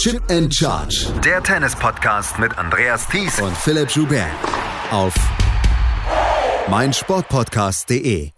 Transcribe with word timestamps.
Chip 0.00 0.22
and 0.30 0.54
Charge. 0.54 1.12
Der 1.22 1.42
Tennis-Podcast 1.42 2.38
mit 2.38 2.56
Andreas 2.56 3.06
Thies 3.06 3.38
und 3.38 3.54
Philipp 3.54 3.90
Joubert. 3.90 4.30
Auf 4.90 5.12
meinsportpodcast.de. 6.70 8.30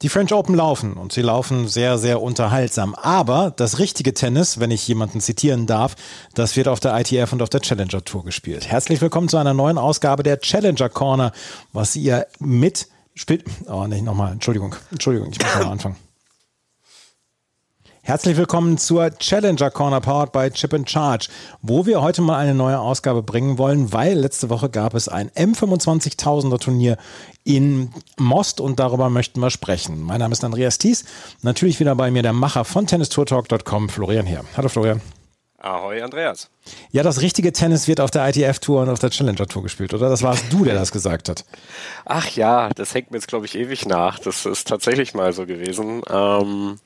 Die 0.00 0.08
French 0.08 0.32
Open 0.32 0.54
laufen 0.54 0.94
und 0.94 1.12
sie 1.12 1.20
laufen 1.20 1.68
sehr, 1.68 1.98
sehr 1.98 2.22
unterhaltsam. 2.22 2.94
Aber 2.94 3.52
das 3.54 3.78
richtige 3.78 4.14
Tennis, 4.14 4.60
wenn 4.60 4.70
ich 4.70 4.88
jemanden 4.88 5.20
zitieren 5.20 5.66
darf, 5.66 5.94
das 6.32 6.56
wird 6.56 6.66
auf 6.66 6.80
der 6.80 6.98
ITF 6.98 7.30
und 7.34 7.42
auf 7.42 7.50
der 7.50 7.60
Challenger 7.60 8.02
Tour 8.02 8.24
gespielt. 8.24 8.66
Herzlich 8.66 9.02
willkommen 9.02 9.28
zu 9.28 9.36
einer 9.36 9.52
neuen 9.52 9.76
Ausgabe 9.76 10.22
der 10.22 10.40
Challenger 10.40 10.88
Corner, 10.88 11.32
was 11.74 11.94
ihr 11.96 12.26
mit 12.38 12.88
spielt. 13.14 13.44
Oh, 13.66 13.86
nicht 13.86 14.04
nochmal. 14.04 14.32
Entschuldigung. 14.32 14.74
Entschuldigung, 14.90 15.32
ich 15.32 15.38
muss 15.38 15.54
nochmal 15.54 15.72
anfangen. 15.72 15.96
Herzlich 18.06 18.36
willkommen 18.36 18.76
zur 18.76 19.16
Challenger 19.16 19.70
Corner 19.70 19.98
powered 19.98 20.30
by 20.30 20.50
Chip 20.50 20.74
and 20.74 20.90
Charge, 20.90 21.28
wo 21.62 21.86
wir 21.86 22.02
heute 22.02 22.20
mal 22.20 22.36
eine 22.36 22.54
neue 22.54 22.78
Ausgabe 22.78 23.22
bringen 23.22 23.56
wollen, 23.56 23.94
weil 23.94 24.18
letzte 24.18 24.50
Woche 24.50 24.68
gab 24.68 24.92
es 24.92 25.08
ein 25.08 25.30
M25.000er 25.30 26.60
Turnier 26.60 26.98
in 27.44 27.94
Most 28.18 28.60
und 28.60 28.78
darüber 28.78 29.08
möchten 29.08 29.40
wir 29.40 29.48
sprechen. 29.48 30.02
Mein 30.02 30.18
Name 30.18 30.34
ist 30.34 30.44
Andreas 30.44 30.76
Thies, 30.76 31.06
natürlich 31.40 31.80
wieder 31.80 31.94
bei 31.94 32.10
mir 32.10 32.20
der 32.20 32.34
Macher 32.34 32.66
von 32.66 32.86
tennistourtalk.com, 32.86 33.88
Florian 33.88 34.26
Heer. 34.26 34.44
Hallo 34.54 34.68
Florian. 34.68 35.00
Ahoi, 35.56 36.02
Andreas. 36.02 36.50
Ja, 36.90 37.02
das 37.02 37.22
richtige 37.22 37.54
Tennis 37.54 37.88
wird 37.88 38.00
auf 38.00 38.10
der 38.10 38.28
ITF-Tour 38.28 38.82
und 38.82 38.90
auf 38.90 38.98
der 38.98 39.08
Challenger-Tour 39.08 39.62
gespielt, 39.62 39.94
oder? 39.94 40.10
Das 40.10 40.22
warst 40.22 40.52
du, 40.52 40.66
der 40.66 40.74
das 40.74 40.92
gesagt 40.92 41.30
hat. 41.30 41.46
Ach 42.04 42.28
ja, 42.28 42.68
das 42.68 42.92
hängt 42.92 43.12
mir 43.12 43.16
jetzt, 43.16 43.28
glaube 43.28 43.46
ich, 43.46 43.54
ewig 43.54 43.86
nach. 43.86 44.18
Das 44.18 44.44
ist 44.44 44.68
tatsächlich 44.68 45.14
mal 45.14 45.32
so 45.32 45.46
gewesen. 45.46 46.02
Ähm, 46.10 46.78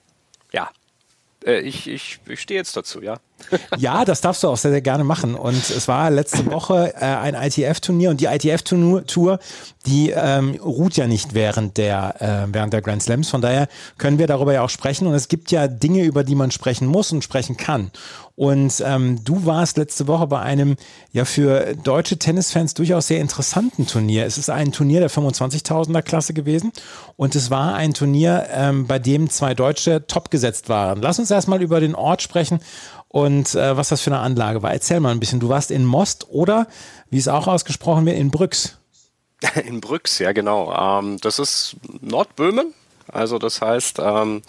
äh, 1.44 1.60
ich, 1.60 1.88
ich, 1.88 2.20
ich 2.26 2.40
stehe 2.40 2.58
jetzt 2.58 2.76
dazu, 2.76 3.02
ja. 3.02 3.20
Ja, 3.76 4.04
das 4.04 4.20
darfst 4.20 4.42
du 4.42 4.48
auch 4.48 4.56
sehr, 4.56 4.70
sehr 4.70 4.80
gerne 4.80 5.04
machen. 5.04 5.34
Und 5.34 5.70
es 5.70 5.88
war 5.88 6.10
letzte 6.10 6.46
Woche 6.46 6.94
äh, 6.96 7.04
ein 7.04 7.34
ITF-Turnier 7.34 8.10
und 8.10 8.20
die 8.20 8.26
ITF-Tour, 8.26 9.38
die 9.86 10.10
ähm, 10.10 10.58
ruht 10.62 10.96
ja 10.96 11.06
nicht 11.06 11.34
während 11.34 11.76
der, 11.76 12.14
äh, 12.20 12.52
während 12.52 12.72
der 12.72 12.82
Grand 12.82 13.02
Slams. 13.02 13.30
Von 13.30 13.40
daher 13.40 13.68
können 13.96 14.18
wir 14.18 14.26
darüber 14.26 14.52
ja 14.52 14.62
auch 14.62 14.70
sprechen. 14.70 15.06
Und 15.06 15.14
es 15.14 15.28
gibt 15.28 15.50
ja 15.50 15.68
Dinge, 15.68 16.04
über 16.04 16.24
die 16.24 16.34
man 16.34 16.50
sprechen 16.50 16.86
muss 16.86 17.12
und 17.12 17.24
sprechen 17.24 17.56
kann. 17.56 17.90
Und 18.38 18.80
ähm, 18.86 19.24
du 19.24 19.46
warst 19.46 19.78
letzte 19.78 20.06
Woche 20.06 20.28
bei 20.28 20.38
einem 20.38 20.76
ja 21.10 21.24
für 21.24 21.74
deutsche 21.74 22.20
Tennisfans 22.20 22.72
durchaus 22.72 23.08
sehr 23.08 23.20
interessanten 23.20 23.84
Turnier. 23.84 24.26
Es 24.26 24.38
ist 24.38 24.48
ein 24.48 24.70
Turnier 24.70 25.00
der 25.00 25.10
25.000er 25.10 26.02
Klasse 26.02 26.34
gewesen 26.34 26.70
und 27.16 27.34
es 27.34 27.50
war 27.50 27.74
ein 27.74 27.94
Turnier, 27.94 28.46
ähm, 28.52 28.86
bei 28.86 29.00
dem 29.00 29.28
zwei 29.28 29.54
Deutsche 29.54 30.06
top 30.06 30.30
gesetzt 30.30 30.68
waren. 30.68 31.02
Lass 31.02 31.18
uns 31.18 31.32
erstmal 31.32 31.60
über 31.62 31.80
den 31.80 31.96
Ort 31.96 32.22
sprechen 32.22 32.60
und 33.08 33.54
äh, 33.54 33.76
was 33.76 33.88
das 33.88 34.00
für 34.02 34.10
eine 34.10 34.20
Anlage 34.20 34.62
war. 34.62 34.72
Erzähl 34.72 35.00
mal 35.00 35.10
ein 35.10 35.20
bisschen. 35.20 35.40
Du 35.40 35.48
warst 35.48 35.70
in 35.70 35.84
Most 35.84 36.28
oder, 36.30 36.66
wie 37.10 37.18
es 37.18 37.28
auch 37.28 37.46
ausgesprochen 37.46 38.06
wird, 38.06 38.18
in 38.18 38.30
Brüx. 38.30 38.76
In 39.64 39.80
Brüx, 39.80 40.18
ja 40.18 40.32
genau. 40.32 40.74
Ähm, 40.74 41.18
das 41.20 41.38
ist 41.38 41.76
Nordböhmen. 42.00 42.74
Also 43.12 43.38
das 43.38 43.60
heißt, 43.60 43.98
ähm, 44.00 44.42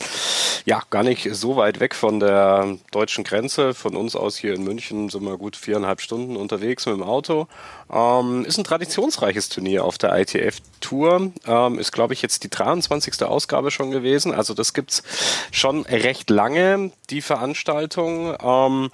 ja, 0.65 0.81
gar 0.89 1.03
nicht 1.03 1.27
so 1.33 1.55
weit 1.55 1.79
weg 1.79 1.95
von 1.95 2.19
der 2.19 2.77
deutschen 2.91 3.23
Grenze. 3.23 3.73
Von 3.73 3.95
uns 3.95 4.15
aus 4.15 4.38
hier 4.38 4.53
in 4.53 4.63
München 4.63 5.09
sind 5.09 5.23
wir 5.23 5.38
gut 5.38 5.55
viereinhalb 5.55 6.02
Stunden 6.02 6.35
unterwegs 6.35 6.85
mit 6.85 6.95
dem 6.95 7.03
Auto. 7.03 7.47
Ähm, 7.91 8.45
ist 8.45 8.57
ein 8.57 8.63
traditionsreiches 8.63 9.49
Turnier 9.49 9.83
auf 9.83 9.97
der 9.97 10.17
ITF 10.19 10.57
Tour. 10.80 11.31
Ähm, 11.45 11.80
ist, 11.80 11.91
glaube 11.91 12.13
ich, 12.13 12.21
jetzt 12.21 12.43
die 12.43 12.49
23. 12.49 13.23
Ausgabe 13.23 13.71
schon 13.71 13.91
gewesen. 13.91 14.33
Also 14.33 14.53
das 14.53 14.73
gibt's 14.73 15.03
schon 15.52 15.85
recht 15.85 16.30
lange, 16.30 16.91
die 17.09 17.21
Veranstaltung. 17.21 18.35
Ähm, 18.41 18.91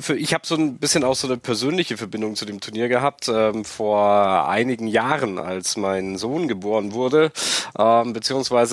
für, 0.00 0.16
ich 0.16 0.34
habe 0.34 0.46
so 0.46 0.54
ein 0.54 0.78
bisschen 0.78 1.04
auch 1.04 1.16
so 1.16 1.26
eine 1.26 1.36
persönliche 1.36 1.96
Verbindung 1.96 2.36
zu 2.36 2.44
dem 2.44 2.60
Turnier 2.60 2.88
gehabt. 2.88 3.28
Ähm, 3.28 3.64
vor 3.64 4.48
einigen 4.48 4.86
Jahren, 4.86 5.38
als 5.38 5.76
mein 5.76 6.16
Sohn 6.16 6.48
geboren 6.48 6.92
wurde, 6.92 7.32
ähm, 7.78 8.14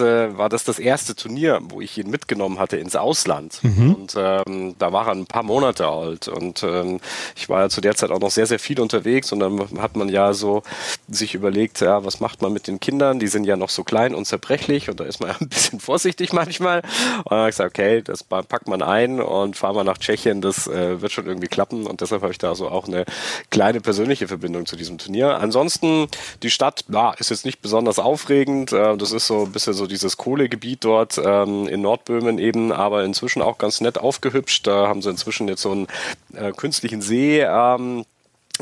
beziehungsweise 0.09 0.38
war 0.38 0.50
das 0.50 0.64
das 0.64 0.80
erste 0.80 1.16
Turnier, 1.16 1.59
wo 1.64 1.81
ich 1.81 1.97
ihn 1.97 2.09
mitgenommen 2.09 2.59
hatte 2.59 2.78
ins 2.78 2.96
Ausland. 2.96 3.59
Mhm. 3.64 3.96
Und 3.96 4.16
ähm, 4.18 4.75
da 4.78 4.94
war 4.94 5.08
er 5.08 5.14
ein 5.14 5.25
paar 5.25 5.44
Monate 5.44 5.88
alt. 5.88 6.28
Und 6.28 6.64
ähm, 6.64 7.00
ich 7.36 7.50
war 7.50 7.62
ja 7.62 7.70
zu 7.70 7.81
der 7.81 7.96
Zeit 7.96 8.12
auch 8.12 8.19
noch 8.19 8.31
sehr, 8.31 8.46
sehr 8.46 8.59
viel 8.59 8.80
unterwegs 8.80 9.31
und 9.31 9.40
dann 9.40 9.59
hat 9.80 9.96
man 9.96 10.09
ja 10.09 10.34
so 10.34 10.64
sich 11.08 11.36
überlegt, 11.36 11.81
ja, 11.81 12.06
was 12.06 12.19
macht 12.19 12.42
man 12.42 12.53
mit 12.53 12.68
den 12.68 12.80
Kindern? 12.80 13.19
Die 13.19 13.28
sind 13.28 13.46
ja 13.46 13.56
noch 13.56 13.69
so 13.69 13.84
klein 13.84 14.16
und 14.16 14.25
zerbrechlich 14.25 14.90
und 14.90 15.00
da 15.00 15.03
ist 15.03 15.19
man 15.19 15.30
ja 15.30 15.36
ein 15.40 15.50
bisschen 15.50 15.80
vorsichtig 15.80 16.34
manchmal. 16.34 16.80
Und 16.80 17.31
dann 17.31 17.40
habe 17.40 17.50
ich 17.50 17.56
gesagt, 17.56 17.78
okay, 17.78 18.02
das 18.02 18.24
packt 18.24 18.68
man 18.68 18.81
ein 18.81 19.22
und 19.22 19.58
fahren 19.58 19.75
wir 19.75 19.84
nach 19.84 19.98
Tschechien, 19.98 20.42
das 20.42 20.68
äh, 20.68 21.02
wird 21.02 21.12
schon 21.12 21.25
irgendwie 21.25 21.48
klappen 21.48 21.88
und 21.88 22.02
deshalb 22.02 22.22
habe 22.22 22.31
ich 22.31 22.38
da 22.38 22.56
so 22.56 22.69
auch 22.69 22.88
eine 22.88 23.06
kleine 23.50 23.81
persönliche 23.81 24.28
Verbindung 24.28 24.66
zu 24.66 24.75
diesem 24.75 24.98
Turnier. 24.98 25.40
Ansonsten, 25.40 26.08
die 26.44 26.50
Stadt, 26.50 26.86
ja, 26.90 27.12
ist 27.12 27.30
jetzt 27.30 27.46
nicht 27.46 27.62
besonders 27.62 28.00
aufregend. 28.00 28.72
Äh, 28.72 28.98
das 28.98 29.12
ist 29.12 29.28
so 29.28 29.44
ein 29.44 29.52
bisschen 29.52 29.74
so 29.74 29.88
dieses 30.00 30.18
Kohlegebiet 30.18 30.84
dort 30.84 31.20
ähm, 31.24 31.68
in 31.68 31.82
Nordböhmen 31.82 32.40
eben, 32.40 32.72
aber 32.72 33.04
inzwischen 33.04 33.42
auch 33.42 33.58
ganz 33.58 33.82
nett 33.82 33.98
aufgehübscht. 33.98 34.66
Da 34.66 34.88
haben 34.88 35.02
sie 35.02 35.10
inzwischen 35.10 35.48
jetzt 35.48 35.62
so 35.62 35.72
einen 35.72 35.88
äh, 36.34 36.52
künstlichen 36.52 37.02
See 37.02 37.42
ähm, 37.42 38.06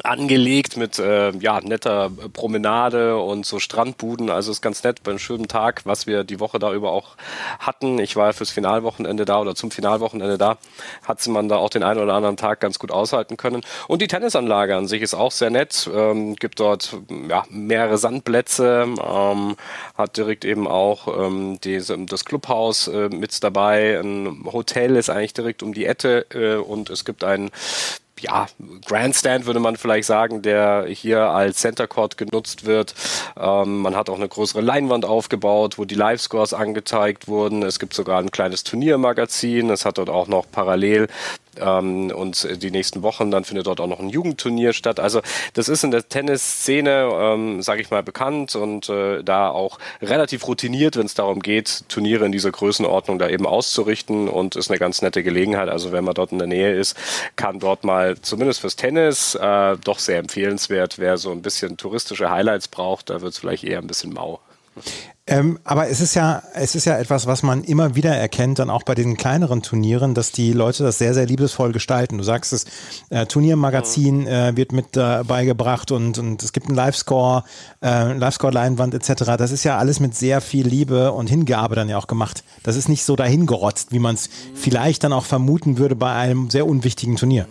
angelegt 0.03 0.77
mit 0.77 0.99
äh, 0.99 1.31
ja 1.31 1.59
netter 1.61 2.11
Promenade 2.33 3.17
und 3.17 3.45
so 3.45 3.59
Strandbuden. 3.59 4.29
Also 4.29 4.51
ist 4.51 4.61
ganz 4.61 4.83
nett 4.83 5.03
beim 5.03 5.19
schönen 5.19 5.47
Tag, 5.47 5.81
was 5.85 6.07
wir 6.07 6.23
die 6.23 6.39
Woche 6.39 6.59
da 6.59 6.73
über 6.73 6.91
auch 6.91 7.15
hatten. 7.59 7.99
Ich 7.99 8.15
war 8.15 8.33
fürs 8.33 8.51
Finalwochenende 8.51 9.25
da 9.25 9.39
oder 9.41 9.55
zum 9.55 9.71
Finalwochenende 9.71 10.37
da, 10.37 10.57
hat 11.03 11.25
man 11.27 11.49
da 11.49 11.57
auch 11.57 11.69
den 11.69 11.83
einen 11.83 11.99
oder 11.99 12.13
anderen 12.13 12.37
Tag 12.37 12.59
ganz 12.59 12.79
gut 12.79 12.91
aushalten 12.91 13.37
können. 13.37 13.63
Und 13.87 14.01
die 14.01 14.07
Tennisanlage 14.07 14.75
an 14.75 14.87
sich 14.87 15.01
ist 15.01 15.13
auch 15.13 15.31
sehr 15.31 15.49
nett. 15.49 15.89
Ähm, 15.93 16.35
gibt 16.35 16.59
dort 16.59 16.97
ja, 17.27 17.43
mehrere 17.49 17.97
Sandplätze, 17.97 18.87
ähm, 19.03 19.55
hat 19.97 20.17
direkt 20.17 20.45
eben 20.45 20.67
auch 20.67 21.07
ähm, 21.25 21.59
diese, 21.63 21.97
das 21.97 22.25
Clubhaus 22.25 22.87
äh, 22.87 23.09
mit 23.09 23.43
dabei. 23.43 23.99
Ein 23.99 24.45
Hotel 24.51 24.95
ist 24.95 25.09
eigentlich 25.09 25.33
direkt 25.33 25.63
um 25.63 25.73
die 25.73 25.85
Ette 25.85 26.25
äh, 26.33 26.55
und 26.55 26.89
es 26.89 27.05
gibt 27.05 27.23
ein 27.23 27.51
ja, 28.19 28.47
Grandstand 28.85 29.45
würde 29.45 29.59
man 29.59 29.75
vielleicht 29.75 30.07
sagen, 30.07 30.41
der 30.41 30.85
hier 30.87 31.21
als 31.29 31.57
Center 31.57 31.87
Court 31.87 32.17
genutzt 32.17 32.65
wird. 32.65 32.93
Ähm, 33.39 33.81
man 33.81 33.95
hat 33.95 34.09
auch 34.09 34.17
eine 34.17 34.27
größere 34.27 34.61
Leinwand 34.61 35.05
aufgebaut, 35.05 35.77
wo 35.77 35.85
die 35.85 35.95
Live-Scores 35.95 36.53
angezeigt 36.53 37.27
wurden. 37.27 37.63
Es 37.63 37.79
gibt 37.79 37.93
sogar 37.93 38.19
ein 38.19 38.31
kleines 38.31 38.63
Turniermagazin. 38.63 39.69
Es 39.69 39.85
hat 39.85 39.97
dort 39.97 40.09
auch 40.09 40.27
noch 40.27 40.45
parallel 40.51 41.07
ähm, 41.61 42.11
und 42.11 42.61
die 42.61 42.71
nächsten 42.71 43.03
Wochen, 43.03 43.31
dann 43.31 43.43
findet 43.43 43.67
dort 43.67 43.79
auch 43.79 43.87
noch 43.87 43.99
ein 43.99 44.09
Jugendturnier 44.09 44.73
statt. 44.73 44.99
Also 44.99 45.21
das 45.53 45.69
ist 45.69 45.83
in 45.83 45.91
der 45.91 46.07
Tennisszene, 46.07 47.09
ähm, 47.13 47.61
sage 47.61 47.81
ich 47.81 47.91
mal, 47.91 48.03
bekannt 48.03 48.55
und 48.55 48.89
äh, 48.89 49.23
da 49.23 49.49
auch 49.49 49.79
relativ 50.01 50.47
routiniert, 50.47 50.97
wenn 50.97 51.05
es 51.05 51.13
darum 51.13 51.41
geht, 51.41 51.83
Turniere 51.89 52.25
in 52.25 52.31
dieser 52.31 52.51
Größenordnung 52.51 53.19
da 53.19 53.29
eben 53.29 53.45
auszurichten 53.45 54.27
und 54.27 54.55
ist 54.55 54.69
eine 54.69 54.79
ganz 54.79 55.01
nette 55.01 55.23
Gelegenheit. 55.23 55.69
Also 55.69 55.91
wenn 55.91 56.03
man 56.03 56.13
dort 56.13 56.31
in 56.31 56.39
der 56.39 56.47
Nähe 56.47 56.73
ist, 56.73 56.95
kann 57.35 57.59
dort 57.59 57.83
mal 57.83 58.19
zumindest 58.21 58.61
fürs 58.61 58.75
Tennis 58.75 59.35
äh, 59.35 59.77
doch 59.83 59.99
sehr 59.99 60.19
empfehlenswert. 60.19 60.99
Wer 60.99 61.17
so 61.17 61.31
ein 61.31 61.41
bisschen 61.41 61.77
touristische 61.77 62.29
Highlights 62.29 62.67
braucht, 62.67 63.09
da 63.09 63.21
wird 63.21 63.33
es 63.33 63.39
vielleicht 63.39 63.63
eher 63.63 63.79
ein 63.79 63.87
bisschen 63.87 64.13
mau. 64.13 64.39
Ähm, 65.29 65.59
aber 65.65 65.89
es 65.89 65.99
ist 65.99 66.15
ja, 66.15 66.41
es 66.53 66.73
ist 66.73 66.85
ja 66.85 66.97
etwas, 66.97 67.27
was 67.27 67.43
man 67.43 67.65
immer 67.65 67.95
wieder 67.95 68.15
erkennt, 68.15 68.59
dann 68.59 68.69
auch 68.69 68.83
bei 68.83 68.95
den 68.95 69.17
kleineren 69.17 69.61
Turnieren, 69.61 70.13
dass 70.13 70.31
die 70.31 70.53
Leute 70.53 70.83
das 70.83 70.99
sehr, 70.99 71.13
sehr 71.13 71.25
liebesvoll 71.25 71.73
gestalten. 71.73 72.17
Du 72.17 72.23
sagst 72.23 72.53
es, 72.53 72.65
äh, 73.09 73.25
Turniermagazin 73.25 74.21
mhm. 74.21 74.27
äh, 74.27 74.55
wird 74.55 74.71
mit 74.71 74.95
dabei 74.95 75.43
gebracht 75.43 75.91
und, 75.91 76.17
und 76.17 76.41
es 76.43 76.53
gibt 76.53 76.67
einen 76.67 76.77
Live-Score, 76.77 77.43
äh, 77.83 78.13
Live-Score-Leinwand 78.13 78.93
etc. 78.93 79.35
Das 79.37 79.51
ist 79.51 79.65
ja 79.65 79.77
alles 79.77 79.99
mit 79.99 80.15
sehr 80.15 80.39
viel 80.39 80.65
Liebe 80.65 81.11
und 81.11 81.27
Hingabe 81.27 81.75
dann 81.75 81.89
ja 81.89 81.97
auch 81.97 82.07
gemacht. 82.07 82.45
Das 82.63 82.77
ist 82.77 82.87
nicht 82.87 83.03
so 83.03 83.17
dahingerotzt, 83.17 83.91
wie 83.91 83.99
man 83.99 84.15
es 84.15 84.29
vielleicht 84.55 85.03
dann 85.03 85.11
auch 85.11 85.25
vermuten 85.25 85.77
würde 85.77 85.97
bei 85.97 86.13
einem 86.13 86.49
sehr 86.49 86.65
unwichtigen 86.65 87.17
Turnier. 87.17 87.47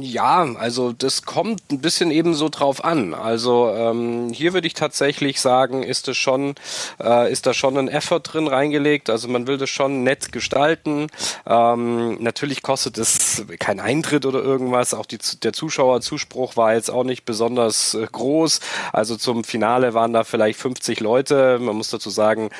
Ja, 0.00 0.44
also 0.58 0.92
das 0.92 1.22
kommt 1.22 1.57
ein 1.70 1.80
bisschen 1.80 2.10
eben 2.10 2.34
drauf 2.50 2.84
an. 2.84 3.14
Also 3.14 3.70
ähm, 3.74 4.30
hier 4.32 4.52
würde 4.54 4.66
ich 4.66 4.74
tatsächlich 4.74 5.40
sagen, 5.40 5.82
ist 5.82 6.08
es 6.08 6.16
schon, 6.16 6.54
äh, 7.02 7.30
ist 7.30 7.46
da 7.46 7.54
schon 7.54 7.76
ein 7.76 7.88
Effort 7.88 8.20
drin 8.20 8.46
reingelegt. 8.46 9.10
Also 9.10 9.28
man 9.28 9.46
will 9.46 9.58
das 9.58 9.70
schon 9.70 10.02
nett 10.02 10.32
gestalten. 10.32 11.08
Ähm, 11.46 12.22
natürlich 12.22 12.62
kostet 12.62 12.98
es 12.98 13.44
kein 13.58 13.80
Eintritt 13.80 14.24
oder 14.24 14.42
irgendwas. 14.42 14.94
Auch 14.94 15.06
die, 15.06 15.18
der 15.42 15.52
Zuschauerzuspruch 15.52 16.56
war 16.56 16.74
jetzt 16.74 16.90
auch 16.90 17.04
nicht 17.04 17.24
besonders 17.24 17.94
äh, 17.94 18.06
groß. 18.10 18.60
Also 18.92 19.16
zum 19.16 19.44
Finale 19.44 19.94
waren 19.94 20.12
da 20.12 20.24
vielleicht 20.24 20.58
50 20.58 21.00
Leute. 21.00 21.58
Man 21.60 21.76
muss 21.76 21.90
dazu 21.90 22.10
sagen, 22.10 22.50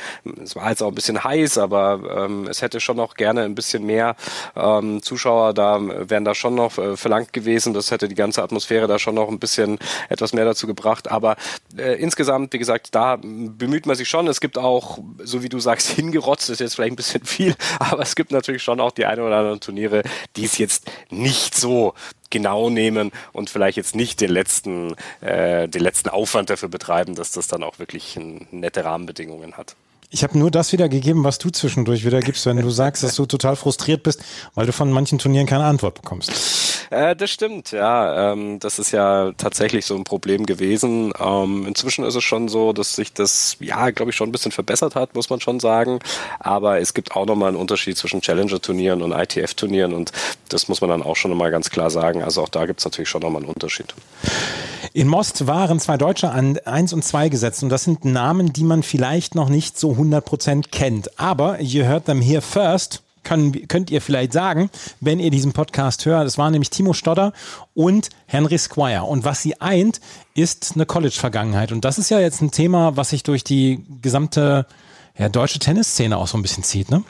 es 0.43 0.55
war 0.55 0.69
jetzt 0.69 0.83
auch 0.83 0.89
ein 0.89 0.95
bisschen 0.95 1.25
heiß, 1.25 1.59
aber 1.59 2.25
ähm, 2.25 2.47
es 2.49 2.63
hätte 2.63 2.81
schon 2.81 2.97
noch 2.97 3.15
gerne 3.15 3.43
ein 3.43 3.55
bisschen 3.55 3.85
mehr 3.85 4.17
ähm, 4.55 5.03
Zuschauer 5.03 5.55
da, 5.55 5.81
wären 5.81 6.25
da 6.25 6.35
schon 6.35 6.55
noch 6.55 6.77
äh, 6.79 6.97
verlangt 6.97 7.33
gewesen. 7.33 7.73
Das 7.73 7.91
hätte 7.91 8.09
die 8.09 8.15
ganze 8.15 8.43
Atmosphäre 8.43 8.87
da 8.87 8.98
schon 8.99 9.15
noch 9.15 9.29
ein 9.29 9.39
bisschen 9.39 9.79
etwas 10.09 10.33
mehr 10.33 10.45
dazu 10.45 10.67
gebracht. 10.67 11.11
Aber 11.11 11.37
äh, 11.77 12.01
insgesamt, 12.01 12.53
wie 12.53 12.59
gesagt, 12.59 12.95
da 12.95 13.17
bemüht 13.17 13.87
man 13.87 13.97
sich 13.97 14.09
schon. 14.09 14.27
Es 14.29 14.41
gibt 14.41 14.59
auch, 14.59 14.99
so 15.23 15.43
wie 15.43 15.49
du 15.49 15.59
sagst, 15.61 15.89
hingerotzt 15.99 16.51
ist 16.51 16.61
jetzt 16.61 16.75
vielleicht 16.75 16.93
ein 16.93 16.97
bisschen 16.97 17.25
viel, 17.25 17.55
aber 17.79 18.03
es 18.03 18.15
gibt 18.15 18.33
natürlich 18.33 18.63
schon 18.63 18.81
auch 18.81 18.93
die 18.93 19.07
ein 19.07 19.21
oder 19.21 19.37
anderen 19.37 19.61
Turniere, 19.61 20.03
die 20.37 20.45
es 20.45 20.59
jetzt 20.59 20.91
nicht 21.11 21.55
so 21.55 21.95
genau 22.31 22.71
nehmen 22.71 23.11
und 23.33 23.51
vielleicht 23.51 23.77
jetzt 23.77 23.95
nicht 23.95 24.21
den 24.21 24.31
letzten, 24.31 24.95
äh, 25.21 25.69
den 25.69 25.83
letzten 25.83 26.09
Aufwand 26.09 26.51
dafür 26.51 26.69
betreiben, 26.69 27.15
dass 27.15 27.33
das 27.33 27.49
dann 27.49 27.63
auch 27.63 27.79
wirklich 27.79 28.19
nette 28.51 28.85
Rahmenbedingungen 28.85 29.57
hat. 29.57 29.77
Ich 30.11 30.23
habe 30.23 30.39
nur 30.39 30.51
das 30.51 30.73
wiedergegeben, 30.73 31.23
was 31.25 31.39
du 31.39 31.51
zwischendurch 31.51 32.05
wiedergibst, 32.05 32.47
wenn 32.47 32.57
du 32.57 32.71
sagst, 32.71 33.03
dass 33.03 33.15
du 33.15 33.27
total 33.27 33.57
frustriert 33.57 34.03
bist, 34.03 34.23
weil 34.55 34.65
du 34.65 34.73
von 34.73 34.91
manchen 34.91 35.19
Turnieren 35.19 35.47
keine 35.47 35.65
Antwort 35.65 36.01
bekommst. 36.01 36.33
Äh, 36.91 37.15
das 37.15 37.31
stimmt, 37.31 37.73
ja. 37.73 38.33
Ähm, 38.33 38.59
das 38.61 38.79
ist 38.79 38.93
ja 38.93 39.33
tatsächlich 39.37 39.85
so 39.85 39.95
ein 39.95 40.05
Problem 40.05 40.47
gewesen. 40.47 41.13
Ähm, 41.19 41.67
inzwischen 41.67 42.05
ist 42.05 42.15
es 42.15 42.25
schon 42.25 42.49
so, 42.49 42.73
dass 42.73 42.95
sich 42.95 43.13
das, 43.13 43.57
ja, 43.61 43.91
glaube 43.91 44.11
ich, 44.11 44.17
schon 44.17 44.29
ein 44.29 44.33
bisschen 44.33 44.53
verbessert 44.53 44.95
hat, 44.95 45.15
muss 45.15 45.31
man 45.31 45.41
schon 45.41 45.61
sagen. 45.61 45.99
Aber 46.39 46.81
es 46.81 46.95
gibt 46.95 47.13
auch 47.13 47.27
nochmal 47.27 47.49
einen 47.49 47.57
Unterschied 47.57 47.97
zwischen 47.99 48.21
Challenger-Turnieren 48.21 49.03
und 49.03 49.13
ITF-Turnieren 49.13 49.93
und 49.93 50.13
das 50.49 50.69
muss 50.69 50.81
man 50.81 50.91
dann 50.91 51.03
auch 51.03 51.17
schon 51.17 51.31
nochmal 51.31 51.51
ganz 51.51 51.71
klar 51.71 51.91
sagen. 51.91 52.23
Also 52.23 52.43
auch 52.43 52.49
da 52.49 52.67
gibt 52.67 52.81
es 52.81 52.85
natürlich 52.87 53.09
schon 53.09 53.23
nochmal 53.23 53.43
einen 53.43 53.51
Unterschied. 53.51 53.95
In 54.95 55.07
Most 55.07 55.47
waren 55.47 55.79
zwei 55.81 55.97
Deutsche 55.97 56.31
an 56.31 56.59
1 56.65 56.93
und 56.95 57.05
2 57.05 57.29
gesetzt 57.29 57.63
und 57.63 57.69
das 57.69 57.85
sind 57.85 58.05
Namen, 58.05 58.53
die 58.53 58.65
man 58.65 58.83
vielleicht 58.83 59.35
noch 59.35 59.51
nicht 59.51 59.79
so 59.79 59.93
100% 59.93 60.71
kennt. 60.71 61.19
Aber 61.21 61.61
you 61.61 61.85
heard 61.85 62.07
them 62.07 62.23
here 62.23 62.41
first. 62.41 63.03
Können, 63.29 63.69
könnt 63.69 63.91
ihr 63.91 64.01
vielleicht 64.01 64.33
sagen, 64.33 64.71
wenn 65.03 65.21
ihr 65.21 65.31
diesen 65.31 65.53
Podcast 65.53 66.07
hört. 66.07 66.27
Es 66.27 66.39
waren 66.39 66.53
nämlich 66.53 66.71
Timo 66.71 66.95
Stodder 66.95 67.35
und 67.75 68.09
Henry 68.25 68.57
Squire. 68.57 69.03
Und 69.03 69.27
was 69.27 69.43
sie 69.43 69.61
eint, 69.61 70.01
ist 70.35 70.73
eine 70.75 70.87
College-Vergangenheit. 70.87 71.71
Und 71.71 71.85
das 71.85 71.99
ist 71.99 72.09
ja 72.09 72.21
jetzt 72.21 72.41
ein 72.41 72.53
Thema, 72.53 72.97
was 72.97 73.11
sich 73.11 73.25
durch 73.25 73.45
die 73.45 73.85
gesamte 74.01 74.67
ja, 75.19 75.29
deutsche 75.29 75.59
Tennisszene 75.59 76.17
auch 76.17 76.27
so 76.27 76.39
ein 76.39 76.43
bisschen 76.43 76.65
zieht, 76.65 76.91
ne? 76.91 77.05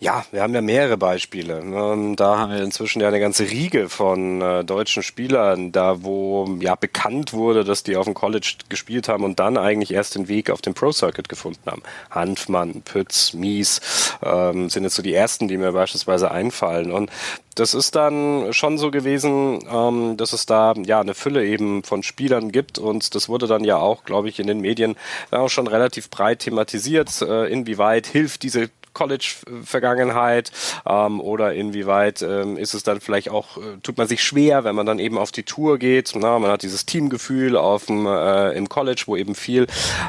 Ja, 0.00 0.24
wir 0.32 0.42
haben 0.42 0.54
ja 0.54 0.60
mehrere 0.60 0.96
Beispiele. 0.96 1.60
Ähm, 1.60 2.16
da 2.16 2.38
haben 2.38 2.52
wir 2.52 2.62
inzwischen 2.62 3.00
ja 3.00 3.08
eine 3.08 3.20
ganze 3.20 3.48
Riege 3.50 3.88
von 3.88 4.40
äh, 4.40 4.64
deutschen 4.64 5.02
Spielern, 5.02 5.72
da 5.72 6.02
wo 6.02 6.56
ja 6.60 6.74
bekannt 6.74 7.32
wurde, 7.32 7.64
dass 7.64 7.82
die 7.82 7.96
auf 7.96 8.04
dem 8.04 8.14
College 8.14 8.54
gespielt 8.68 9.08
haben 9.08 9.24
und 9.24 9.40
dann 9.40 9.56
eigentlich 9.56 9.92
erst 9.92 10.14
den 10.14 10.28
Weg 10.28 10.50
auf 10.50 10.60
den 10.60 10.74
Pro 10.74 10.92
Circuit 10.92 11.28
gefunden 11.28 11.70
haben. 11.70 11.82
Hanfmann, 12.10 12.82
Pütz, 12.82 13.32
Mies 13.32 13.80
ähm, 14.22 14.68
sind 14.68 14.84
jetzt 14.84 14.96
so 14.96 15.02
die 15.02 15.14
ersten, 15.14 15.48
die 15.48 15.56
mir 15.56 15.72
beispielsweise 15.72 16.30
einfallen. 16.30 16.92
Und 16.92 17.10
das 17.54 17.74
ist 17.74 17.94
dann 17.94 18.52
schon 18.52 18.78
so 18.78 18.90
gewesen, 18.90 19.60
ähm, 19.70 20.16
dass 20.16 20.32
es 20.32 20.46
da 20.46 20.74
ja 20.84 21.00
eine 21.00 21.14
Fülle 21.14 21.46
eben 21.46 21.84
von 21.84 22.02
Spielern 22.02 22.50
gibt 22.50 22.78
und 22.78 23.14
das 23.14 23.28
wurde 23.28 23.46
dann 23.46 23.64
ja 23.64 23.76
auch, 23.76 24.04
glaube 24.04 24.28
ich, 24.28 24.40
in 24.40 24.46
den 24.46 24.60
Medien 24.60 24.96
auch 25.30 25.48
schon 25.48 25.68
relativ 25.68 26.10
breit 26.10 26.40
thematisiert, 26.40 27.22
äh, 27.22 27.46
inwieweit 27.46 28.06
hilft 28.06 28.42
diese 28.42 28.70
College-Vergangenheit 28.94 30.52
ähm, 30.86 31.20
oder 31.20 31.54
inwieweit 31.54 32.22
ähm, 32.22 32.56
ist 32.56 32.74
es 32.74 32.82
dann 32.82 33.00
vielleicht 33.00 33.30
auch, 33.30 33.58
äh, 33.58 33.78
tut 33.82 33.98
man 33.98 34.08
sich 34.08 34.22
schwer, 34.22 34.64
wenn 34.64 34.74
man 34.74 34.86
dann 34.86 34.98
eben 34.98 35.18
auf 35.18 35.32
die 35.32 35.42
Tour 35.42 35.78
geht. 35.78 36.12
Na, 36.14 36.38
man 36.38 36.50
hat 36.50 36.62
dieses 36.62 36.86
Teamgefühl 36.86 37.56
auf 37.56 37.86
dem, 37.86 38.06
äh, 38.06 38.52
im 38.52 38.68
College, 38.68 39.04
wo 39.06 39.16
eben 39.16 39.34
viel 39.34 39.66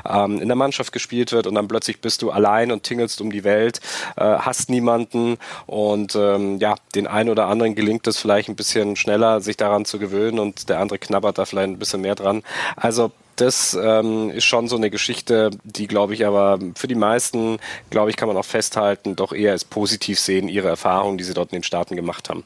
ähm, 0.07 0.39
in 0.39 0.47
der 0.47 0.55
Mannschaft 0.55 0.93
gespielt 0.93 1.31
wird 1.31 1.47
und 1.47 1.55
dann 1.55 1.67
plötzlich 1.67 1.99
bist 1.99 2.21
du 2.21 2.31
allein 2.31 2.71
und 2.71 2.83
tingelst 2.83 3.19
um 3.21 3.31
die 3.31 3.43
Welt, 3.43 3.81
äh, 4.15 4.23
hast 4.23 4.69
niemanden 4.69 5.37
und 5.65 6.15
ähm, 6.15 6.59
ja, 6.59 6.75
den 6.93 7.07
einen 7.07 7.29
oder 7.29 7.47
anderen 7.47 7.75
gelingt 7.75 8.07
es 8.07 8.17
vielleicht 8.17 8.49
ein 8.49 8.55
bisschen 8.55 8.95
schneller, 8.95 9.41
sich 9.41 9.57
daran 9.57 9.85
zu 9.85 9.99
gewöhnen 9.99 10.39
und 10.39 10.69
der 10.69 10.79
andere 10.79 10.99
knabbert 10.99 11.37
da 11.37 11.45
vielleicht 11.45 11.69
ein 11.69 11.79
bisschen 11.79 12.01
mehr 12.01 12.15
dran. 12.15 12.43
Also 12.75 13.11
das 13.35 13.77
ähm, 13.79 14.29
ist 14.29 14.45
schon 14.45 14.67
so 14.67 14.75
eine 14.75 14.89
Geschichte, 14.89 15.51
die, 15.63 15.87
glaube 15.87 16.13
ich, 16.13 16.25
aber 16.25 16.59
für 16.75 16.87
die 16.87 16.95
meisten, 16.95 17.57
glaube 17.89 18.09
ich, 18.09 18.17
kann 18.17 18.27
man 18.27 18.37
auch 18.37 18.45
festhalten, 18.45 19.15
doch 19.15 19.33
eher 19.33 19.51
als 19.51 19.65
positiv 19.65 20.19
sehen, 20.19 20.47
ihre 20.47 20.67
Erfahrungen, 20.67 21.17
die 21.17 21.23
sie 21.23 21.33
dort 21.33 21.51
in 21.51 21.57
den 21.57 21.63
Staaten 21.63 21.95
gemacht 21.95 22.29
haben. 22.29 22.43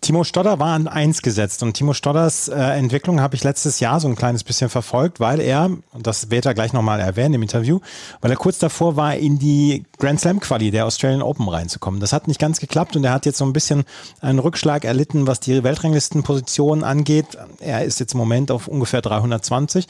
Timo 0.00 0.24
Stodder 0.24 0.58
war 0.58 0.74
an 0.74 0.88
eins 0.88 1.22
gesetzt 1.22 1.62
und 1.62 1.74
Timo 1.74 1.92
Stodders 1.92 2.48
äh, 2.48 2.54
Entwicklung 2.54 3.20
habe 3.20 3.34
ich 3.34 3.44
letztes 3.44 3.80
Jahr 3.80 4.00
so 4.00 4.08
ein 4.08 4.16
kleines 4.16 4.44
bisschen 4.44 4.70
verfolgt, 4.70 5.20
weil 5.20 5.40
er, 5.40 5.66
und 5.66 6.06
das 6.06 6.30
wird 6.30 6.46
er 6.46 6.54
gleich 6.54 6.72
nochmal 6.72 7.00
erwähnen 7.00 7.34
im 7.34 7.42
Interview, 7.42 7.80
weil 8.20 8.30
er 8.30 8.36
kurz 8.36 8.58
davor 8.58 8.96
war, 8.96 9.16
in 9.16 9.38
die 9.38 9.84
Grand 9.98 10.20
Slam 10.20 10.40
Quali 10.40 10.70
der 10.70 10.86
Australian 10.86 11.20
Open 11.20 11.48
reinzukommen. 11.48 12.00
Das 12.00 12.12
hat 12.12 12.28
nicht 12.28 12.40
ganz 12.40 12.60
geklappt 12.60 12.96
und 12.96 13.04
er 13.04 13.12
hat 13.12 13.26
jetzt 13.26 13.38
so 13.38 13.44
ein 13.44 13.52
bisschen 13.52 13.84
einen 14.20 14.38
Rückschlag 14.38 14.84
erlitten, 14.84 15.26
was 15.26 15.40
die 15.40 15.62
Weltranglistenpositionen 15.62 16.84
angeht. 16.84 17.26
Er 17.58 17.84
ist 17.84 18.00
jetzt 18.00 18.14
im 18.14 18.18
Moment 18.18 18.50
auf 18.50 18.68
ungefähr 18.68 19.02
320, 19.02 19.88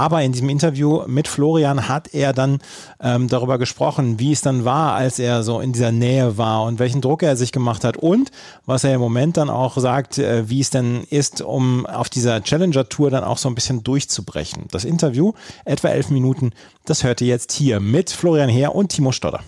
aber 0.00 0.22
in 0.22 0.32
diesem 0.32 0.48
Interview 0.48 1.02
mit 1.06 1.28
Florian 1.28 1.86
hat 1.86 2.14
er 2.14 2.32
dann 2.32 2.60
ähm, 3.02 3.28
darüber 3.28 3.58
gesprochen, 3.58 4.18
wie 4.18 4.32
es 4.32 4.40
dann 4.40 4.64
war, 4.64 4.94
als 4.94 5.18
er 5.18 5.42
so 5.42 5.60
in 5.60 5.74
dieser 5.74 5.92
Nähe 5.92 6.38
war 6.38 6.62
und 6.62 6.78
welchen 6.78 7.02
Druck 7.02 7.22
er 7.22 7.36
sich 7.36 7.52
gemacht 7.52 7.84
hat 7.84 7.98
und 7.98 8.30
was 8.64 8.82
er 8.82 8.94
im 8.94 9.00
Moment 9.02 9.36
dann 9.36 9.50
auch 9.50 9.76
sagt, 9.76 10.16
äh, 10.16 10.48
wie 10.48 10.60
es 10.60 10.70
denn 10.70 11.04
ist, 11.10 11.42
um 11.42 11.84
auf 11.84 12.08
dieser 12.08 12.42
Challenger-Tour 12.42 13.10
dann 13.10 13.24
auch 13.24 13.36
so 13.36 13.50
ein 13.50 13.54
bisschen 13.54 13.84
durchzubrechen. 13.84 14.68
Das 14.70 14.86
Interview, 14.86 15.34
etwa 15.66 15.88
elf 15.88 16.08
Minuten, 16.08 16.52
das 16.86 17.04
hört 17.04 17.20
ihr 17.20 17.28
jetzt 17.28 17.52
hier 17.52 17.78
mit 17.78 18.08
Florian 18.08 18.48
Heer 18.48 18.74
und 18.74 18.88
Timo 18.88 19.12
Stodder. 19.12 19.40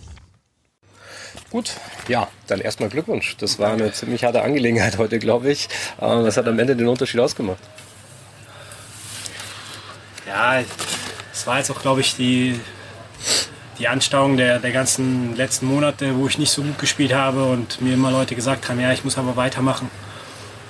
Gut, 1.49 1.73
ja, 2.09 2.29
dann 2.47 2.61
erstmal 2.61 2.91
Glückwunsch. 2.91 3.39
Das 3.39 3.59
war 3.59 3.73
eine 3.73 3.91
ziemlich 3.93 4.25
harte 4.25 4.43
Angelegenheit 4.43 4.99
heute, 4.99 5.19
glaube 5.19 5.51
ich. 5.51 5.71
Was 5.97 6.37
hat 6.37 6.47
am 6.47 6.59
Ende 6.59 6.77
den 6.77 6.89
Unterschied 6.89 7.21
ausgemacht? 7.21 7.59
Ja, 10.33 10.61
es 11.31 11.47
war 11.47 11.59
jetzt 11.59 11.71
auch, 11.71 11.81
glaube 11.83 12.01
ich, 12.01 12.17
die, 12.17 12.59
die 13.79 13.87
Anstauung 13.87 14.39
der, 14.39 14.59
der 14.59 14.73
ganzen 14.73 15.37
letzten 15.37 15.67
Monate, 15.67 16.17
wo 16.17 16.27
ich 16.27 16.39
nicht 16.39 16.51
so 16.51 16.63
gut 16.63 16.79
gespielt 16.79 17.13
habe 17.13 17.45
und 17.45 17.83
mir 17.83 17.93
immer 17.95 18.11
Leute 18.11 18.35
gesagt 18.35 18.71
haben, 18.71 18.81
ja, 18.81 18.93
ich 18.93 19.05
muss 19.05 19.19
aber 19.19 19.37
weitermachen. 19.37 19.91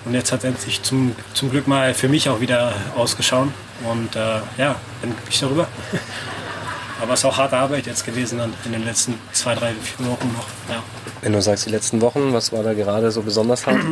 Und 0.05 0.15
jetzt 0.15 0.33
hat 0.33 0.41
es 0.41 0.47
endlich 0.47 0.83
zum, 0.83 1.15
zum 1.33 1.51
Glück 1.51 1.69
mal 1.69 1.95
für 1.95 2.09
mich 2.09 2.29
auch 2.29 2.41
wieder 2.41 2.73
ausgeschaut. 2.97 3.51
Und 3.89 4.17
äh, 4.17 4.41
ja, 4.59 4.75
bin 5.01 5.15
ich 5.29 5.39
darüber. 5.39 5.69
Aber 7.01 7.15
es 7.15 7.21
ist 7.21 7.25
auch 7.25 7.37
harte 7.37 7.57
Arbeit 7.57 7.87
jetzt 7.87 8.05
gewesen 8.05 8.41
in 8.65 8.73
den 8.73 8.85
letzten 8.85 9.19
zwei, 9.33 9.57
drei, 9.57 9.73
vier 9.73 10.07
Wochen 10.07 10.33
noch. 10.37 10.47
Ja. 10.69 10.81
Wenn 11.21 11.33
du 11.33 11.43
sagst, 11.43 11.67
die 11.67 11.71
letzten 11.71 12.01
Wochen, 12.01 12.33
was 12.33 12.53
war 12.53 12.63
da 12.63 12.75
gerade 12.75 13.11
so 13.11 13.23
besonders 13.23 13.67
hart? 13.67 13.79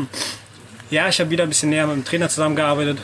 Ja, 0.91 1.09
ich 1.09 1.21
habe 1.21 1.31
wieder 1.31 1.45
ein 1.45 1.49
bisschen 1.49 1.71
näher 1.71 1.87
mit 1.87 1.95
dem 1.95 2.05
Trainer 2.05 2.29
zusammengearbeitet. 2.29 2.99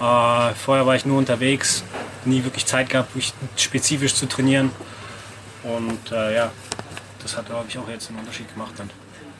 Äh, 0.00 0.54
vorher 0.54 0.86
war 0.86 0.96
ich 0.96 1.06
nur 1.06 1.18
unterwegs, 1.18 1.84
nie 2.24 2.42
wirklich 2.44 2.66
Zeit 2.66 2.90
gehabt, 2.90 3.14
wirklich 3.14 3.32
spezifisch 3.56 4.14
zu 4.14 4.26
trainieren. 4.26 4.70
Und 5.62 6.10
äh, 6.10 6.34
ja, 6.34 6.50
das 7.22 7.36
hat, 7.36 7.46
glaube 7.46 7.66
ich, 7.68 7.78
auch 7.78 7.88
jetzt 7.88 8.08
einen 8.08 8.18
Unterschied 8.18 8.52
gemacht 8.52 8.72
dann. 8.76 8.90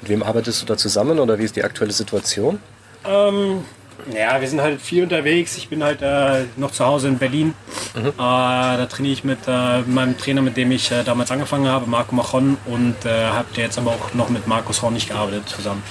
Mit 0.00 0.10
wem 0.10 0.22
arbeitest 0.22 0.62
du 0.62 0.66
da 0.66 0.76
zusammen 0.76 1.18
oder 1.18 1.38
wie 1.38 1.44
ist 1.44 1.56
die 1.56 1.64
aktuelle 1.64 1.92
Situation? 1.92 2.58
Ähm, 3.04 3.64
ja, 4.12 4.40
wir 4.40 4.48
sind 4.48 4.60
halt 4.60 4.80
viel 4.80 5.04
unterwegs. 5.04 5.56
Ich 5.56 5.68
bin 5.68 5.82
halt 5.82 6.02
äh, 6.02 6.44
noch 6.56 6.72
zu 6.72 6.84
Hause 6.84 7.08
in 7.08 7.18
Berlin. 7.18 7.54
Mhm. 7.94 8.08
Äh, 8.08 8.12
da 8.16 8.86
trainiere 8.86 9.12
ich 9.12 9.24
mit 9.24 9.38
äh, 9.46 9.82
meinem 9.82 10.16
Trainer, 10.18 10.42
mit 10.42 10.56
dem 10.56 10.72
ich 10.72 10.90
äh, 10.90 11.04
damals 11.04 11.30
angefangen 11.30 11.68
habe, 11.68 11.88
Marco 11.88 12.14
Machon. 12.14 12.56
Und 12.66 13.04
äh, 13.04 13.26
habe 13.26 13.48
jetzt 13.56 13.78
aber 13.78 13.92
auch 13.92 14.14
noch 14.14 14.28
mit 14.28 14.46
Markus 14.46 14.82
Hornig 14.82 15.08
gearbeitet 15.08 15.48
zusammen. 15.48 15.82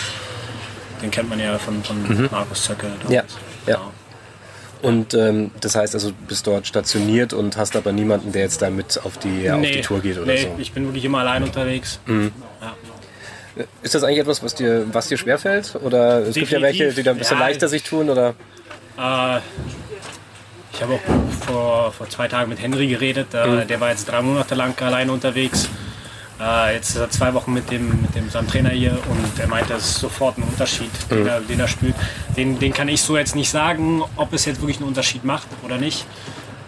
Den 1.02 1.12
kennt 1.12 1.30
man 1.30 1.40
ja 1.40 1.58
von, 1.58 1.84
von 1.84 2.02
mhm. 2.04 2.30
Markus 2.32 2.64
Zöcke. 2.64 2.88
Ja, 3.08 3.16
ja. 3.16 3.24
Genau. 3.66 3.92
Und 4.82 5.14
ähm, 5.14 5.52
das 5.62 5.76
heißt 5.76 5.94
also, 5.94 6.10
du 6.10 6.16
bist 6.28 6.48
dort 6.48 6.66
stationiert 6.66 7.34
und 7.34 7.56
hast 7.58 7.76
aber 7.76 7.92
niemanden, 7.92 8.32
der 8.32 8.42
jetzt 8.44 8.62
da 8.62 8.70
mit 8.70 9.00
auf 9.04 9.18
die, 9.18 9.28
nee, 9.28 9.52
auf 9.52 9.62
die 9.62 9.82
Tour 9.82 10.02
geht 10.02 10.18
oder 10.18 10.26
nee, 10.26 10.44
so? 10.44 10.56
ich 10.58 10.72
bin 10.72 10.86
wirklich 10.86 11.06
immer 11.06 11.20
allein 11.20 11.44
unterwegs. 11.44 12.00
Mhm. 12.08 12.32
Ja. 12.62 13.66
Ist 13.84 13.94
das 13.94 14.04
eigentlich 14.04 14.20
etwas, 14.20 14.42
was 14.42 14.56
dir, 14.56 14.86
was 14.92 15.08
dir 15.08 15.18
schwerfällt? 15.18 15.76
Oder 15.84 16.20
es 16.20 16.34
Definitiv. 16.34 16.36
gibt 16.36 16.52
ja 16.52 16.62
welche, 16.62 16.94
die 16.94 17.04
da 17.04 17.12
ein 17.12 17.18
bisschen 17.18 17.38
ja, 17.38 17.46
leichter 17.46 17.68
sich 17.68 17.84
tun? 17.84 18.10
Oder? 18.10 18.30
Äh, 18.98 19.40
ich 20.74 20.82
habe 20.82 20.94
auch 20.94 21.46
vor, 21.46 21.92
vor 21.92 22.10
zwei 22.10 22.28
Tagen 22.28 22.50
mit 22.50 22.62
Henry 22.62 22.88
geredet. 22.88 23.28
Äh, 23.34 23.48
mhm. 23.48 23.68
Der 23.68 23.80
war 23.80 23.90
jetzt 23.90 24.06
drei 24.06 24.22
Monate 24.22 24.56
lang 24.56 24.74
alleine 24.82 25.12
unterwegs. 25.12 25.70
Äh, 26.42 26.76
jetzt 26.76 26.92
ist 26.92 26.96
er 26.98 27.10
zwei 27.10 27.34
Wochen 27.34 27.54
mit 27.54 27.70
dem, 27.70 28.02
mit 28.02 28.16
dem 28.16 28.30
seinem 28.30 28.48
Trainer 28.48 28.70
hier 28.70 28.98
und 29.10 29.40
er 29.40 29.48
meinte, 29.48 29.74
das 29.74 29.86
ist 29.86 30.00
sofort 30.00 30.38
ein 30.38 30.44
Unterschied, 30.44 30.90
mhm. 31.10 31.16
den, 31.16 31.28
er, 31.28 31.42
den 31.42 31.60
er 31.60 31.68
spürt. 31.68 31.96
Den, 32.36 32.58
den 32.58 32.74
kann 32.74 32.88
ich 32.88 33.02
so 33.02 33.18
jetzt 33.18 33.36
nicht 33.36 33.50
sagen, 33.50 34.04
ob 34.16 34.34
es 34.34 34.46
jetzt 34.46 34.62
wirklich 34.62 34.78
einen 34.78 34.88
Unterschied 34.88 35.24
macht 35.24 35.48
oder 35.64 35.78
nicht, 35.78 36.06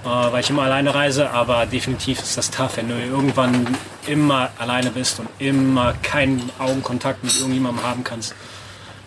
äh, 0.03 0.07
weil 0.07 0.41
ich 0.41 0.49
immer 0.49 0.63
alleine 0.63 0.93
reise, 0.93 1.31
aber 1.31 1.65
definitiv 1.65 2.19
ist 2.19 2.37
das 2.37 2.51
tough, 2.51 2.77
wenn 2.77 2.89
du 2.89 2.95
irgendwann 2.95 3.65
immer 4.05 4.49
alleine 4.59 4.91
bist 4.91 5.19
und 5.19 5.29
immer 5.39 5.93
keinen 6.03 6.51
Augenkontakt 6.59 7.23
mit 7.23 7.35
irgendjemandem 7.35 7.83
haben 7.83 8.03
kannst 8.03 8.35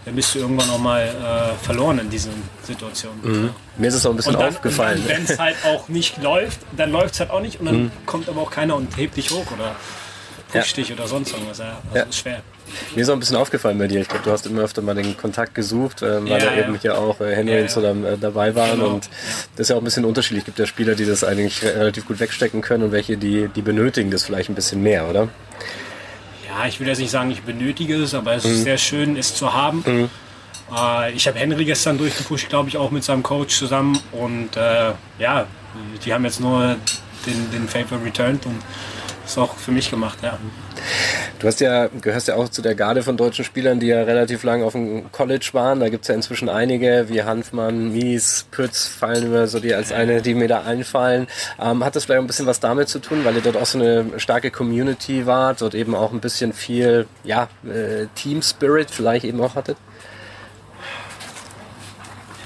dann 0.07 0.15
bist 0.15 0.37
du 0.37 0.39
irgendwann 0.39 0.71
auch 0.71 0.79
mal 0.79 1.03
äh, 1.03 1.65
verloren 1.65 1.99
in 1.99 2.09
diesen 2.09 2.33
Situationen. 2.63 3.19
Mhm. 3.25 3.51
Mir 3.77 3.89
ist 3.89 3.95
es 3.95 4.07
auch 4.07 4.11
ein 4.11 4.17
bisschen 4.17 4.35
dann, 4.35 4.51
aufgefallen. 4.51 5.03
Wenn 5.05 5.25
es 5.25 5.37
halt 5.37 5.57
auch 5.65 5.89
nicht 5.89 6.23
läuft, 6.23 6.61
dann 6.77 6.93
läuft 6.93 7.15
es 7.15 7.21
halt 7.21 7.31
auch 7.31 7.41
nicht 7.41 7.59
und 7.59 7.67
dann 7.67 7.83
mhm. 7.83 7.91
kommt 8.07 8.29
aber 8.29 8.43
auch 8.43 8.53
keiner 8.53 8.77
und 8.77 8.97
hebt 8.97 9.17
dich 9.17 9.33
hoch 9.33 9.51
oder 9.51 9.75
pusht 10.53 10.77
ja. 10.77 10.83
dich 10.83 10.93
oder 10.93 11.07
sonst 11.07 11.33
irgendwas. 11.33 11.59
Ja. 11.59 11.79
Also 11.85 11.97
ja. 11.97 12.03
ist 12.05 12.19
schwer. 12.19 12.43
Mir 12.95 13.03
ist 13.03 13.09
auch 13.09 13.15
ein 13.15 13.21
bisschen 13.21 13.37
aufgefallen 13.37 13.79
bei 13.79 13.87
dir. 13.87 14.01
Ich 14.01 14.09
glaube, 14.09 14.25
du 14.25 14.31
hast 14.31 14.47
immer 14.47 14.63
öfter 14.63 14.83
mal 14.83 14.95
den 14.95 15.17
Kontakt 15.17 15.55
gesucht, 15.55 16.03
äh, 16.03 16.23
weil 16.23 16.29
ja, 16.29 16.39
da 16.39 16.55
ja. 16.55 16.65
eben 16.65 16.79
hier 16.79 16.99
auch 16.99 17.21
äh, 17.21 17.35
Henry 17.35 17.63
und 17.63 17.71
so 17.71 17.81
da, 17.81 17.93
äh, 17.93 18.19
dabei 18.19 18.55
waren. 18.55 18.79
Genau. 18.79 18.95
Und 18.95 19.09
das 19.55 19.65
ist 19.65 19.71
ja 19.71 19.77
auch 19.77 19.81
ein 19.81 19.85
bisschen 19.85 20.05
unterschiedlich. 20.05 20.41
Es 20.43 20.47
gibt 20.47 20.59
ja 20.59 20.67
Spieler, 20.67 20.95
die 20.95 21.05
das 21.05 21.25
eigentlich 21.25 21.63
relativ 21.63 22.07
gut 22.07 22.21
wegstecken 22.21 22.61
können 22.61 22.85
und 22.85 22.93
welche, 22.93 23.17
die, 23.17 23.49
die 23.55 23.63
benötigen 23.63 24.11
das 24.11 24.25
vielleicht 24.25 24.49
ein 24.49 24.55
bisschen 24.55 24.83
mehr, 24.83 25.09
oder? 25.09 25.29
Ja, 26.49 26.67
ich 26.67 26.81
will 26.81 26.89
jetzt 26.89 26.99
nicht 26.99 27.11
sagen, 27.11 27.31
ich 27.31 27.43
benötige 27.43 27.97
es, 27.97 28.15
aber 28.15 28.35
es 28.35 28.45
mhm. 28.45 28.51
ist 28.53 28.63
sehr 28.65 28.79
schön, 28.79 29.17
es 29.17 29.35
zu 29.35 29.53
haben. 29.53 29.85
Mhm. 29.87 30.11
Äh, 30.75 31.13
ich 31.13 31.27
habe 31.29 31.39
Henry 31.39 31.65
gestern 31.65 31.99
durchgepusht, 31.99 32.49
glaube 32.49 32.69
ich, 32.69 32.77
auch 32.77 32.91
mit 32.91 33.05
seinem 33.05 33.23
Coach 33.23 33.57
zusammen. 33.57 33.99
Und 34.13 34.57
äh, 34.57 34.93
ja, 35.19 35.47
die 36.05 36.13
haben 36.13 36.25
jetzt 36.25 36.41
nur 36.41 36.77
den, 37.27 37.51
den 37.53 37.69
Favor 37.69 38.03
returned 38.05 38.47
und 38.47 38.59
ist 39.27 39.39
auch 39.39 39.57
für 39.57 39.73
mich 39.73 39.91
gemacht, 39.91 40.19
ja. 40.23 40.39
Du 41.39 41.47
hast 41.47 41.61
ja, 41.61 41.89
gehörst 41.89 42.29
ja 42.29 42.37
auch 42.37 42.49
zu 42.49 42.63
der 42.63 42.75
Garde 42.75 43.03
von 43.03 43.17
deutschen 43.17 43.45
Spielern, 43.45 43.81
die 43.81 43.89
ja 43.89 44.03
relativ 44.05 44.43
lang 44.45 44.63
auf 44.63 44.73
dem 44.73 45.11
College 45.13 45.51
waren. 45.53 45.81
Da 45.81 45.89
gibt 45.89 46.05
es 46.05 46.09
ja 46.09 46.15
inzwischen 46.15 46.49
einige, 46.49 47.09
wie 47.09 47.23
Hanfmann, 47.23 47.93
Mies, 47.93 48.47
Pütz, 48.51 48.87
fallen 48.87 49.31
mir 49.31 49.49
so 49.49 49.61
die 49.61 49.75
als 49.75 49.93
eine, 49.93 50.23
die 50.23 50.35
mir 50.35 50.49
da 50.49 50.63
einfallen. 50.63 51.27
Ähm, 51.61 51.85
hat 51.85 51.97
das 51.97 52.05
vielleicht 52.05 52.21
ein 52.21 52.27
bisschen 52.27 52.47
was 52.47 52.61
damit 52.61 52.89
zu 52.89 53.01
tun, 53.01 53.25
weil 53.25 53.35
ihr 53.35 53.43
dort 53.43 53.57
auch 53.57 53.67
so 53.67 53.79
eine 53.79 54.19
starke 54.19 54.51
Community 54.51 55.27
wart, 55.27 55.61
dort 55.61 55.75
eben 55.75 55.95
auch 55.95 56.13
ein 56.13 56.21
bisschen 56.21 56.53
viel 56.53 57.07
ja, 57.25 57.49
äh, 57.65 58.07
Team 58.15 58.43
Spirit 58.43 58.91
vielleicht 58.91 59.25
eben 59.25 59.41
auch 59.41 59.57
hattet? 59.57 59.77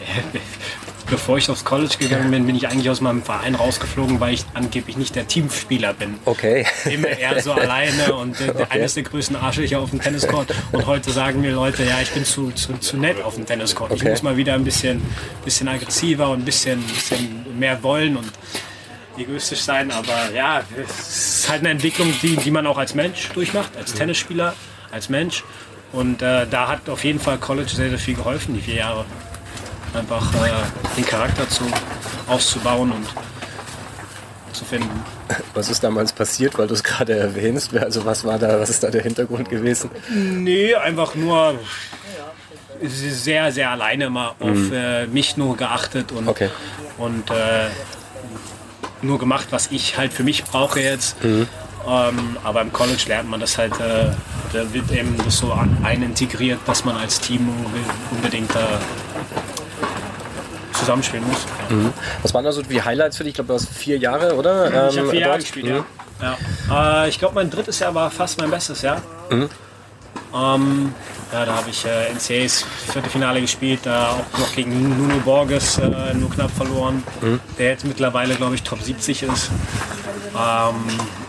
bevor 1.10 1.36
ich 1.36 1.50
aufs 1.50 1.64
College 1.64 1.96
gegangen 1.98 2.30
bin, 2.30 2.46
bin 2.46 2.56
ich 2.56 2.68
eigentlich 2.68 2.88
aus 2.88 3.00
meinem 3.00 3.22
Verein 3.22 3.54
rausgeflogen, 3.54 4.20
weil 4.20 4.34
ich 4.34 4.44
angeblich 4.54 4.96
nicht 4.96 5.16
der 5.16 5.26
Teamspieler 5.26 5.92
bin. 5.92 6.14
Okay. 6.24 6.64
Immer 6.84 7.08
eher 7.08 7.42
so 7.42 7.52
alleine 7.52 8.14
und 8.14 8.40
äh, 8.40 8.50
okay. 8.50 8.66
eines 8.70 8.94
der 8.94 9.02
größten 9.02 9.36
Arschlöcher 9.36 9.80
auf 9.80 9.90
dem 9.90 10.00
Tenniscourt. 10.00 10.54
Und 10.72 10.86
heute 10.86 11.10
sagen 11.10 11.40
mir 11.40 11.52
Leute, 11.52 11.84
ja, 11.84 12.00
ich 12.00 12.10
bin 12.10 12.24
zu, 12.24 12.52
zu, 12.52 12.78
zu 12.78 12.96
nett 12.96 13.22
auf 13.22 13.34
dem 13.34 13.44
Tenniscourt. 13.44 13.90
Okay. 13.90 14.02
Ich 14.02 14.08
muss 14.08 14.22
mal 14.22 14.36
wieder 14.36 14.54
ein 14.54 14.64
bisschen, 14.64 15.02
bisschen 15.44 15.68
aggressiver 15.68 16.30
und 16.30 16.40
ein 16.40 16.44
bisschen, 16.44 16.82
bisschen 16.82 17.58
mehr 17.58 17.82
wollen 17.82 18.16
und 18.16 18.30
egoistisch 19.18 19.60
sein. 19.60 19.90
Aber 19.90 20.30
ja, 20.34 20.62
es 20.82 21.40
ist 21.40 21.50
halt 21.50 21.60
eine 21.60 21.70
Entwicklung, 21.70 22.12
die, 22.22 22.36
die 22.36 22.50
man 22.50 22.66
auch 22.66 22.78
als 22.78 22.94
Mensch 22.94 23.28
durchmacht, 23.30 23.76
als 23.76 23.92
Tennisspieler, 23.94 24.54
als 24.92 25.08
Mensch. 25.08 25.44
Und 25.92 26.22
äh, 26.22 26.46
da 26.48 26.68
hat 26.68 26.88
auf 26.88 27.02
jeden 27.02 27.18
Fall 27.18 27.38
College 27.38 27.70
sehr, 27.70 27.90
sehr 27.90 27.98
viel 27.98 28.14
geholfen, 28.14 28.54
die 28.54 28.60
vier 28.60 28.76
Jahre 28.76 29.04
einfach 29.94 30.34
äh, 30.34 30.50
den 30.96 31.04
Charakter 31.04 31.48
zu, 31.48 31.64
auszubauen 32.26 32.92
und 32.92 33.06
zu 34.52 34.64
finden. 34.64 35.04
Was 35.54 35.68
ist 35.68 35.82
damals 35.82 36.12
passiert, 36.12 36.58
weil 36.58 36.66
du 36.66 36.74
es 36.74 36.82
gerade 36.82 37.16
erwähnst? 37.16 37.74
Also 37.76 38.04
was 38.04 38.24
war 38.24 38.38
da, 38.38 38.60
was 38.60 38.70
ist 38.70 38.82
da 38.82 38.90
der 38.90 39.02
Hintergrund 39.02 39.48
gewesen? 39.48 39.90
Nee, 40.08 40.74
einfach 40.74 41.14
nur 41.14 41.58
sehr, 42.82 43.52
sehr 43.52 43.70
alleine 43.70 44.10
mal 44.10 44.34
auf 44.40 44.56
mhm. 44.56 44.72
äh, 44.72 45.06
mich 45.06 45.36
nur 45.36 45.56
geachtet 45.56 46.12
und, 46.12 46.28
okay. 46.28 46.48
und 46.98 47.30
äh, 47.30 47.68
nur 49.02 49.18
gemacht, 49.18 49.48
was 49.50 49.68
ich 49.70 49.98
halt 49.98 50.12
für 50.12 50.24
mich 50.24 50.44
brauche 50.44 50.80
jetzt. 50.80 51.22
Mhm. 51.22 51.46
Ähm, 51.88 52.36
aber 52.44 52.60
im 52.60 52.72
College 52.72 53.04
lernt 53.08 53.28
man 53.28 53.40
das 53.40 53.56
halt, 53.56 53.72
äh, 53.80 54.10
da 54.52 54.72
wird 54.74 54.90
eben 54.92 55.16
das 55.24 55.38
so 55.38 55.56
einintegriert, 55.82 56.60
dass 56.66 56.84
man 56.84 56.96
als 56.96 57.20
Team 57.20 57.48
unbedingt 58.10 58.54
äh, 58.54 58.58
zusammenspielen 60.90 61.26
muss. 61.26 61.46
Mhm. 61.68 61.92
Was 62.22 62.34
waren 62.34 62.44
da 62.44 62.52
so 62.52 62.62
die 62.62 62.82
Highlights 62.82 63.16
für 63.16 63.24
dich? 63.24 63.30
Ich 63.30 63.34
glaube, 63.36 63.48
du 63.48 63.54
hast 63.54 63.68
vier 63.68 63.98
Jahre, 63.98 64.34
oder? 64.34 64.88
Ich 64.88 64.96
ähm, 64.96 65.02
habe 65.02 65.10
vier 65.10 65.20
Jahre 65.20 65.38
gespielt, 65.38 65.66
mhm. 65.66 65.84
ja. 66.20 66.36
ja. 66.68 67.04
Äh, 67.04 67.08
ich 67.08 67.18
glaube, 67.18 67.34
mein 67.34 67.50
drittes 67.50 67.78
Jahr 67.78 67.94
war 67.94 68.10
fast 68.10 68.40
mein 68.40 68.50
bestes 68.50 68.82
Jahr. 68.82 69.00
Mhm. 69.30 69.48
Ähm, 70.34 70.94
ja, 71.32 71.44
da 71.44 71.56
habe 71.56 71.70
ich 71.70 71.84
äh, 71.84 72.12
NCAs 72.12 72.64
Viertelfinale 72.92 73.40
gespielt, 73.40 73.80
da 73.84 74.10
auch 74.10 74.38
noch 74.38 74.52
gegen 74.54 74.98
Nuno 74.98 75.20
Borges 75.24 75.78
äh, 75.78 76.14
nur 76.14 76.30
knapp 76.30 76.50
verloren, 76.50 77.02
mhm. 77.20 77.40
der 77.58 77.70
jetzt 77.70 77.84
mittlerweile, 77.84 78.34
glaube 78.34 78.56
ich, 78.56 78.62
Top 78.62 78.82
70 78.82 79.24
ist. 79.24 79.50
Ähm, 80.34 80.74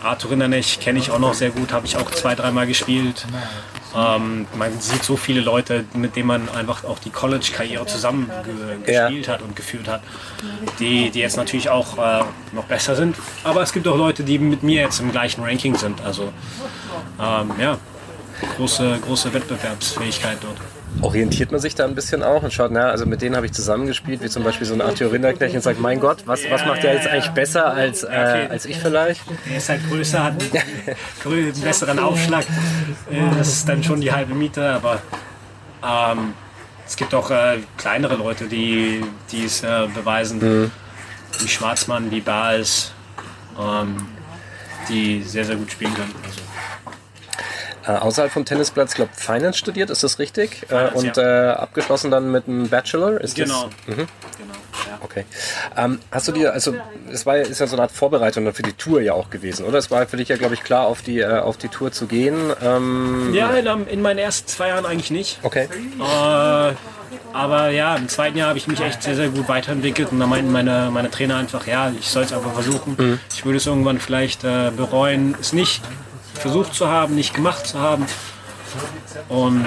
Arthur 0.03 0.31
Rindernecht 0.31 0.81
kenne 0.81 0.99
ich 0.99 1.11
auch 1.11 1.19
noch 1.19 1.33
sehr 1.33 1.51
gut, 1.51 1.71
habe 1.71 1.85
ich 1.85 1.97
auch 1.97 2.09
zwei, 2.11 2.33
dreimal 2.35 2.65
gespielt. 2.65 3.25
Ähm, 3.95 4.47
man 4.55 4.79
sieht 4.79 5.03
so 5.03 5.17
viele 5.17 5.41
Leute, 5.41 5.85
mit 5.93 6.15
denen 6.15 6.27
man 6.27 6.49
einfach 6.49 6.83
auch 6.83 6.99
die 6.99 7.09
College-Karriere 7.09 7.85
zusammen 7.85 8.31
ge 8.45 8.53
gespielt 8.85 9.27
ja. 9.27 9.33
hat 9.33 9.41
und 9.41 9.55
geführt 9.55 9.87
hat, 9.87 10.01
die, 10.79 11.09
die 11.09 11.19
jetzt 11.19 11.37
natürlich 11.37 11.69
auch 11.69 11.97
äh, 11.97 12.23
noch 12.53 12.65
besser 12.65 12.95
sind. 12.95 13.15
Aber 13.43 13.61
es 13.61 13.73
gibt 13.73 13.87
auch 13.87 13.97
Leute, 13.97 14.23
die 14.23 14.39
mit 14.39 14.63
mir 14.63 14.81
jetzt 14.81 14.99
im 14.99 15.11
gleichen 15.11 15.43
Ranking 15.43 15.75
sind. 15.75 16.01
Also 16.01 16.31
ähm, 17.19 17.51
ja, 17.59 17.77
große, 18.55 18.99
große 19.05 19.33
Wettbewerbsfähigkeit 19.33 20.37
dort 20.41 20.57
orientiert 21.01 21.51
man 21.51 21.61
sich 21.61 21.75
da 21.75 21.85
ein 21.85 21.95
bisschen 21.95 22.21
auch 22.21 22.43
und 22.43 22.53
schaut, 22.53 22.71
na, 22.71 22.89
also 22.89 23.05
mit 23.05 23.21
denen 23.21 23.35
habe 23.35 23.45
ich 23.45 23.53
zusammengespielt, 23.53 24.21
wie 24.21 24.29
zum 24.29 24.43
Beispiel 24.43 24.67
so 24.67 24.73
ein 24.73 24.81
Arthur 24.81 25.11
Rinderknecht 25.11 25.55
und 25.55 25.61
sagt, 25.61 25.79
mein 25.79 25.99
Gott, 25.99 26.23
was, 26.25 26.41
was 26.49 26.65
macht 26.65 26.83
der 26.83 26.95
jetzt 26.95 27.07
eigentlich 27.07 27.29
besser 27.29 27.67
als, 27.67 28.03
äh, 28.03 28.47
als 28.49 28.65
ich 28.65 28.77
vielleicht? 28.77 29.21
Er 29.49 29.57
ist 29.57 29.69
halt 29.69 29.87
größer, 29.89 30.23
hat 30.23 30.33
einen 31.25 31.61
besseren 31.61 31.99
Aufschlag. 31.99 32.45
Äh, 33.09 33.37
das 33.37 33.47
ist 33.47 33.69
dann 33.69 33.83
schon 33.83 34.01
die 34.01 34.11
halbe 34.11 34.35
Miete, 34.35 34.69
aber 34.69 35.01
ähm, 35.83 36.33
es 36.85 36.95
gibt 36.95 37.13
auch 37.13 37.31
äh, 37.31 37.59
kleinere 37.77 38.15
Leute, 38.15 38.45
die 38.47 39.01
es 39.33 39.63
äh, 39.63 39.87
beweisen, 39.93 40.39
mhm. 40.39 40.71
wie 41.39 41.47
Schwarzmann, 41.47 42.11
wie 42.11 42.21
Baals, 42.21 42.91
ähm, 43.59 43.95
die 44.89 45.23
sehr, 45.23 45.45
sehr 45.45 45.55
gut 45.55 45.71
spielen 45.71 45.93
können. 45.93 46.13
Also 46.23 46.40
äh, 47.87 47.91
außerhalb 47.91 48.31
vom 48.31 48.45
Tennisplatz, 48.45 48.93
glaube 48.93 49.11
Finance 49.15 49.57
studiert, 49.57 49.89
ist 49.89 50.03
das 50.03 50.19
richtig? 50.19 50.65
Finance, 50.67 50.93
äh, 50.93 50.97
und 50.97 51.17
ja. 51.17 51.51
äh, 51.51 51.53
abgeschlossen 51.53 52.11
dann 52.11 52.31
mit 52.31 52.47
einem 52.47 52.69
Bachelor? 52.69 53.19
Ist 53.21 53.35
genau. 53.35 53.69
Das? 53.87 53.95
Mhm. 53.95 54.07
genau. 54.37 54.53
Ja. 54.87 54.99
Okay. 55.01 55.25
Ähm, 55.77 55.99
hast 56.11 56.27
du 56.27 56.31
dir, 56.31 56.53
also 56.53 56.75
es 57.11 57.25
war 57.25 57.37
ist 57.37 57.59
ja 57.59 57.67
so 57.67 57.75
eine 57.75 57.83
Art 57.83 57.91
Vorbereitung 57.91 58.51
für 58.53 58.63
die 58.63 58.73
Tour 58.73 59.01
ja 59.01 59.13
auch 59.13 59.29
gewesen, 59.29 59.65
oder? 59.65 59.77
Es 59.77 59.91
war 59.91 60.05
für 60.07 60.17
dich 60.17 60.29
ja, 60.29 60.37
glaube 60.37 60.53
ich, 60.53 60.63
klar, 60.63 60.85
auf 60.87 61.01
die, 61.01 61.19
äh, 61.19 61.39
auf 61.39 61.57
die 61.57 61.69
Tour 61.69 61.91
zu 61.91 62.07
gehen. 62.07 62.53
Ähm, 62.61 63.33
ja, 63.33 63.49
in, 63.51 63.87
in, 63.87 64.01
meinen 64.01 64.19
ersten 64.19 64.47
zwei 64.47 64.69
Jahren 64.69 64.85
eigentlich 64.85 65.11
nicht. 65.11 65.39
Okay. 65.43 65.67
Äh, 65.99 66.75
aber 67.33 67.69
ja, 67.69 67.95
im 67.95 68.09
zweiten 68.09 68.37
Jahr 68.37 68.49
habe 68.49 68.57
ich 68.57 68.67
mich 68.67 68.81
echt 68.81 69.03
sehr, 69.03 69.15
sehr 69.15 69.29
gut 69.29 69.47
weiterentwickelt 69.47 70.11
und 70.11 70.19
da 70.19 70.27
meinten 70.27 70.51
meine, 70.51 70.89
meine 70.91 71.09
Trainer 71.09 71.37
einfach, 71.37 71.65
ja, 71.67 71.91
ich 71.97 72.09
soll 72.09 72.23
es 72.23 72.33
einfach 72.33 72.53
versuchen. 72.53 72.95
Mhm. 72.97 73.19
Ich 73.33 73.45
würde 73.45 73.57
es 73.57 73.65
irgendwann 73.65 73.99
vielleicht 73.99 74.43
äh, 74.43 74.71
bereuen, 74.75 75.35
es 75.39 75.53
nicht 75.53 75.81
versucht 76.41 76.73
zu 76.73 76.87
haben, 76.87 77.15
nicht 77.15 77.33
gemacht 77.33 77.67
zu 77.67 77.79
haben. 77.79 78.05
Und 79.29 79.65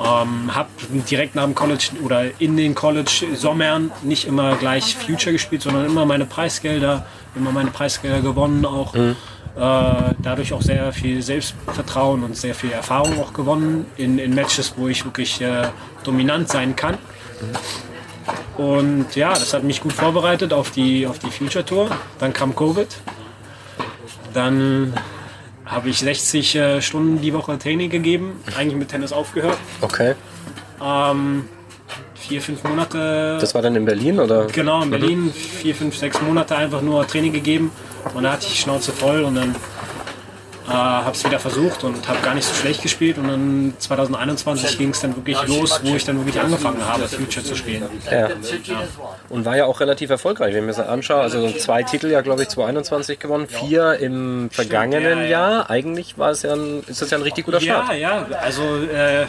ähm, 0.00 0.54
habe 0.54 0.68
direkt 1.08 1.34
nach 1.34 1.44
dem 1.44 1.54
College 1.54 1.90
oder 2.02 2.24
in 2.40 2.56
den 2.56 2.74
College-Sommern 2.74 3.92
nicht 4.02 4.26
immer 4.26 4.56
gleich 4.56 4.96
Future 4.96 5.32
gespielt, 5.32 5.62
sondern 5.62 5.86
immer 5.86 6.04
meine 6.04 6.26
Preisgelder, 6.26 7.06
immer 7.34 7.52
meine 7.52 7.70
Preisgelder 7.70 8.20
gewonnen 8.20 8.66
auch. 8.66 8.94
Mhm. 8.94 9.16
Äh, 9.56 10.14
dadurch 10.20 10.52
auch 10.52 10.62
sehr 10.62 10.92
viel 10.92 11.22
Selbstvertrauen 11.22 12.24
und 12.24 12.36
sehr 12.36 12.56
viel 12.56 12.72
Erfahrung 12.72 13.20
auch 13.22 13.32
gewonnen 13.32 13.86
in, 13.96 14.18
in 14.18 14.34
Matches, 14.34 14.74
wo 14.76 14.88
ich 14.88 15.04
wirklich 15.04 15.40
äh, 15.40 15.68
dominant 16.02 16.48
sein 16.48 16.74
kann. 16.74 16.98
Und 18.56 19.14
ja, 19.14 19.30
das 19.30 19.54
hat 19.54 19.62
mich 19.62 19.80
gut 19.80 19.92
vorbereitet 19.92 20.52
auf 20.52 20.70
die, 20.70 21.06
auf 21.06 21.20
die 21.20 21.30
Future 21.30 21.64
Tour. 21.64 21.88
Dann 22.18 22.32
kam 22.32 22.56
Covid. 22.56 22.88
Dann 24.32 24.92
habe 25.66 25.88
ich 25.88 25.98
60 25.98 26.54
äh, 26.54 26.82
Stunden 26.82 27.20
die 27.20 27.32
Woche 27.32 27.58
Training 27.58 27.90
gegeben, 27.90 28.40
eigentlich 28.56 28.76
mit 28.76 28.88
Tennis 28.88 29.12
aufgehört. 29.12 29.56
Okay. 29.80 30.14
Ähm, 30.82 31.48
vier, 32.14 32.40
fünf 32.42 32.64
Monate. 32.64 33.38
Das 33.40 33.54
war 33.54 33.62
dann 33.62 33.76
in 33.76 33.84
Berlin 33.84 34.18
oder? 34.18 34.46
Genau, 34.46 34.82
in 34.82 34.90
Berlin. 34.90 35.24
Mhm. 35.26 35.32
Vier, 35.32 35.74
fünf, 35.74 35.96
sechs 35.96 36.20
Monate 36.20 36.56
einfach 36.56 36.82
nur 36.82 37.06
Training 37.06 37.32
gegeben 37.32 37.70
und 38.14 38.24
da 38.24 38.32
hatte 38.32 38.46
ich 38.46 38.60
Schnauze 38.60 38.92
voll 38.92 39.22
und 39.22 39.34
dann 39.36 39.54
äh, 40.66 40.72
habe 40.72 41.12
es 41.12 41.24
wieder 41.24 41.38
versucht 41.38 41.84
und 41.84 42.08
habe 42.08 42.20
gar 42.20 42.34
nicht 42.34 42.46
so 42.46 42.54
schlecht 42.54 42.82
gespielt 42.82 43.18
und 43.18 43.28
dann 43.28 43.74
2021 43.78 44.78
ging 44.78 44.90
es 44.90 45.00
dann 45.00 45.14
wirklich 45.16 45.46
los, 45.46 45.80
wo 45.82 45.94
ich 45.94 46.04
dann 46.04 46.16
wirklich 46.18 46.40
angefangen 46.40 46.84
habe, 46.84 47.06
Future 47.06 47.44
zu 47.44 47.54
spielen. 47.54 47.84
Ja. 48.10 48.28
ja. 48.28 48.34
Und 49.28 49.44
war 49.44 49.56
ja 49.56 49.66
auch 49.66 49.80
relativ 49.80 50.10
erfolgreich, 50.10 50.54
wenn 50.54 50.68
ich 50.68 50.76
mir 50.76 50.82
das 50.82 50.86
anschaue. 50.86 51.20
Also 51.20 51.50
zwei 51.52 51.82
Titel 51.82 52.08
ja, 52.08 52.22
glaube 52.22 52.42
ich, 52.42 52.48
2021 52.48 53.18
gewonnen, 53.18 53.48
vier 53.48 53.98
im 54.00 54.50
vergangenen 54.50 55.18
ja, 55.18 55.24
ja. 55.24 55.30
Jahr. 55.30 55.70
Eigentlich 55.70 56.18
war 56.18 56.30
es 56.30 56.42
ja 56.42 56.54
ein, 56.54 56.82
ist 56.86 57.02
das 57.02 57.10
ja 57.10 57.18
ein 57.18 57.22
richtig 57.22 57.44
guter 57.44 57.60
Start. 57.60 57.88
Ja, 57.90 57.94
ja, 57.94 58.26
also 58.40 58.62
äh, 58.62 59.26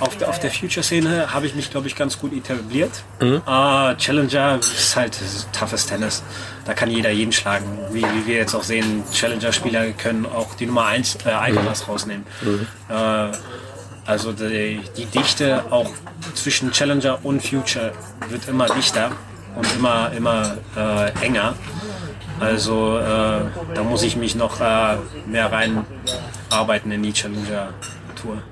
auf 0.00 0.16
der, 0.16 0.28
auf 0.28 0.38
der 0.38 0.50
Future-Szene 0.50 1.32
habe 1.32 1.46
ich 1.46 1.54
mich, 1.54 1.70
glaube 1.70 1.86
ich, 1.86 1.96
ganz 1.96 2.18
gut 2.18 2.32
etabliert. 2.32 2.90
Mhm. 3.20 3.42
Uh, 3.46 3.94
Challenger 3.96 4.58
ist 4.60 4.96
halt 4.96 5.18
toughes 5.52 5.86
Tennis. 5.86 6.22
Da 6.64 6.74
kann 6.74 6.90
jeder 6.90 7.10
jeden 7.10 7.32
schlagen. 7.32 7.66
Wie, 7.92 8.02
wie 8.02 8.26
wir 8.26 8.36
jetzt 8.36 8.54
auch 8.54 8.62
sehen, 8.62 9.04
Challenger-Spieler 9.12 9.92
können 9.92 10.26
auch 10.26 10.54
die 10.54 10.66
Nummer 10.66 10.86
1 10.86 11.18
äh, 11.24 11.30
Alcaraz 11.30 11.82
mhm. 11.82 11.92
rausnehmen. 11.92 12.26
Mhm. 12.42 12.66
Uh, 12.88 13.32
also 14.06 14.32
die, 14.32 14.80
die, 14.96 15.06
Dichte 15.06 15.64
auch 15.70 15.90
zwischen 16.34 16.70
Challenger 16.70 17.18
und 17.24 17.42
Future 17.42 17.92
wird 18.28 18.48
immer 18.48 18.66
dichter 18.66 19.10
und 19.56 19.66
immer, 19.74 20.12
immer 20.12 20.56
äh, 20.76 21.10
enger. 21.24 21.54
Also 22.38 22.98
äh, 22.98 23.40
da 23.74 23.82
muss 23.82 24.02
ich 24.04 24.14
mich 24.16 24.36
noch 24.36 24.60
äh, 24.60 24.96
mehr 25.26 25.50
reinarbeiten 25.50 26.92
in 26.92 27.02
die 27.02 27.12
Challenger 27.12 27.70
Tour. 28.16 28.42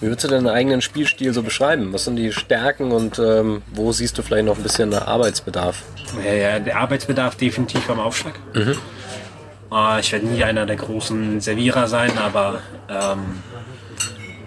Wie 0.00 0.06
würdest 0.06 0.24
du 0.24 0.28
deinen 0.28 0.48
eigenen 0.48 0.80
Spielstil 0.80 1.32
so 1.32 1.42
beschreiben? 1.42 1.92
Was 1.92 2.04
sind 2.04 2.16
die 2.16 2.32
Stärken 2.32 2.92
und 2.92 3.18
ähm, 3.18 3.62
wo 3.72 3.90
siehst 3.92 4.16
du 4.18 4.22
vielleicht 4.22 4.46
noch 4.46 4.56
ein 4.56 4.62
bisschen 4.62 4.94
Arbeitsbedarf? 4.94 5.82
Ja, 6.24 6.32
ja, 6.32 6.58
der 6.58 6.78
Arbeitsbedarf 6.78 7.34
definitiv 7.36 7.88
am 7.90 8.00
Aufschlag. 8.00 8.34
Mhm. 8.54 8.76
Äh, 9.72 10.00
ich 10.00 10.12
werde 10.12 10.26
nie 10.26 10.44
einer 10.44 10.66
der 10.66 10.76
großen 10.76 11.40
Servierer 11.40 11.88
sein, 11.88 12.16
aber 12.18 12.60
ähm, 12.88 13.42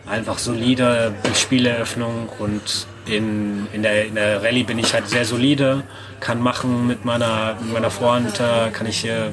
einfach 0.08 0.38
solide 0.38 1.14
Spieleröffnung 1.36 2.30
und 2.40 2.88
in, 3.06 3.68
in, 3.74 3.84
der, 3.84 4.06
in 4.06 4.16
der 4.16 4.44
Rallye 4.44 4.64
bin 4.64 4.80
ich 4.80 4.94
halt 4.94 5.08
sehr 5.08 5.26
solide, 5.26 5.84
kann 6.20 6.42
machen 6.42 6.88
mit 6.88 7.06
meiner, 7.06 7.56
mit 7.62 7.74
meiner 7.74 7.92
Vorhand, 7.92 8.40
äh, 8.40 8.70
kann 8.72 8.88
ich 8.88 9.06
äh, 9.06 9.30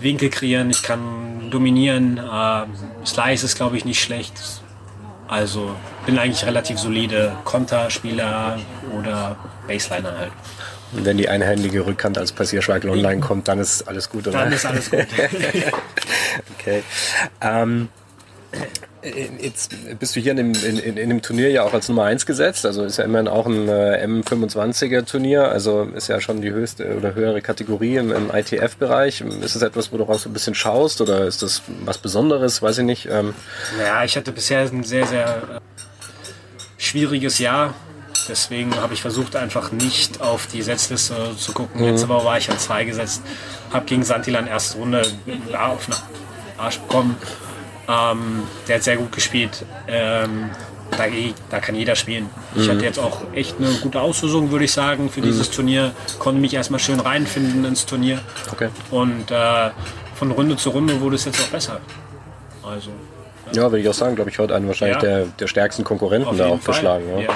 Winkel 0.00 0.30
kreieren, 0.30 0.70
ich 0.70 0.82
kann 0.82 1.27
dominieren. 1.50 2.18
Äh, 2.18 3.06
Slice 3.06 3.44
ist, 3.44 3.56
glaube 3.56 3.76
ich, 3.76 3.84
nicht 3.84 4.02
schlecht. 4.02 4.34
Also 5.28 5.74
bin 6.06 6.18
eigentlich 6.18 6.44
relativ 6.46 6.78
solide 6.78 7.36
Konterspieler 7.44 8.58
oder 8.98 9.36
Baseliner 9.66 10.18
halt. 10.18 10.32
Und 10.92 11.04
wenn 11.04 11.18
die 11.18 11.28
einhändige 11.28 11.84
Rückhand 11.84 12.16
als 12.16 12.32
Passierschweigel 12.32 12.88
online 12.90 13.20
kommt, 13.20 13.46
dann 13.48 13.58
ist 13.58 13.82
alles 13.86 14.08
gut, 14.08 14.26
oder? 14.26 14.38
Dann 14.38 14.52
ist 14.52 14.64
alles 14.64 14.90
gut. 14.90 15.00
okay. 16.58 16.82
Ähm, 17.42 17.88
Jetzt 19.02 19.76
bist 20.00 20.16
du 20.16 20.20
hier 20.20 20.32
in 20.32 20.36
dem, 20.38 20.54
in, 20.54 20.96
in, 20.96 21.08
dem, 21.08 21.22
Turnier 21.22 21.50
ja 21.50 21.62
auch 21.62 21.72
als 21.72 21.88
Nummer 21.88 22.04
1 22.04 22.26
gesetzt. 22.26 22.66
Also 22.66 22.84
ist 22.84 22.98
ja 22.98 23.04
immerhin 23.04 23.28
auch 23.28 23.46
ein 23.46 23.68
äh, 23.68 24.04
M25er 24.04 25.04
Turnier. 25.04 25.48
Also 25.48 25.84
ist 25.94 26.08
ja 26.08 26.20
schon 26.20 26.42
die 26.42 26.50
höchste 26.50 26.96
oder 26.96 27.14
höhere 27.14 27.40
Kategorie 27.40 27.96
im, 27.96 28.10
im 28.10 28.30
ITF-Bereich. 28.32 29.20
Ist 29.20 29.54
das 29.54 29.62
etwas, 29.62 29.92
wo 29.92 29.98
du 29.98 30.04
auch 30.04 30.18
so 30.18 30.28
ein 30.28 30.32
bisschen 30.32 30.56
schaust 30.56 31.00
oder 31.00 31.26
ist 31.26 31.42
das 31.42 31.62
was 31.84 31.98
Besonderes? 31.98 32.60
Weiß 32.60 32.78
ich 32.78 32.84
nicht. 32.84 33.06
Ähm 33.06 33.34
ja, 33.78 34.02
ich 34.02 34.16
hatte 34.16 34.32
bisher 34.32 34.60
ein 34.60 34.82
sehr, 34.82 35.06
sehr 35.06 35.26
äh, 35.26 35.60
schwieriges 36.76 37.38
Jahr. 37.38 37.74
Deswegen 38.28 38.74
habe 38.74 38.94
ich 38.94 39.00
versucht, 39.00 39.36
einfach 39.36 39.70
nicht 39.70 40.20
auf 40.20 40.48
die 40.48 40.62
Setzliste 40.62 41.36
zu 41.36 41.52
gucken. 41.52 41.82
Mhm. 41.82 41.88
Jetzt 41.88 42.02
aber 42.02 42.24
war 42.24 42.36
ich 42.36 42.50
an 42.50 42.58
zwei 42.58 42.84
gesetzt. 42.84 43.22
Habe 43.72 43.86
gegen 43.86 44.02
Santilan 44.02 44.48
erste 44.48 44.78
Runde 44.78 45.02
auf 45.56 45.86
den 45.86 45.94
Arsch 46.58 46.80
bekommen 46.80 47.16
ähm, 47.88 48.42
der 48.66 48.76
hat 48.76 48.82
sehr 48.82 48.96
gut 48.96 49.12
gespielt. 49.12 49.64
Ähm, 49.86 50.50
da, 50.90 51.04
da, 51.50 51.60
kann 51.60 51.74
jeder 51.74 51.94
spielen. 51.94 52.28
Ich 52.54 52.66
mhm. 52.66 52.72
hatte 52.72 52.84
jetzt 52.84 52.98
auch 52.98 53.20
echt 53.34 53.56
eine 53.58 53.70
gute 53.80 54.00
Auslösung, 54.00 54.50
würde 54.50 54.64
ich 54.64 54.72
sagen, 54.72 55.10
für 55.10 55.20
dieses 55.20 55.50
mhm. 55.50 55.54
Turnier. 55.54 55.92
Konnte 56.18 56.40
mich 56.40 56.54
erstmal 56.54 56.80
schön 56.80 57.00
reinfinden 57.00 57.64
ins 57.64 57.86
Turnier. 57.86 58.20
Okay. 58.50 58.68
Und 58.90 59.30
äh, 59.30 59.70
von 60.14 60.30
Runde 60.30 60.56
zu 60.56 60.70
Runde 60.70 61.00
wurde 61.00 61.16
es 61.16 61.24
jetzt 61.24 61.40
auch 61.40 61.48
besser. 61.48 61.80
Also. 62.62 62.90
Ja, 63.52 63.62
ja 63.62 63.70
würde 63.70 63.80
ich 63.80 63.88
auch 63.88 63.94
sagen, 63.94 64.16
glaube 64.16 64.30
ich, 64.30 64.38
heute 64.38 64.54
einen 64.54 64.66
wahrscheinlich 64.66 65.02
ja. 65.02 65.08
der, 65.08 65.26
der 65.26 65.46
stärksten 65.46 65.84
Konkurrenten 65.84 66.36
da 66.36 66.46
auch 66.46 66.60
Fall. 66.60 66.74
geschlagen. 66.74 67.04
Ja. 67.18 67.34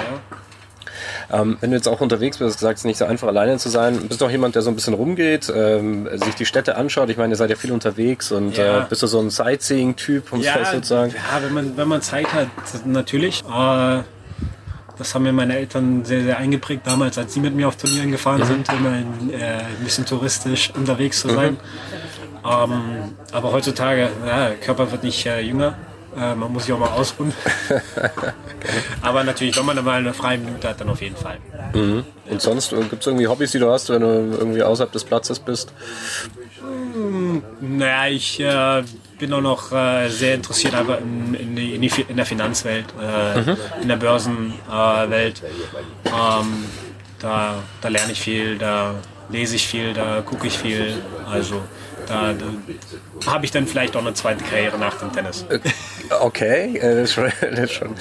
Ähm, 1.31 1.57
wenn 1.61 1.71
du 1.71 1.77
jetzt 1.77 1.87
auch 1.87 2.01
unterwegs 2.01 2.37
bist, 2.37 2.57
gesagt, 2.57 2.75
es 2.75 2.81
ist 2.81 2.85
nicht 2.85 2.97
so 2.97 3.05
einfach 3.05 3.27
alleine 3.27 3.57
zu 3.57 3.69
sein, 3.69 4.07
bist 4.07 4.21
du 4.21 4.25
auch 4.25 4.31
jemand, 4.31 4.55
der 4.55 4.61
so 4.61 4.69
ein 4.69 4.75
bisschen 4.75 4.93
rumgeht, 4.93 5.51
ähm, 5.55 6.09
sich 6.13 6.35
die 6.35 6.45
Städte 6.45 6.75
anschaut. 6.75 7.09
Ich 7.09 7.17
meine, 7.17 7.33
ihr 7.33 7.37
seid 7.37 7.49
ja 7.49 7.55
viel 7.55 7.71
unterwegs 7.71 8.31
und 8.31 8.57
ja. 8.57 8.81
äh, 8.81 8.85
bist 8.87 9.03
du 9.03 9.07
so 9.07 9.19
ein 9.19 9.29
Sightseeing-Typ, 9.29 10.33
um 10.33 10.41
ja, 10.41 10.65
sozusagen? 10.65 11.13
Ja, 11.13 11.43
wenn 11.43 11.53
man, 11.53 11.77
wenn 11.77 11.87
man 11.87 12.01
Zeit 12.01 12.31
hat, 12.33 12.47
natürlich. 12.85 13.43
Äh, 13.43 13.99
das 14.97 15.15
haben 15.15 15.23
mir 15.23 15.33
meine 15.33 15.57
Eltern 15.57 16.05
sehr, 16.05 16.23
sehr 16.23 16.37
eingeprägt 16.37 16.85
damals, 16.85 17.17
als 17.17 17.33
sie 17.33 17.39
mit 17.39 17.55
mir 17.55 17.67
auf 17.67 17.75
Turnieren 17.75 18.11
gefahren 18.11 18.41
mhm. 18.41 18.45
sind, 18.45 18.69
immer 18.69 18.95
in, 18.97 19.33
äh, 19.33 19.57
ein 19.57 19.83
bisschen 19.83 20.05
touristisch 20.05 20.71
unterwegs 20.75 21.21
zu 21.21 21.29
sein. 21.29 21.53
Mhm. 21.53 22.49
Ähm, 22.49 23.15
aber 23.31 23.51
heutzutage, 23.51 24.09
ja, 24.25 24.49
der 24.49 24.57
Körper 24.57 24.91
wird 24.91 25.03
nicht 25.03 25.25
äh, 25.25 25.39
jünger. 25.39 25.75
Äh, 26.17 26.35
man 26.35 26.51
muss 26.51 26.65
sich 26.65 26.73
auch 26.73 26.79
mal 26.79 26.89
ausruhen. 26.89 27.33
Aber 29.01 29.23
natürlich, 29.23 29.57
wenn 29.57 29.65
man 29.65 29.83
mal 29.83 29.99
eine 29.99 30.13
freie 30.13 30.37
Minute 30.37 30.69
hat, 30.69 30.79
dann 30.79 30.89
auf 30.89 31.01
jeden 31.01 31.15
Fall. 31.15 31.37
Mhm. 31.73 32.03
Und 32.29 32.41
sonst 32.41 32.73
äh, 32.73 32.81
gibt 32.83 33.01
es 33.01 33.07
irgendwie 33.07 33.27
Hobbys, 33.27 33.51
die 33.51 33.59
du 33.59 33.69
hast, 33.71 33.89
wenn 33.89 34.01
du 34.01 34.07
irgendwie 34.07 34.63
außerhalb 34.63 34.91
des 34.91 35.03
Platzes 35.03 35.39
bist? 35.39 35.73
Hm, 36.93 37.43
naja, 37.59 38.07
ich 38.07 38.39
äh, 38.39 38.83
bin 39.17 39.33
auch 39.33 39.41
noch 39.41 39.71
äh, 39.71 40.09
sehr 40.09 40.35
interessiert 40.35 40.75
aber 40.75 40.99
in, 40.99 41.33
in, 41.33 41.55
die, 41.55 41.75
in, 41.75 41.81
die, 41.81 41.91
in 42.07 42.15
der 42.15 42.25
Finanzwelt, 42.25 42.85
äh, 43.01 43.41
mhm. 43.41 43.57
in 43.81 43.87
der 43.87 43.95
Börsenwelt. 43.97 45.41
Ähm, 46.05 46.65
da, 47.19 47.55
da 47.81 47.87
lerne 47.87 48.11
ich 48.11 48.21
viel, 48.21 48.57
da 48.57 48.95
lese 49.29 49.55
ich 49.55 49.67
viel, 49.67 49.93
da 49.93 50.21
gucke 50.21 50.47
ich 50.47 50.57
viel. 50.57 50.95
Also 51.29 51.61
da, 52.07 52.33
da 52.33 53.31
habe 53.31 53.45
ich 53.45 53.51
dann 53.51 53.65
vielleicht 53.65 53.95
auch 53.95 54.01
eine 54.01 54.13
zweite 54.13 54.43
Karriere 54.43 54.77
nach 54.77 54.95
dem 54.95 55.11
Tennis. 55.13 55.45
Okay, 56.21 56.77
äh, 56.77 56.95
das 56.95 57.13
schon, 57.13 57.31
das 57.55 57.71
schon, 57.71 57.95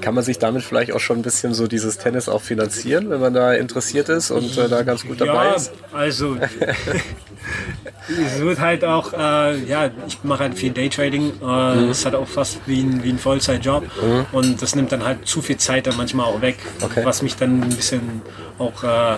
kann 0.00 0.14
man 0.14 0.24
sich 0.24 0.38
damit 0.38 0.62
vielleicht 0.62 0.92
auch 0.92 1.00
schon 1.00 1.18
ein 1.18 1.22
bisschen 1.22 1.54
so 1.54 1.66
dieses 1.66 1.98
Tennis 1.98 2.28
auch 2.28 2.42
finanzieren, 2.42 3.10
wenn 3.10 3.20
man 3.20 3.34
da 3.34 3.54
interessiert 3.54 4.08
ist 4.08 4.30
und 4.30 4.56
äh, 4.56 4.68
da 4.68 4.82
ganz 4.82 5.06
gut 5.06 5.20
dabei 5.20 5.46
ja, 5.46 5.54
ist? 5.54 5.72
Also 5.92 6.36
es 8.08 8.40
wird 8.40 8.60
halt 8.60 8.84
auch, 8.84 9.12
äh, 9.12 9.64
ja, 9.64 9.90
ich 10.06 10.22
mache 10.22 10.40
halt 10.40 10.58
viel 10.58 10.72
Daytrading. 10.72 11.32
Äh, 11.40 11.44
mhm. 11.44 11.88
Das 11.88 11.98
ist 11.98 12.04
halt 12.04 12.14
auch 12.14 12.28
fast 12.28 12.58
wie 12.66 12.82
ein, 12.82 13.02
wie 13.02 13.10
ein 13.10 13.18
Vollzeitjob. 13.18 13.84
Mhm. 13.84 14.26
Und 14.32 14.62
das 14.62 14.74
nimmt 14.74 14.92
dann 14.92 15.04
halt 15.04 15.26
zu 15.26 15.42
viel 15.42 15.56
Zeit 15.56 15.86
dann 15.86 15.96
manchmal 15.96 16.26
auch 16.26 16.40
weg, 16.40 16.58
okay. 16.82 17.04
was 17.04 17.22
mich 17.22 17.36
dann 17.36 17.62
ein 17.62 17.68
bisschen 17.70 18.22
auch 18.58 18.82
äh, 18.82 19.16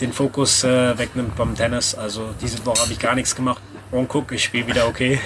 den 0.00 0.12
Fokus 0.12 0.64
äh, 0.64 0.98
wegnimmt 0.98 1.36
beim 1.36 1.54
Tennis. 1.54 1.94
Also 1.94 2.30
diese 2.40 2.64
Woche 2.66 2.82
habe 2.82 2.92
ich 2.92 2.98
gar 2.98 3.14
nichts 3.14 3.34
gemacht. 3.34 3.62
Und 3.90 4.08
guck, 4.08 4.32
ich 4.32 4.44
spiele 4.44 4.66
wieder 4.66 4.86
okay. 4.86 5.18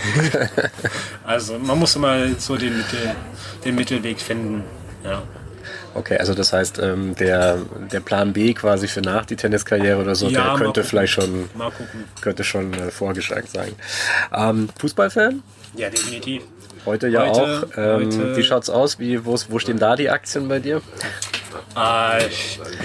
also 1.24 1.58
man 1.58 1.78
muss 1.78 1.96
immer 1.96 2.28
so 2.38 2.56
den, 2.56 2.76
Mittel, 2.76 3.14
den 3.64 3.74
Mittelweg 3.74 4.20
finden. 4.20 4.62
Ja. 5.04 5.22
Okay, 5.94 6.16
also 6.16 6.32
das 6.34 6.52
heißt, 6.52 6.78
ähm, 6.78 7.14
der, 7.16 7.58
der 7.92 8.00
Plan 8.00 8.32
B 8.32 8.54
quasi 8.54 8.88
für 8.88 9.02
nach 9.02 9.26
die 9.26 9.36
Tenniskarriere 9.36 10.00
oder 10.00 10.14
so, 10.14 10.28
ja, 10.28 10.54
der 10.54 10.64
könnte 10.64 10.84
vielleicht 10.84 11.12
schon, 11.12 11.50
könnte 12.20 12.44
schon 12.44 12.72
äh, 12.72 12.90
vorgeschlagen 12.90 13.46
sein. 13.52 13.74
Ähm, 14.32 14.68
Fußballfan? 14.78 15.42
Ja, 15.76 15.90
definitiv. 15.90 16.42
Heute 16.86 17.08
ja 17.08 17.26
heute, 17.26 17.42
auch. 17.42 17.76
Ähm, 17.76 18.06
heute, 18.06 18.36
wie 18.36 18.42
schaut's 18.42 18.70
aus? 18.70 18.98
Wie, 18.98 19.24
wo, 19.24 19.36
wo 19.48 19.58
stehen 19.58 19.78
da 19.78 19.96
die 19.96 20.08
Aktien 20.08 20.48
bei 20.48 20.60
dir? 20.60 20.80
Äh, 21.76 22.28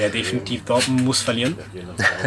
ja, 0.02 0.10
definitiv 0.12 0.64
Dortmund 0.66 1.04
muss 1.04 1.22
verlieren. 1.22 1.56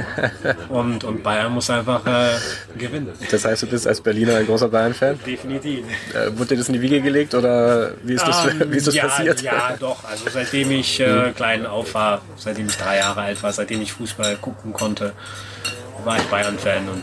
und, 0.69 1.05
und 1.05 1.23
Bayern 1.23 1.53
muss 1.53 1.71
einfach 1.71 2.07
äh, 2.07 2.79
gewinnen. 2.79 3.13
Das 3.31 3.45
heißt, 3.45 3.63
du 3.63 3.67
bist 3.67 3.87
als 3.87 4.01
Berliner 4.01 4.37
ein 4.37 4.47
großer 4.47 4.69
Bayern-Fan? 4.69 5.19
Definitiv. 5.27 5.85
Äh, 6.15 6.37
wurde 6.37 6.51
dir 6.51 6.59
das 6.59 6.69
in 6.69 6.75
die 6.75 6.81
Wiege 6.83 7.01
gelegt 7.01 7.35
oder 7.35 7.93
wie 8.03 8.15
ist 8.15 8.27
das, 8.27 8.47
ähm, 8.47 8.73
wie 8.73 8.77
ist 8.77 8.87
das 8.87 8.95
ja, 8.95 9.07
passiert? 9.07 9.43
Ja, 9.43 9.77
doch. 9.79 10.05
Also 10.05 10.25
seitdem 10.31 10.71
ich 10.71 11.01
äh, 11.01 11.27
hm. 11.27 11.35
klein 11.35 11.67
auf 11.67 11.95
war, 11.95 12.23
seitdem 12.37 12.67
ich 12.67 12.77
drei 12.77 12.99
Jahre 12.99 13.23
alt 13.23 13.43
war, 13.43 13.53
seitdem 13.53 13.83
ich 13.83 13.93
Fußball 13.93 14.37
gucken 14.37 14.73
konnte, 14.73 15.13
war 16.05 16.17
ich 16.17 16.25
Bayern-Fan 16.25 16.89
und 16.89 17.03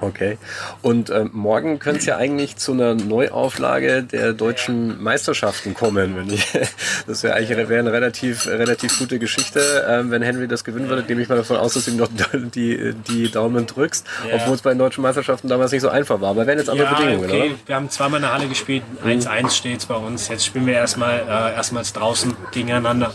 Okay. 0.00 0.38
Und 0.82 1.10
äh, 1.10 1.24
morgen 1.32 1.78
könnte 1.78 2.00
es 2.00 2.06
ja 2.06 2.16
eigentlich 2.16 2.56
zu 2.56 2.72
einer 2.72 2.94
Neuauflage 2.94 4.02
der 4.02 4.32
deutschen 4.32 5.02
Meisterschaften 5.02 5.74
kommen. 5.74 6.16
Wenn 6.16 6.30
ich, 6.30 6.46
das 7.06 7.22
wäre 7.22 7.34
eigentlich 7.34 7.56
wäre 7.56 7.78
eine 7.80 7.92
relativ, 7.92 8.46
relativ 8.46 8.98
gute 8.98 9.18
Geschichte, 9.18 9.86
ähm, 9.88 10.10
wenn 10.10 10.22
Henry 10.22 10.48
das 10.48 10.64
gewinnen 10.64 10.88
würde. 10.88 11.04
Nehme 11.08 11.22
ich 11.22 11.28
mal 11.28 11.36
davon 11.36 11.56
aus, 11.56 11.74
dass 11.74 11.86
du 11.86 11.92
ihm 11.92 11.96
noch 11.96 12.08
die, 12.32 12.94
die 13.08 13.30
Daumen 13.30 13.66
drückst, 13.66 14.06
ja. 14.28 14.36
obwohl 14.36 14.54
es 14.54 14.62
bei 14.62 14.70
den 14.70 14.78
deutschen 14.78 15.02
Meisterschaften 15.02 15.48
damals 15.48 15.72
nicht 15.72 15.82
so 15.82 15.88
einfach 15.88 16.20
war. 16.20 16.30
Aber 16.30 16.46
werden 16.46 16.58
jetzt 16.58 16.70
andere 16.70 16.88
ja, 16.88 16.94
Bedingungen, 16.94 17.24
okay. 17.24 17.50
oder? 17.50 17.58
Wir 17.66 17.74
haben 17.74 17.90
zweimal 17.90 18.18
in 18.18 18.22
der 18.22 18.32
Halle 18.32 18.48
gespielt. 18.48 18.82
1-1 19.04 19.42
mhm. 19.42 19.50
steht 19.50 19.78
es 19.80 19.86
bei 19.86 19.96
uns. 19.96 20.28
Jetzt 20.28 20.46
spielen 20.46 20.66
wir 20.66 20.74
erstmal 20.74 21.20
äh, 21.20 21.54
erstmals 21.54 21.92
draußen 21.92 22.36
gegeneinander. 22.52 23.12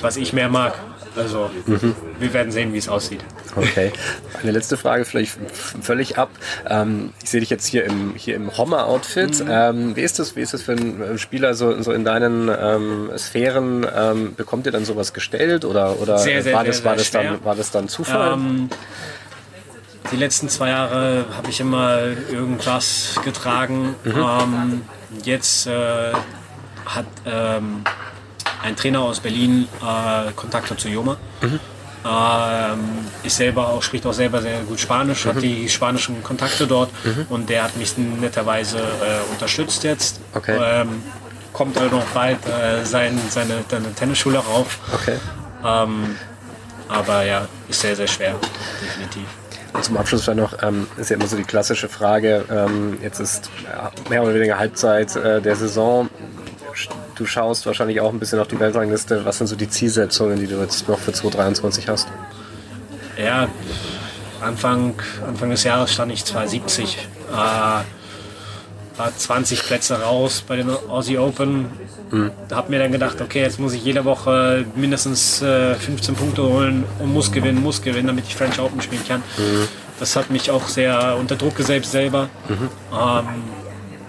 Was 0.00 0.16
ich 0.16 0.32
mehr 0.32 0.48
mag. 0.48 0.74
Also 1.16 1.50
mhm. 1.66 1.94
wir 2.18 2.32
werden 2.32 2.50
sehen, 2.50 2.72
wie 2.72 2.78
es 2.78 2.88
aussieht. 2.88 3.24
Okay. 3.54 3.92
Eine 4.42 4.50
letzte 4.52 4.76
Frage, 4.76 5.04
vielleicht 5.04 5.38
völlig 5.80 6.18
ab. 6.18 6.30
Ähm, 6.68 7.12
ich 7.22 7.30
sehe 7.30 7.40
dich 7.40 7.50
jetzt 7.50 7.66
hier 7.66 7.84
im, 7.84 8.14
hier 8.16 8.34
im 8.34 8.56
Hommer-Outfit. 8.56 9.44
Mhm. 9.44 9.50
Ähm, 9.50 9.96
wie, 9.96 10.00
ist 10.00 10.18
das, 10.18 10.34
wie 10.34 10.40
ist 10.40 10.54
das 10.54 10.62
für 10.62 10.72
einen 10.72 11.18
Spieler 11.18 11.54
so, 11.54 11.80
so 11.82 11.92
in 11.92 12.04
deinen 12.04 12.48
ähm, 12.48 13.10
Sphären? 13.16 13.86
Ähm, 13.94 14.34
bekommt 14.34 14.66
ihr 14.66 14.72
dann 14.72 14.84
sowas 14.84 15.12
gestellt 15.12 15.64
oder, 15.64 16.00
oder 16.00 16.18
sehr, 16.18 16.42
sehr, 16.42 16.54
war, 16.54 16.64
das, 16.64 16.78
sehr, 16.78 16.84
war, 16.84 16.96
das 16.96 17.10
dann, 17.10 17.44
war 17.44 17.54
das 17.54 17.70
dann 17.70 17.88
Zufall? 17.88 18.32
Ähm, 18.32 18.70
die 20.10 20.16
letzten 20.16 20.48
zwei 20.48 20.70
Jahre 20.70 21.24
habe 21.36 21.48
ich 21.48 21.60
immer 21.60 22.00
irgendwas 22.30 23.20
getragen. 23.24 23.94
Mhm. 24.04 24.12
Ähm, 24.16 24.82
jetzt 25.22 25.66
äh, 25.66 26.12
hat 26.84 27.06
ein 28.64 28.76
Trainer 28.76 29.00
aus 29.00 29.20
Berlin 29.20 29.68
äh, 29.80 30.32
Kontakte 30.32 30.76
zu 30.76 30.88
Joma. 30.88 31.16
Mhm. 31.42 31.60
Ähm, 32.06 32.80
ist 33.22 33.36
selber 33.36 33.68
auch, 33.68 33.82
spricht 33.82 34.04
auch 34.06 34.12
selber 34.12 34.42
sehr 34.42 34.60
gut 34.60 34.78
Spanisch, 34.78 35.24
mhm. 35.24 35.28
hat 35.30 35.42
die 35.42 35.68
spanischen 35.68 36.22
Kontakte 36.22 36.66
dort 36.66 36.90
mhm. 37.04 37.26
und 37.30 37.48
der 37.48 37.64
hat 37.64 37.76
mich 37.76 37.96
netterweise 37.96 38.78
äh, 38.78 39.32
unterstützt 39.32 39.84
jetzt. 39.84 40.20
Okay. 40.34 40.58
Ähm, 40.62 41.02
kommt 41.52 41.78
halt 41.78 41.92
noch 41.92 42.04
bald 42.06 42.38
äh, 42.46 42.84
sein, 42.84 43.18
seine, 43.30 43.64
seine 43.68 43.94
Tennisschule 43.94 44.38
rauf. 44.38 44.78
Okay. 44.92 45.16
Ähm, 45.64 46.16
aber 46.88 47.24
ja, 47.24 47.48
ist 47.68 47.80
sehr, 47.80 47.96
sehr 47.96 48.06
schwer, 48.06 48.34
definitiv. 48.82 49.24
zum 49.80 49.96
Abschluss 49.96 50.24
vielleicht 50.24 50.40
noch, 50.40 50.62
ähm, 50.62 50.86
ist 50.98 51.08
ja 51.08 51.16
immer 51.16 51.26
so 51.26 51.36
die 51.38 51.44
klassische 51.44 51.88
Frage, 51.88 52.44
ähm, 52.50 52.98
jetzt 53.02 53.18
ist 53.18 53.50
mehr 54.10 54.22
oder 54.22 54.34
weniger 54.34 54.58
Halbzeit 54.58 55.16
äh, 55.16 55.40
der 55.40 55.56
Saison. 55.56 56.10
Du 57.14 57.26
schaust 57.26 57.66
wahrscheinlich 57.66 58.00
auch 58.00 58.12
ein 58.12 58.18
bisschen 58.18 58.40
auf 58.40 58.48
die 58.48 58.58
Weltrangliste. 58.58 59.24
Was 59.24 59.38
sind 59.38 59.46
so 59.46 59.56
die 59.56 59.68
Zielsetzungen, 59.68 60.38
die 60.38 60.46
du 60.46 60.60
jetzt 60.60 60.88
noch 60.88 60.98
für 60.98 61.12
2023 61.12 61.88
hast? 61.88 62.08
Ja, 63.16 63.48
Anfang, 64.40 64.94
Anfang 65.26 65.50
des 65.50 65.64
Jahres 65.64 65.92
stand 65.92 66.12
ich 66.12 66.24
270. 66.24 67.08
Äh, 67.32 67.36
war 68.96 69.16
20 69.16 69.62
Plätze 69.64 70.00
raus 70.00 70.44
bei 70.46 70.56
den 70.56 70.70
Aussie 70.70 71.18
Open. 71.18 71.66
Mhm. 72.10 72.30
Hab 72.50 72.68
mir 72.68 72.78
dann 72.78 72.92
gedacht, 72.92 73.20
okay, 73.20 73.42
jetzt 73.42 73.58
muss 73.58 73.72
ich 73.72 73.84
jede 73.84 74.04
Woche 74.04 74.64
mindestens 74.74 75.42
äh, 75.42 75.74
15 75.74 76.14
Punkte 76.14 76.42
holen 76.42 76.84
und 76.98 77.12
muss 77.12 77.32
gewinnen, 77.32 77.62
muss 77.62 77.82
gewinnen, 77.82 78.08
damit 78.08 78.26
ich 78.26 78.36
French 78.36 78.58
Open 78.60 78.80
spielen 78.80 79.02
kann. 79.06 79.22
Mhm. 79.38 79.68
Das 79.98 80.16
hat 80.16 80.30
mich 80.30 80.50
auch 80.50 80.68
sehr 80.68 81.16
unter 81.18 81.36
Druck 81.36 81.56
gesetzt 81.56 81.92
selber. 81.92 82.28
Mhm. 82.48 82.68
Ähm, 82.92 83.26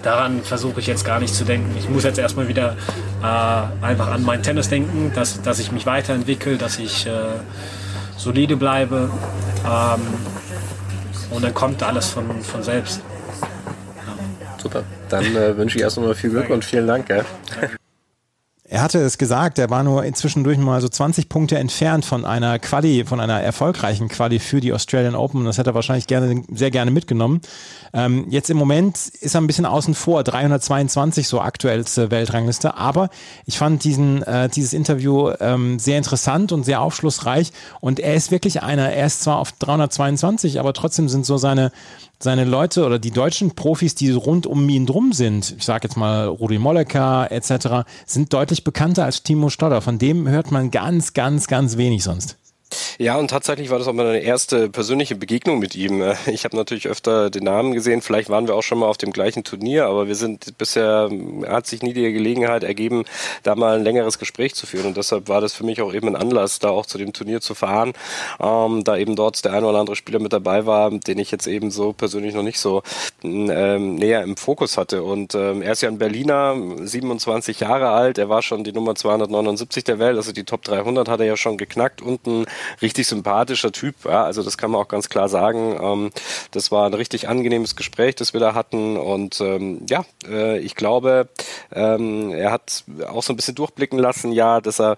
daran 0.06 0.41
versuche 0.41 0.80
ich 0.80 0.88
jetzt 0.88 1.04
gar 1.04 1.20
nicht 1.20 1.34
zu 1.34 1.44
denken. 1.44 1.76
Ich 1.78 1.89
muss 1.89 2.04
jetzt 2.04 2.20
erstmal 2.20 2.48
wieder 2.48 2.76
äh, 3.22 3.86
einfach 3.86 4.10
an 4.10 4.24
mein 4.24 4.44
Tennis 4.44 4.70
denken, 4.70 5.12
dass, 5.15 5.41
dass 5.41 5.60
ich 5.60 5.72
mich 5.72 5.86
weiterentwickle, 5.86 6.58
dass 6.58 6.78
ich 6.80 7.08
äh, 7.08 7.12
solide 8.18 8.56
bleibe. 8.56 9.10
Ähm, 9.65 10.02
und 11.32 11.44
dann 11.44 11.54
kommt 11.54 11.82
alles 11.82 12.10
von, 12.10 12.41
von 12.41 12.63
selbst. 12.63 13.02
Ja. 13.41 14.62
Super. 14.62 14.84
Dann 15.10 15.36
äh, 15.36 15.58
wünsche 15.58 15.78
ich 15.78 15.84
erst 15.84 15.98
einmal 15.98 16.15
viel 16.15 16.30
Glück 16.30 16.50
und 16.50 16.63
vielen 16.63 16.88
Dank. 16.88 17.08
Er 18.67 18.82
hatte 18.82 18.97
es 18.97 19.19
gesagt, 19.19 19.60
er 19.60 19.69
war 19.69 19.84
nur 19.84 20.06
inzwischen 20.06 20.43
durch 20.43 20.58
mal 20.58 20.82
so 20.82 20.89
20 20.89 21.30
Punkte 21.30 21.60
entfernt 21.60 22.04
von 22.04 22.25
einer 22.25 22.58
Quali, 22.58 23.06
von 23.06 23.19
einer 23.19 23.39
erfolgreichen 23.39 24.08
Quali 24.08 24.39
für 24.39 24.60
die 24.60 24.73
Australian 24.73 25.13
Open. 25.13 25.45
Das 25.45 25.60
hätte 25.60 25.69
er 25.69 25.75
wahrscheinlich 25.75 26.08
gerne, 26.08 26.43
sehr 26.51 26.71
gerne 26.71 26.89
mitgenommen. 26.89 27.41
Ähm, 27.93 28.25
jetzt 28.32 28.49
im 28.49 28.58
Moment 28.58 28.97
ist 28.97 29.36
er 29.36 29.41
ein 29.41 29.45
bisschen 29.45 29.67
außen 29.67 29.93
vor, 29.93 30.23
322 30.23 31.28
so 31.28 31.41
aktuellste 31.41 32.10
Weltrangliste. 32.10 32.75
Aber 32.75 33.10
ich 33.45 33.60
fand 33.60 33.84
diesen, 33.84 34.23
äh, 34.23 34.49
dieses 34.49 34.73
Interview 34.73 35.32
ähm, 35.39 35.78
sehr 35.78 35.99
interessant 35.99 36.51
und 36.51 36.63
sehr 36.63 36.82
aufschlussreich. 36.82 37.51
Und 37.82 37.99
er 37.99 38.15
ist 38.15 38.32
wirklich 38.32 38.63
einer, 38.63 38.91
er 38.91 39.06
ist 39.06 39.21
zwar 39.21 39.38
auf 39.38 39.51
322, 39.51 40.60
aber 40.60 40.73
trotzdem 40.73 41.08
sind 41.08 41.28
so 41.28 41.38
seine, 41.38 41.71
seine 42.19 42.45
Leute 42.45 42.86
oder 42.86 42.99
die 42.99 43.12
deutschen 43.12 43.56
Profis, 43.56 43.95
die 43.95 44.12
rund 44.12 44.47
um 44.47 44.67
ihn 44.69 44.86
drum 44.86 45.13
sind, 45.13 45.56
ich 45.58 45.65
sage 45.65 45.88
jetzt 45.88 45.97
mal 45.97 46.28
Rudi 46.28 46.58
Mollecker 46.58 47.32
etc., 47.32 47.88
sind 48.06 48.34
deutlich 48.34 48.63
bekannter 48.63 49.06
als 49.06 49.23
Timo 49.23 49.49
Stodder. 49.49 49.82
Von 49.82 49.97
dem 49.97 50.28
hört 50.28 50.51
man 50.51 50.71
ganz, 50.71 51.13
ganz, 51.13 51.47
ganz 51.47 51.78
wenig 51.78 52.04
sonst. 52.04 52.38
Ja, 52.97 53.17
und 53.17 53.30
tatsächlich 53.30 53.69
war 53.69 53.78
das 53.78 53.88
auch 53.88 53.93
meine 53.93 54.19
erste 54.19 54.69
persönliche 54.69 55.15
Begegnung 55.15 55.60
mit 55.60 55.75
ihm. 55.75 56.04
Ich 56.28 56.43
habe 56.43 56.56
natürlich 56.58 56.88
öfter 56.88 57.30
den 57.30 57.43
Namen 57.43 57.73
gesehen, 57.73 58.01
vielleicht 58.01 58.30
waren 58.30 58.47
wir 58.47 58.56
auch 58.56 58.63
schon 58.63 58.80
mal 58.80 58.88
auf 58.88 58.97
dem 58.97 59.12
gleichen 59.12 59.43
Turnier, 59.43 59.86
aber 59.86 60.08
wir 60.08 60.15
sind 60.15 60.58
bisher, 60.58 61.10
hat 61.47 61.67
sich 61.67 61.82
nie 61.82 61.93
die 61.93 62.12
Gelegenheit 62.12 62.63
ergeben, 62.63 63.06
da 63.43 63.56
mal 63.56 63.78
ein 63.78 63.84
längeres 63.84 64.19
Gespräch 64.19 64.56
zu 64.56 64.65
führen. 64.65 64.88
Und 64.88 64.97
deshalb 64.97 65.30
war 65.30 65.41
das 65.41 65.54
für 65.54 65.63
mich 65.63 65.82
auch 65.82 65.93
eben 65.93 66.08
ein 66.10 66.15
Anlass, 66.15 66.60
da 66.60 66.69
auch 66.69 66.86
zu 66.86 66.97
dem 66.97 67.13
Turnier 67.13 67.41
zu 67.41 67.56
fahren, 67.56 67.93
ähm, 68.41 68.84
da 68.84 68.97
eben 68.97 69.15
dort 69.15 69.45
der 69.45 69.54
ein 69.54 69.63
oder 69.63 69.80
andere 69.80 69.95
Spieler 69.95 70.19
mit 70.19 70.34
dabei 70.34 70.65
war, 70.65 70.91
den 70.91 71.19
ich 71.19 71.32
jetzt 71.32 71.47
eben 71.47 71.71
so 71.71 71.93
persönlich 71.93 72.34
noch 72.34 72.43
nicht 72.43 72.60
so 72.60 72.84
ähm, 73.23 73.95
näher 73.95 74.23
im 74.23 74.36
Fokus 74.36 74.78
hatte. 74.78 75.04
Und 75.04 75.36
ähm, 75.36 75.62
er 75.62 75.73
ist 75.73 75.82
ja 75.82 75.89
ein 75.89 75.97
Berliner, 75.97 76.56
27 76.82 77.62
Jahre 77.62 77.89
alt, 77.89 78.17
er 78.17 78.30
war 78.30 78.41
schon 78.41 78.63
die 78.63 78.73
Nummer 78.73 78.95
279 78.95 79.84
der 79.84 79.99
Welt, 79.99 80.17
also 80.17 80.32
die 80.32 80.43
Top 80.43 80.63
300 80.63 81.08
hat 81.08 81.19
er 81.19 81.25
ja 81.25 81.38
schon 81.38 81.58
geknackt 81.58 82.01
und 82.01 82.25
ein 82.28 82.45
richtig 82.82 83.08
sympathischer 83.08 83.72
Typ. 83.72 83.96
Ja, 84.06 84.24
also 84.24 84.44
das 84.44 84.58
kann 84.58 84.72
man 84.72 84.82
auch 84.82 84.88
ganz 84.88 85.10
klar 85.10 85.30
sagen. 85.30 85.78
Ähm, 85.82 86.12
das 86.52 86.72
war 86.72 86.86
ein 86.86 86.94
richtig 86.94 87.28
angenehmes 87.28 87.76
Gespräch, 87.76 88.15
das 88.15 88.34
wir 88.34 88.39
da 88.39 88.54
hatten. 88.54 88.98
Und 88.98 89.41
ähm, 89.41 89.86
ja, 89.89 90.06
äh, 90.28 90.60
ich 90.60 90.76
glaube, 90.76 91.30
ähm, 91.72 92.32
er 92.32 92.52
hat 92.52 92.84
auch 93.08 93.24
so 93.24 93.34
ein 93.34 93.36
bisschen 93.36 93.56
durchblicken 93.56 94.00
lassen, 94.00 94.32
ja, 94.32 94.62
dass 94.62 94.80
er 94.80 94.98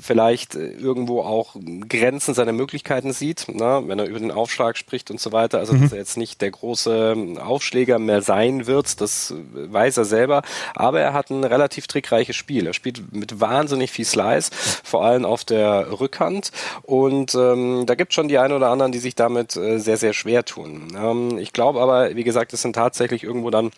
vielleicht 0.00 0.54
irgendwo 0.54 1.22
auch 1.22 1.56
Grenzen 1.88 2.34
seiner 2.34 2.52
Möglichkeiten 2.52 3.12
sieht, 3.12 3.46
na, 3.52 3.86
wenn 3.86 3.98
er 3.98 4.06
über 4.06 4.18
den 4.18 4.30
Aufschlag 4.30 4.76
spricht 4.76 5.10
und 5.10 5.20
so 5.20 5.32
weiter. 5.32 5.58
Also 5.58 5.72
mhm. 5.74 5.82
dass 5.82 5.92
er 5.92 5.98
jetzt 5.98 6.16
nicht 6.16 6.40
der 6.40 6.50
große 6.50 7.16
Aufschläger 7.40 7.98
mehr 7.98 8.22
sein 8.22 8.66
wird, 8.66 9.00
das 9.00 9.34
weiß 9.54 9.96
er 9.98 10.04
selber. 10.04 10.42
Aber 10.74 11.00
er 11.00 11.12
hat 11.12 11.30
ein 11.30 11.44
relativ 11.44 11.86
trickreiches 11.86 12.36
Spiel. 12.36 12.66
Er 12.66 12.72
spielt 12.72 13.12
mit 13.12 13.40
wahnsinnig 13.40 13.90
viel 13.90 14.04
Slice, 14.04 14.50
vor 14.84 15.04
allem 15.04 15.24
auf 15.24 15.44
der 15.44 16.00
Rückhand. 16.00 16.50
Und 16.90 17.36
ähm, 17.36 17.84
da 17.86 17.94
gibt 17.94 18.10
es 18.10 18.16
schon 18.16 18.26
die 18.26 18.38
einen 18.38 18.52
oder 18.52 18.68
anderen, 18.68 18.90
die 18.90 18.98
sich 18.98 19.14
damit 19.14 19.54
äh, 19.54 19.78
sehr, 19.78 19.96
sehr 19.96 20.12
schwer 20.12 20.44
tun. 20.44 20.88
Ähm, 20.96 21.38
ich 21.38 21.52
glaube 21.52 21.80
aber, 21.80 22.16
wie 22.16 22.24
gesagt, 22.24 22.52
es 22.52 22.62
sind 22.62 22.74
tatsächlich 22.74 23.22
irgendwo 23.22 23.50
dann 23.50 23.70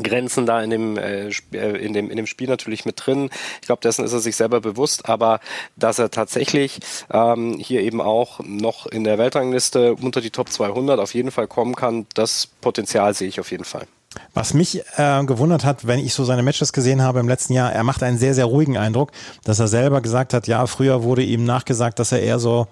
Grenzen 0.00 0.46
da 0.46 0.62
in 0.62 0.70
dem, 0.70 0.96
äh, 0.96 1.30
äh, 1.52 1.84
in 1.84 1.94
dem 1.94 2.10
in 2.10 2.16
dem 2.16 2.28
Spiel 2.28 2.46
natürlich 2.46 2.84
mit 2.84 3.04
drin. 3.04 3.28
Ich 3.60 3.66
glaube, 3.66 3.82
dessen 3.82 4.04
ist 4.04 4.12
er 4.12 4.20
sich 4.20 4.36
selber 4.36 4.60
bewusst, 4.60 5.08
aber 5.08 5.40
dass 5.74 5.98
er 5.98 6.12
tatsächlich 6.12 6.78
ähm, 7.12 7.58
hier 7.58 7.80
eben 7.80 8.00
auch 8.00 8.38
noch 8.44 8.86
in 8.86 9.02
der 9.02 9.18
Weltrangliste 9.18 9.96
unter 9.96 10.20
die 10.20 10.30
Top 10.30 10.48
200 10.48 11.00
auf 11.00 11.12
jeden 11.12 11.32
Fall 11.32 11.48
kommen 11.48 11.74
kann, 11.74 12.06
das 12.14 12.46
Potenzial 12.46 13.14
sehe 13.14 13.26
ich 13.26 13.40
auf 13.40 13.50
jeden 13.50 13.64
Fall. 13.64 13.88
Was 14.32 14.54
mich 14.54 14.82
äh, 14.96 15.24
gewundert 15.24 15.64
hat, 15.64 15.86
wenn 15.86 15.98
ich 15.98 16.14
so 16.14 16.24
seine 16.24 16.42
Matches 16.42 16.72
gesehen 16.72 17.02
habe 17.02 17.20
im 17.20 17.28
letzten 17.28 17.52
Jahr, 17.52 17.72
er 17.72 17.84
macht 17.84 18.02
einen 18.02 18.18
sehr, 18.18 18.34
sehr 18.34 18.46
ruhigen 18.46 18.76
Eindruck, 18.76 19.12
dass 19.44 19.60
er 19.60 19.68
selber 19.68 20.00
gesagt 20.00 20.34
hat, 20.34 20.46
ja, 20.46 20.66
früher 20.66 21.02
wurde 21.02 21.22
ihm 21.22 21.44
nachgesagt, 21.44 21.98
dass 21.98 22.12
er 22.12 22.20
eher 22.20 22.38
so 22.38 22.66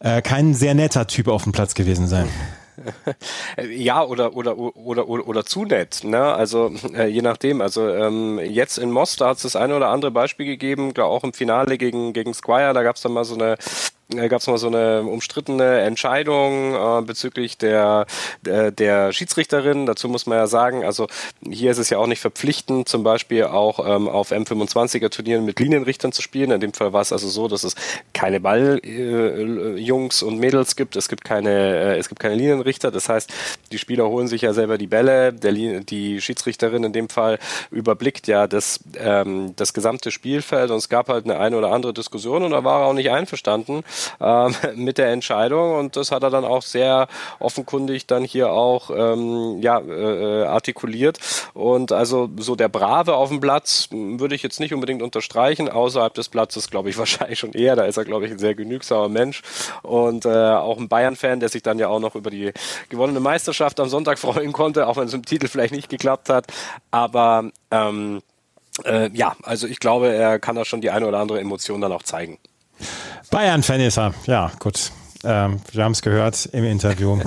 äh, 0.00 0.22
kein 0.22 0.54
sehr 0.54 0.74
netter 0.74 1.06
Typ 1.06 1.28
auf 1.28 1.44
dem 1.44 1.52
Platz 1.52 1.74
gewesen 1.74 2.06
sei. 2.06 2.26
ja, 3.70 4.04
oder, 4.04 4.36
oder, 4.36 4.58
oder, 4.58 5.08
oder, 5.08 5.26
oder 5.26 5.44
zu 5.44 5.64
nett, 5.64 6.04
ne? 6.04 6.22
Also 6.22 6.72
äh, 6.94 7.06
je 7.06 7.22
nachdem. 7.22 7.60
Also 7.60 7.88
ähm, 7.88 8.38
jetzt 8.38 8.78
in 8.78 8.90
Mostar 8.90 9.30
hat 9.30 9.36
es 9.38 9.42
das 9.44 9.56
eine 9.56 9.76
oder 9.76 9.88
andere 9.88 10.10
Beispiel 10.10 10.46
gegeben, 10.46 10.92
glaube 10.94 11.10
auch 11.10 11.24
im 11.24 11.32
Finale 11.32 11.78
gegen, 11.78 12.12
gegen 12.12 12.34
Squire, 12.34 12.74
da 12.74 12.82
gab 12.82 12.96
es 12.96 13.02
dann 13.02 13.12
mal 13.12 13.24
so 13.24 13.34
eine 13.34 13.56
gab 14.08 14.40
es 14.40 14.46
mal 14.46 14.58
so 14.58 14.68
eine 14.68 15.02
umstrittene 15.02 15.80
Entscheidung 15.80 16.74
äh, 16.74 17.02
bezüglich 17.02 17.58
der, 17.58 18.06
der, 18.42 18.70
der 18.70 19.12
Schiedsrichterin. 19.12 19.86
Dazu 19.86 20.08
muss 20.08 20.26
man 20.26 20.38
ja 20.38 20.46
sagen, 20.46 20.84
also 20.84 21.08
hier 21.42 21.72
ist 21.72 21.78
es 21.78 21.90
ja 21.90 21.98
auch 21.98 22.06
nicht 22.06 22.20
verpflichtend, 22.20 22.88
zum 22.88 23.02
Beispiel 23.02 23.44
auch 23.44 23.80
ähm, 23.84 24.08
auf 24.08 24.30
M25er 24.30 25.10
Turnieren 25.10 25.44
mit 25.44 25.58
Linienrichtern 25.58 26.12
zu 26.12 26.22
spielen. 26.22 26.52
In 26.52 26.60
dem 26.60 26.72
Fall 26.72 26.92
war 26.92 27.00
es 27.00 27.12
also 27.12 27.28
so, 27.28 27.48
dass 27.48 27.64
es 27.64 27.74
keine 28.12 28.38
Balljungs 28.38 30.22
äh, 30.22 30.24
und 30.24 30.38
Mädels 30.38 30.76
gibt. 30.76 30.94
Es 30.94 31.08
gibt 31.08 31.24
keine, 31.24 31.50
äh, 31.50 31.98
es 31.98 32.08
gibt 32.08 32.20
keine 32.20 32.36
Linienrichter. 32.36 32.92
Das 32.92 33.08
heißt, 33.08 33.32
die 33.72 33.78
Spieler 33.78 34.06
holen 34.06 34.28
sich 34.28 34.42
ja 34.42 34.52
selber 34.52 34.78
die 34.78 34.86
Bälle. 34.86 35.32
Der, 35.32 35.52
die 35.52 36.20
Schiedsrichterin 36.20 36.84
in 36.84 36.92
dem 36.92 37.08
Fall 37.08 37.40
überblickt 37.72 38.28
ja 38.28 38.46
das, 38.46 38.80
ähm, 38.98 39.54
das 39.56 39.72
gesamte 39.72 40.12
Spielfeld 40.12 40.70
und 40.70 40.78
es 40.78 40.88
gab 40.88 41.08
halt 41.08 41.24
eine 41.24 41.40
eine 41.40 41.56
oder 41.56 41.72
andere 41.72 41.92
Diskussion 41.92 42.44
und 42.44 42.52
da 42.52 42.62
war 42.62 42.82
er 42.82 42.86
auch 42.86 42.92
nicht 42.92 43.10
einverstanden 43.10 43.82
ähm, 44.20 44.54
mit 44.76 44.98
der 44.98 45.08
Entscheidung. 45.08 45.76
Und 45.76 45.96
das 45.96 46.10
hat 46.10 46.22
er 46.22 46.30
dann 46.30 46.44
auch 46.44 46.62
sehr 46.62 47.08
offenkundig 47.38 48.06
dann 48.06 48.24
hier 48.24 48.50
auch 48.50 48.90
ähm, 48.90 49.60
ja, 49.60 49.80
äh, 49.80 50.44
artikuliert. 50.44 51.18
Und 51.54 51.92
also 51.92 52.28
so 52.38 52.56
der 52.56 52.68
Brave 52.68 53.14
auf 53.14 53.28
dem 53.28 53.40
Platz 53.40 53.88
würde 53.90 54.34
ich 54.34 54.42
jetzt 54.42 54.60
nicht 54.60 54.74
unbedingt 54.74 55.02
unterstreichen, 55.02 55.68
außerhalb 55.68 56.14
des 56.14 56.28
Platzes 56.28 56.70
glaube 56.70 56.90
ich 56.90 56.98
wahrscheinlich 56.98 57.38
schon 57.38 57.52
eher, 57.52 57.76
da 57.76 57.84
ist 57.84 57.96
er 57.96 58.04
glaube 58.04 58.26
ich 58.26 58.32
ein 58.32 58.38
sehr 58.38 58.54
genügsamer 58.54 59.08
Mensch. 59.08 59.42
Und 59.82 60.24
äh, 60.24 60.28
auch 60.28 60.78
ein 60.78 60.88
Bayern-Fan, 60.88 61.40
der 61.40 61.48
sich 61.48 61.62
dann 61.62 61.78
ja 61.78 61.88
auch 61.88 62.00
noch 62.00 62.14
über 62.14 62.30
die 62.30 62.52
gewonnene 62.88 63.20
Meisterschaft 63.20 63.80
am 63.80 63.88
Sonntag 63.88 64.18
freuen 64.26 64.52
konnte, 64.52 64.86
auch 64.86 64.96
wenn 64.96 65.08
es 65.08 65.14
im 65.14 65.24
Titel 65.24 65.48
vielleicht 65.48 65.74
nicht 65.74 65.88
geklappt 65.88 66.28
hat, 66.28 66.46
aber 66.90 67.50
ähm, 67.70 68.22
äh, 68.84 69.10
ja, 69.12 69.36
also 69.42 69.66
ich 69.66 69.80
glaube, 69.80 70.12
er 70.12 70.38
kann 70.38 70.56
da 70.56 70.64
schon 70.64 70.80
die 70.80 70.90
eine 70.90 71.06
oder 71.06 71.18
andere 71.18 71.40
Emotion 71.40 71.80
dann 71.80 71.92
auch 71.92 72.02
zeigen. 72.02 72.38
Bayern-Fan 73.30 73.80
ist 73.80 73.98
er. 73.98 74.14
Ja, 74.26 74.50
gut. 74.58 74.92
Ähm, 75.24 75.60
wir 75.72 75.84
haben 75.84 75.92
es 75.92 76.02
gehört 76.02 76.48
im 76.52 76.64
Interview. 76.64 77.18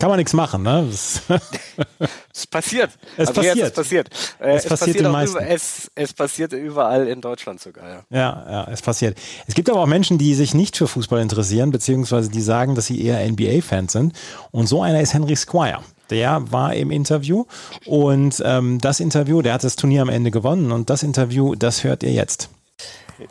Kann 0.00 0.08
man 0.08 0.16
nichts 0.16 0.32
machen, 0.32 0.62
ne? 0.62 0.88
es 0.88 2.46
passiert. 2.50 2.90
Es 3.16 3.28
Aber 3.28 3.42
passiert. 3.42 3.68
Es 3.68 3.72
passiert. 3.72 4.08
Äh, 4.40 4.56
es, 4.56 4.64
es, 4.64 4.68
passiert, 4.68 5.02
passiert 5.02 5.30
über, 5.30 5.46
es, 5.46 5.90
es, 5.94 6.12
passiert 6.12 6.52
überall 6.52 7.06
in 7.06 7.20
Deutschland 7.20 7.60
sogar, 7.60 7.88
ja. 7.88 8.04
ja. 8.10 8.46
Ja, 8.50 8.68
es 8.70 8.82
passiert. 8.82 9.16
Es 9.46 9.54
gibt 9.54 9.70
aber 9.70 9.80
auch 9.80 9.86
Menschen, 9.86 10.18
die 10.18 10.34
sich 10.34 10.54
nicht 10.54 10.76
für 10.76 10.88
Fußball 10.88 11.20
interessieren, 11.20 11.70
beziehungsweise 11.70 12.30
die 12.30 12.42
sagen, 12.42 12.74
dass 12.74 12.86
sie 12.86 13.00
eher 13.04 13.24
NBA-Fans 13.30 13.92
sind. 13.92 14.14
Und 14.50 14.66
so 14.66 14.82
einer 14.82 15.00
ist 15.00 15.14
Henry 15.14 15.36
Squire. 15.36 15.80
Der 16.10 16.50
war 16.50 16.74
im 16.74 16.90
Interview 16.90 17.46
und 17.84 18.40
ähm, 18.44 18.80
das 18.80 19.00
Interview, 19.00 19.42
der 19.42 19.54
hat 19.54 19.64
das 19.64 19.74
Turnier 19.74 20.02
am 20.02 20.08
Ende 20.08 20.30
gewonnen 20.30 20.70
und 20.70 20.88
das 20.88 21.02
Interview, 21.02 21.56
das 21.56 21.82
hört 21.82 22.04
ihr 22.04 22.12
jetzt. 22.12 22.48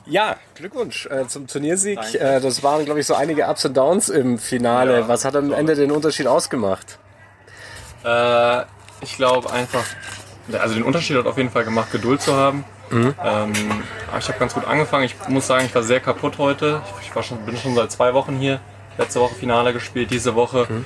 Ja, 0.05 0.35
Glückwunsch 0.55 1.05
äh, 1.07 1.27
zum 1.27 1.47
Turniersieg. 1.47 1.99
Äh, 2.13 2.39
das 2.39 2.63
waren, 2.63 2.85
glaube 2.85 2.99
ich, 2.99 3.07
so 3.07 3.13
einige 3.15 3.47
Ups 3.47 3.65
und 3.65 3.75
Downs 3.75 4.09
im 4.09 4.37
Finale. 4.37 5.01
Ja, 5.01 5.07
Was 5.07 5.25
hat 5.25 5.35
am 5.35 5.51
Ende 5.53 5.75
den 5.75 5.91
Unterschied 5.91 6.27
ausgemacht? 6.27 6.97
Äh, 8.03 8.61
ich 9.01 9.15
glaube 9.17 9.51
einfach, 9.51 9.83
also 10.59 10.75
den 10.75 10.83
Unterschied 10.83 11.17
hat 11.17 11.25
auf 11.25 11.37
jeden 11.37 11.49
Fall 11.49 11.63
gemacht, 11.63 11.91
Geduld 11.91 12.21
zu 12.21 12.35
haben. 12.35 12.65
Mhm. 12.89 13.15
Ähm, 13.23 13.53
ich 14.19 14.27
habe 14.27 14.39
ganz 14.39 14.53
gut 14.53 14.65
angefangen. 14.65 15.05
Ich 15.05 15.15
muss 15.27 15.47
sagen, 15.47 15.65
ich 15.65 15.73
war 15.73 15.83
sehr 15.83 15.99
kaputt 15.99 16.37
heute. 16.37 16.81
Ich 17.01 17.25
schon, 17.25 17.39
bin 17.45 17.57
schon 17.57 17.75
seit 17.75 17.91
zwei 17.91 18.13
Wochen 18.13 18.37
hier. 18.37 18.59
Letzte 18.97 19.19
Woche 19.19 19.35
Finale 19.35 19.73
gespielt, 19.73 20.11
diese 20.11 20.35
Woche. 20.35 20.67
Mhm. 20.69 20.85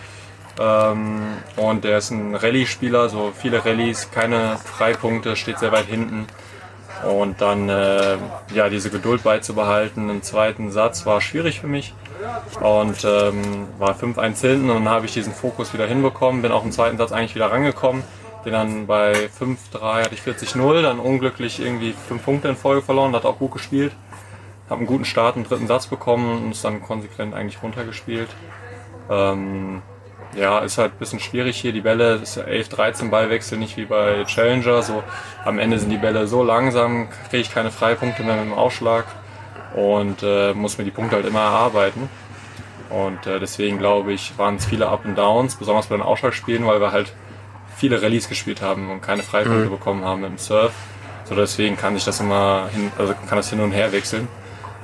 Ähm, 0.60 1.22
und 1.56 1.84
der 1.84 2.00
ist 2.00 2.12
ein 2.12 2.36
Rallye-Spieler, 2.36 3.10
so 3.10 3.32
viele 3.36 3.64
Rallyes, 3.64 4.12
keine 4.12 4.58
Freipunkte, 4.58 5.36
steht 5.36 5.60
sehr 5.60 5.72
weit 5.72 5.86
hinten. 5.86 6.28
Und 7.08 7.42
dann 7.42 7.70
äh, 7.70 8.18
ja, 8.54 8.70
diese 8.70 8.90
Geduld 8.90 9.24
beizubehalten 9.24 10.10
im 10.10 10.22
zweiten 10.22 10.72
Satz 10.72 11.06
war 11.06 11.22
schwierig 11.22 11.62
für 11.62 11.68
mich. 11.68 11.94
Und 12.60 13.06
ähm, 13.06 13.68
war 13.78 13.96
5-1 13.96 14.42
hinten 14.42 14.70
und 14.70 14.84
dann 14.84 14.90
habe 14.90 15.06
ich 15.06 15.14
diesen 15.14 15.34
Fokus 15.34 15.74
wieder 15.74 15.88
hinbekommen, 15.88 16.42
bin 16.42 16.52
auch 16.52 16.66
im 16.66 16.72
zweiten 16.72 16.98
Satz 16.98 17.12
eigentlich 17.12 17.36
wieder 17.36 17.52
rangekommen. 17.52 18.04
Bin 18.44 18.54
dann 18.54 18.88
bei 18.88 19.30
5-3 19.40 20.04
hatte 20.04 20.16
ich 20.16 20.22
40-0, 20.22 20.82
dann 20.82 21.00
unglücklich 21.00 21.60
irgendwie 21.60 21.94
5 21.94 22.24
Punkte 22.24 22.48
in 22.50 22.56
Folge 22.56 22.82
verloren, 22.82 23.14
hat 23.14 23.26
auch 23.26 23.38
gut 23.38 23.54
gespielt. 23.54 23.94
Habe 24.70 24.80
einen 24.80 24.88
guten 24.88 25.06
Start 25.06 25.36
im 25.36 25.44
dritten 25.44 25.68
Satz 25.68 25.88
bekommen 25.88 26.44
und 26.44 26.52
ist 26.52 26.64
dann 26.64 26.82
konsequent 26.82 27.34
eigentlich 27.34 27.62
runtergespielt. 27.64 28.30
Ähm, 29.10 29.82
ja, 30.36 30.60
ist 30.60 30.78
halt 30.78 30.94
ein 30.94 30.98
bisschen 31.00 31.20
schwierig 31.20 31.58
hier. 31.58 31.74
Die 31.74 31.82
Bälle, 31.82 32.16
ist 32.16 32.36
ja 32.36 32.44
11, 32.44 32.70
13 32.70 33.10
Ballwechsel, 33.10 33.58
nicht 33.58 33.78
wie 33.78 33.86
bei 33.86 34.24
Challenger. 34.26 34.82
So, 34.82 35.04
am 35.44 35.60
Ende 35.60 35.80
sind 35.80 35.90
die 35.90 35.98
Bälle 35.98 36.28
so 36.28 36.44
langsam, 36.44 37.10
kriege 37.30 37.42
ich 37.42 37.52
keine 37.52 37.72
Freipunkte 37.72 38.24
mehr 38.24 38.36
mit 38.36 38.46
dem 38.46 38.54
Aufschlag 38.54 39.06
und 39.76 40.24
äh, 40.24 40.54
muss 40.54 40.78
mir 40.78 40.84
die 40.84 40.92
Punkte 40.92 41.16
halt 41.16 41.26
immer 41.26 41.42
erarbeiten. 41.42 42.10
Und 42.90 43.28
äh, 43.28 43.40
deswegen 43.40 43.78
glaube 43.78 44.14
ich, 44.14 44.38
waren 44.38 44.56
es 44.56 44.66
viele 44.66 44.88
Up 44.88 45.06
und 45.06 45.16
Downs, 45.16 45.56
besonders 45.56 45.88
bei 45.88 45.96
den 45.96 46.04
Ausschlagspielen, 46.04 46.66
weil 46.66 46.82
wir 46.82 46.92
halt 46.92 47.14
viele 47.76 48.02
Rallyes 48.02 48.30
gespielt 48.30 48.62
haben 48.62 48.90
und 48.92 49.02
keine 49.02 49.24
Freipunkte 49.24 49.66
mhm. 49.66 49.72
bekommen 49.72 50.04
haben 50.04 50.24
im 50.24 50.38
Surf. 50.38 50.74
So 51.26 51.36
deswegen 51.36 51.78
kann 51.78 51.96
ich 51.96 52.04
das 52.06 52.20
immer 52.20 52.70
hin, 52.74 52.92
also 52.98 53.14
kann 53.14 53.38
das 53.38 53.50
hin 53.50 53.60
und 53.60 53.72
her 53.72 53.92
wechseln 53.92 54.28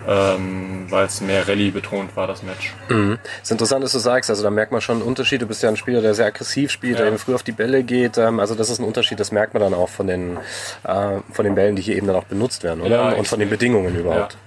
ähm, 0.08 0.86
weil 0.90 1.06
es 1.06 1.22
mehr 1.22 1.48
Rallye 1.48 1.72
betont 1.72 2.16
war, 2.16 2.28
das 2.28 2.44
Match. 2.44 2.74
Mhm. 2.90 3.18
ist 3.42 3.52
interessant, 3.52 3.84
dass 3.84 3.92
du 3.92 4.00
sagst, 4.00 4.30
also 4.30 4.44
da 4.44 4.50
merkt 4.50 4.72
man 4.72 4.82
schon 4.82 4.98
einen 4.98 5.06
Unterschied. 5.06 5.42
Du 5.42 5.48
bist 5.48 5.64
ja 5.64 5.70
ein 5.70 5.78
Spieler, 5.78 6.02
der 6.02 6.14
sehr 6.14 6.28
aggressiv 6.28 6.72
spielt, 6.72 6.94
ja. 6.94 7.00
der 7.00 7.08
eben 7.08 7.18
früh 7.18 7.34
auf 7.34 7.44
die 7.44 7.52
Bälle 7.52 7.84
geht. 7.84 8.18
Ähm, 8.18 8.40
also 8.40 8.56
das 8.56 8.70
ist 8.70 8.80
ein 8.80 8.86
Unterschied, 8.86 9.20
das 9.20 9.32
merkt 9.32 9.54
man 9.54 9.62
dann 9.62 9.74
auch 9.74 9.90
von 9.90 10.08
den, 10.08 10.38
äh, 10.84 11.20
von 11.32 11.46
den 11.46 11.56
Bällen, 11.56 11.76
die 11.76 11.82
hier 11.82 11.96
eben 11.96 12.08
dann 12.08 12.16
auch 12.16 12.26
benutzt 12.26 12.64
werden, 12.64 12.82
oder? 12.82 13.12
Ja, 13.12 13.16
Und 13.16 13.28
von 13.28 13.40
den 13.40 13.50
Bedingungen 13.50 13.96
überhaupt. 13.96 14.38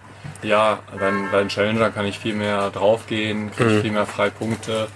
Ja, 0.42 0.48
ja 0.48 0.78
bei, 0.98 1.10
bei 1.32 1.38
den 1.40 1.48
Challengern 1.48 1.92
kann 1.94 2.06
ich 2.06 2.18
viel 2.18 2.34
mehr 2.34 2.70
draufgehen, 2.70 3.50
kriege 3.50 3.70
mhm. 3.70 3.80
viel 3.80 3.92
mehr 3.92 4.06
Freipunkte. 4.06 4.88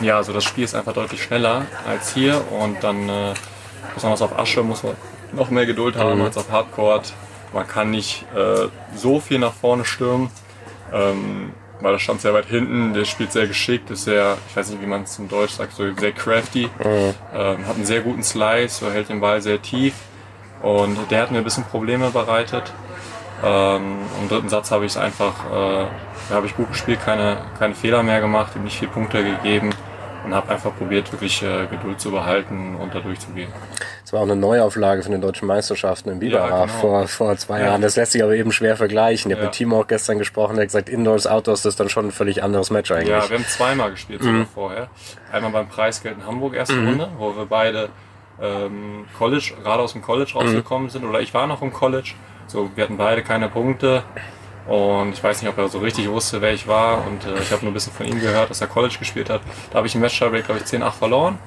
Ja, 0.00 0.16
also 0.16 0.32
das 0.32 0.44
Spiel 0.44 0.64
ist 0.64 0.74
einfach 0.74 0.92
deutlich 0.92 1.22
schneller 1.22 1.66
als 1.86 2.12
hier 2.12 2.40
und 2.52 2.82
dann 2.84 3.08
äh, 3.08 3.34
besonders 3.94 4.22
auf 4.22 4.38
Asche 4.38 4.62
muss 4.62 4.82
man 4.82 4.94
noch 5.32 5.50
mehr 5.50 5.66
Geduld 5.66 5.96
haben 5.96 6.18
mhm. 6.18 6.24
als 6.24 6.36
auf 6.36 6.50
Hardcore. 6.50 7.02
Man 7.52 7.66
kann 7.66 7.90
nicht 7.90 8.24
äh, 8.34 8.68
so 8.94 9.20
viel 9.20 9.38
nach 9.38 9.52
vorne 9.52 9.84
stürmen, 9.84 10.30
ähm, 10.92 11.52
weil 11.80 11.92
er 11.92 11.98
stand 11.98 12.20
sehr 12.20 12.34
weit 12.34 12.46
hinten. 12.46 12.94
Der 12.94 13.04
spielt 13.04 13.32
sehr 13.32 13.46
geschickt, 13.46 13.90
ist 13.90 14.04
sehr, 14.04 14.36
ich 14.48 14.56
weiß 14.56 14.70
nicht, 14.70 14.82
wie 14.82 14.86
man 14.86 15.02
es 15.02 15.18
im 15.18 15.28
Deutsch 15.28 15.52
sagt, 15.52 15.72
so 15.72 15.84
sehr 15.94 16.12
crafty. 16.12 16.68
Mhm. 16.78 17.14
Ähm, 17.34 17.66
hat 17.66 17.76
einen 17.76 17.86
sehr 17.86 18.00
guten 18.00 18.22
Slice, 18.22 18.80
so 18.80 18.90
hält 18.90 19.08
den 19.08 19.20
Ball 19.20 19.40
sehr 19.40 19.60
tief. 19.62 19.94
Und 20.62 20.98
der 21.10 21.22
hat 21.22 21.30
mir 21.30 21.38
ein 21.38 21.44
bisschen 21.44 21.64
Probleme 21.64 22.10
bereitet. 22.10 22.72
Ähm, 23.44 23.98
Im 24.20 24.28
dritten 24.28 24.48
Satz 24.48 24.70
habe 24.72 24.84
ich 24.84 24.92
es 24.92 24.96
einfach, 24.96 25.34
äh, 25.50 26.34
habe 26.34 26.46
ich 26.46 26.56
gut 26.56 26.68
gespielt, 26.70 26.98
keine, 27.04 27.38
keine 27.58 27.74
Fehler 27.74 28.02
mehr 28.02 28.20
gemacht, 28.20 28.56
ihm 28.56 28.64
nicht 28.64 28.78
viele 28.78 28.90
Punkte 28.90 29.22
gegeben 29.22 29.70
und 30.24 30.34
habe 30.34 30.50
einfach 30.50 30.76
probiert, 30.76 31.10
wirklich 31.12 31.42
äh, 31.42 31.66
Geduld 31.66 32.00
zu 32.00 32.10
behalten 32.10 32.76
und 32.76 32.94
da 32.94 33.00
durchzugehen. 33.00 33.50
Es 34.04 34.12
war 34.12 34.20
auch 34.20 34.24
eine 34.24 34.36
Neuauflage 34.36 35.02
von 35.02 35.12
den 35.12 35.20
deutschen 35.20 35.46
Meisterschaften 35.46 36.10
in 36.10 36.18
Biberach 36.18 36.50
ja, 36.50 36.60
genau. 36.66 36.78
vor, 36.78 37.08
vor 37.08 37.36
zwei 37.36 37.60
ja. 37.60 37.66
Jahren. 37.66 37.82
Das 37.82 37.96
lässt 37.96 38.12
sich 38.12 38.22
aber 38.22 38.34
eben 38.34 38.52
schwer 38.52 38.76
vergleichen. 38.76 39.30
Ich 39.30 39.36
habe 39.36 39.44
ja. 39.44 39.48
mit 39.48 39.56
Timo 39.56 39.80
auch 39.80 39.86
gestern 39.86 40.18
gesprochen, 40.18 40.56
der 40.56 40.62
hat 40.62 40.68
gesagt, 40.68 40.88
Indoors, 40.88 41.26
Outdoors 41.26 41.62
das 41.62 41.74
ist 41.74 41.80
dann 41.80 41.88
schon 41.88 42.06
ein 42.06 42.12
völlig 42.12 42.42
anderes 42.42 42.70
Match 42.70 42.90
eigentlich. 42.90 43.08
Ja, 43.08 43.28
wir 43.28 43.38
haben 43.38 43.46
zweimal 43.46 43.90
gespielt 43.90 44.22
sogar 44.22 44.40
mhm. 44.40 44.46
vorher. 44.46 44.88
Einmal 45.32 45.50
beim 45.50 45.68
Preisgeld 45.68 46.16
in 46.18 46.26
Hamburg, 46.26 46.54
erste 46.54 46.74
mhm. 46.74 46.88
Runde, 46.88 47.08
wo 47.18 47.36
wir 47.36 47.46
beide 47.46 47.90
ähm, 48.40 49.06
College, 49.16 49.52
gerade 49.62 49.82
aus 49.82 49.92
dem 49.92 50.02
College 50.02 50.32
rausgekommen 50.34 50.86
mhm. 50.86 50.90
sind. 50.90 51.04
Oder 51.04 51.20
ich 51.20 51.34
war 51.34 51.46
noch 51.46 51.62
im 51.62 51.72
College. 51.72 52.14
So, 52.46 52.70
wir 52.74 52.84
hatten 52.84 52.96
beide 52.96 53.22
keine 53.22 53.48
Punkte. 53.48 54.02
Und 54.68 55.14
ich 55.14 55.24
weiß 55.24 55.40
nicht, 55.40 55.50
ob 55.50 55.56
er 55.56 55.68
so 55.68 55.78
richtig 55.78 56.08
wusste, 56.10 56.42
wer 56.42 56.52
ich 56.52 56.68
war. 56.68 57.06
Und 57.06 57.24
äh, 57.24 57.40
ich 57.40 57.50
habe 57.52 57.62
nur 57.62 57.70
ein 57.70 57.74
bisschen 57.74 57.92
von 57.92 58.06
ihm 58.06 58.20
gehört, 58.20 58.50
dass 58.50 58.60
er 58.60 58.66
College 58.66 58.96
gespielt 58.98 59.30
hat. 59.30 59.40
Da 59.70 59.78
habe 59.78 59.86
ich 59.86 59.94
im 59.94 60.02
Match-Tiebreak, 60.02 60.44
glaube 60.44 60.60
ich, 60.62 60.66
10-8 60.66 60.90
verloren. 60.92 61.38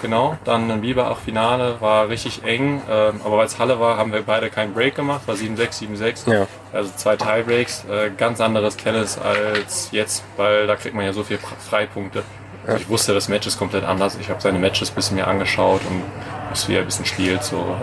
Genau, 0.00 0.36
dann 0.44 0.68
ein 0.70 0.80
Biberach-Finale, 0.80 1.80
war 1.80 2.08
richtig 2.08 2.44
eng. 2.44 2.82
Ähm, 2.90 3.20
aber 3.24 3.38
weil 3.38 3.46
es 3.46 3.58
Halle 3.58 3.78
war, 3.78 3.96
haben 3.96 4.12
wir 4.12 4.22
beide 4.22 4.50
keinen 4.50 4.74
Break 4.74 4.94
gemacht. 4.94 5.22
War 5.26 5.34
7-6, 5.34 5.88
7-6. 6.26 6.32
Ja. 6.32 6.46
Also 6.72 6.90
zwei 6.96 7.16
Tiebreaks. 7.16 7.84
Äh, 7.84 8.10
ganz 8.16 8.40
anderes 8.40 8.76
Tennis 8.76 9.18
als 9.18 9.90
jetzt, 9.92 10.24
weil 10.36 10.66
da 10.66 10.76
kriegt 10.76 10.94
man 10.94 11.04
ja 11.04 11.12
so 11.12 11.22
viele 11.22 11.40
Freipunkte. 11.68 12.22
Ja. 12.66 12.76
Ich 12.76 12.88
wusste, 12.88 13.12
das 13.12 13.28
Match 13.28 13.46
ist 13.46 13.58
komplett 13.58 13.84
anders. 13.84 14.16
Ich 14.20 14.28
habe 14.28 14.40
seine 14.40 14.58
Matches 14.58 14.90
ein 14.90 14.94
bisschen 14.94 15.16
mir 15.16 15.26
angeschaut 15.26 15.80
und 15.88 16.02
was 16.50 16.68
wie 16.68 16.74
er 16.74 16.80
ein 16.80 16.86
bisschen 16.86 17.06
spielt. 17.06 17.42
So. 17.42 17.76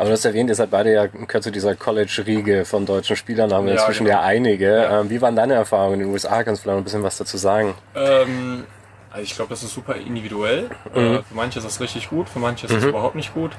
Aber 0.00 0.08
du 0.08 0.14
hast 0.14 0.24
erwähnt, 0.24 0.48
ihr 0.48 0.54
seid 0.54 0.70
beide 0.70 0.94
ja 0.94 1.06
gehört 1.08 1.42
zu 1.44 1.52
dieser 1.52 1.76
College-Riege 1.76 2.64
von 2.64 2.86
deutschen 2.86 3.16
Spielern, 3.16 3.52
haben 3.52 3.66
wir 3.66 3.74
ja, 3.74 3.80
inzwischen 3.80 4.06
genau. 4.06 4.16
ja 4.16 4.24
einige. 4.24 4.74
Ja. 4.74 5.00
Ähm, 5.02 5.10
wie 5.10 5.20
waren 5.20 5.36
deine 5.36 5.52
Erfahrungen 5.52 6.00
in 6.00 6.06
den 6.06 6.08
USA? 6.08 6.42
Kannst 6.42 6.60
du 6.60 6.62
vielleicht 6.62 6.66
noch 6.68 6.80
ein 6.80 6.84
bisschen 6.84 7.02
was 7.02 7.18
dazu 7.18 7.36
sagen? 7.36 7.74
Ähm, 7.94 8.64
also 9.10 9.22
ich 9.22 9.34
glaube, 9.34 9.50
das 9.50 9.62
ist 9.62 9.74
super 9.74 9.96
individuell. 9.96 10.70
Mhm. 10.94 11.16
Äh, 11.16 11.22
für 11.22 11.34
manche 11.34 11.58
ist 11.58 11.66
das 11.66 11.82
richtig 11.82 12.08
gut, 12.08 12.30
für 12.30 12.38
manche 12.38 12.64
ist 12.64 12.74
das 12.74 12.82
mhm. 12.82 12.88
überhaupt 12.88 13.14
nicht 13.14 13.34
gut. 13.34 13.50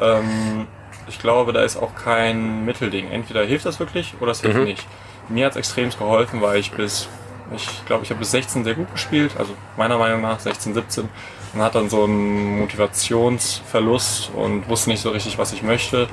Ähm, 0.00 0.66
ich 1.08 1.18
glaube, 1.18 1.52
da 1.52 1.62
ist 1.62 1.76
auch 1.76 1.94
kein 1.94 2.64
Mittelding. 2.64 3.10
Entweder 3.10 3.44
hilft 3.44 3.66
das 3.66 3.78
wirklich 3.78 4.14
oder 4.18 4.32
es 4.32 4.40
hilft 4.40 4.60
mhm. 4.60 4.64
nicht. 4.64 4.86
Mir 5.28 5.44
hat 5.44 5.52
es 5.52 5.58
extrem 5.58 5.90
geholfen, 5.90 6.40
weil 6.40 6.58
ich 6.58 6.72
bis, 6.72 7.06
ich 7.54 7.84
glaube, 7.84 8.04
ich 8.04 8.08
habe 8.08 8.18
bis 8.18 8.30
16 8.30 8.64
sehr 8.64 8.76
gut 8.76 8.90
gespielt, 8.92 9.32
also 9.38 9.52
meiner 9.76 9.98
Meinung 9.98 10.22
nach 10.22 10.40
16, 10.40 10.72
17 10.72 11.10
und 11.54 11.62
hat 11.62 11.74
dann 11.74 11.88
so 11.90 12.04
einen 12.04 12.60
Motivationsverlust 12.60 14.30
und 14.34 14.68
wusste 14.68 14.90
nicht 14.90 15.02
so 15.02 15.10
richtig, 15.10 15.38
was 15.38 15.52
ich 15.52 15.62
möchte. 15.62 16.08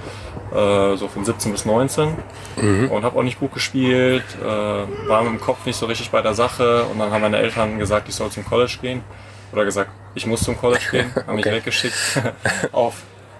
Äh, 0.51 0.97
so 0.97 1.07
von 1.07 1.23
17 1.23 1.51
bis 1.51 1.65
19 1.65 2.15
mhm. 2.59 2.89
und 2.89 3.03
habe 3.03 3.19
auch 3.19 3.23
nicht 3.23 3.39
gut 3.39 3.53
gespielt, 3.53 4.23
äh, 4.41 4.45
war 4.45 5.21
mit 5.21 5.33
dem 5.33 5.39
Kopf 5.39 5.63
nicht 5.67 5.75
so 5.75 5.85
richtig 5.85 6.09
bei 6.09 6.23
der 6.23 6.33
Sache 6.33 6.85
und 6.85 6.97
dann 6.97 7.11
haben 7.11 7.21
meine 7.21 7.37
Eltern 7.37 7.77
gesagt, 7.77 8.09
ich 8.09 8.15
soll 8.15 8.31
zum 8.31 8.43
College 8.43 8.77
gehen 8.81 9.03
oder 9.51 9.63
gesagt, 9.63 9.91
ich 10.15 10.25
muss 10.25 10.41
zum 10.41 10.57
College 10.57 10.85
gehen, 10.89 11.13
haben 11.27 11.35
mich 11.35 11.45
weggeschickt 11.45 11.93
auf 12.71 12.95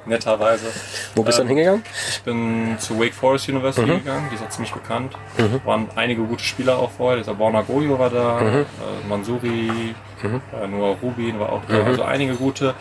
netterweise. 0.05 0.67
Wo 1.15 1.23
bist 1.23 1.39
du 1.39 1.41
ähm, 1.41 1.47
dann 1.47 1.57
hingegangen? 1.57 1.83
Ich 2.09 2.21
bin 2.21 2.75
zu 2.77 2.99
Wake 2.99 3.15
Forest 3.15 3.49
University 3.49 3.87
mhm. 3.87 4.03
gegangen, 4.03 4.27
die 4.29 4.35
ist 4.35 4.43
auch 4.43 4.49
ziemlich 4.49 4.73
bekannt. 4.73 5.13
Mhm. 5.39 5.61
Waren 5.65 5.89
einige 5.95 6.21
gute 6.21 6.43
Spieler 6.43 6.77
auch 6.77 6.91
vorher, 6.91 7.17
dieser 7.17 7.33
Borna 7.33 7.61
Goyo 7.63 7.97
war 7.97 8.11
da, 8.11 8.39
mhm. 8.39 8.59
äh, 8.59 9.07
Mansuri, 9.07 9.95
mhm. 10.21 10.41
äh, 10.61 10.67
Noah 10.67 10.97
Rubin 11.01 11.39
war 11.39 11.51
auch 11.51 11.61
da, 11.67 11.81
mhm. 11.81 11.85
also 11.85 12.03
einige 12.03 12.35
gute. 12.35 12.73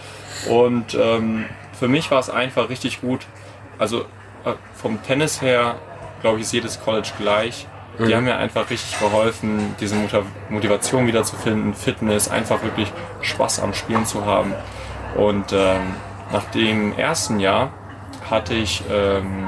Und 0.48 0.94
ähm, 0.94 1.46
für 1.78 1.88
mich 1.88 2.10
war 2.10 2.20
es 2.20 2.30
einfach 2.30 2.68
richtig 2.68 3.00
gut. 3.00 3.26
Also 3.78 4.00
äh, 4.44 4.52
vom 4.74 5.02
Tennis 5.02 5.42
her, 5.42 5.76
glaube 6.20 6.38
ich, 6.38 6.44
ist 6.44 6.52
jedes 6.52 6.80
College 6.80 7.10
gleich. 7.18 7.66
Die 7.98 8.04
mhm. 8.04 8.14
haben 8.14 8.24
mir 8.24 8.36
einfach 8.36 8.70
richtig 8.70 8.98
geholfen, 9.00 9.74
diese 9.80 9.96
Motivation 10.50 11.06
wiederzufinden, 11.06 11.74
Fitness, 11.74 12.28
einfach 12.28 12.62
wirklich 12.62 12.92
Spaß 13.22 13.60
am 13.60 13.74
Spielen 13.74 14.06
zu 14.06 14.24
haben. 14.24 14.54
Und 15.16 15.52
ähm, 15.52 15.80
nach 16.32 16.44
dem 16.44 16.96
ersten 16.96 17.40
Jahr 17.40 17.72
hatte 18.30 18.54
ich, 18.54 18.84
ähm, 18.90 19.46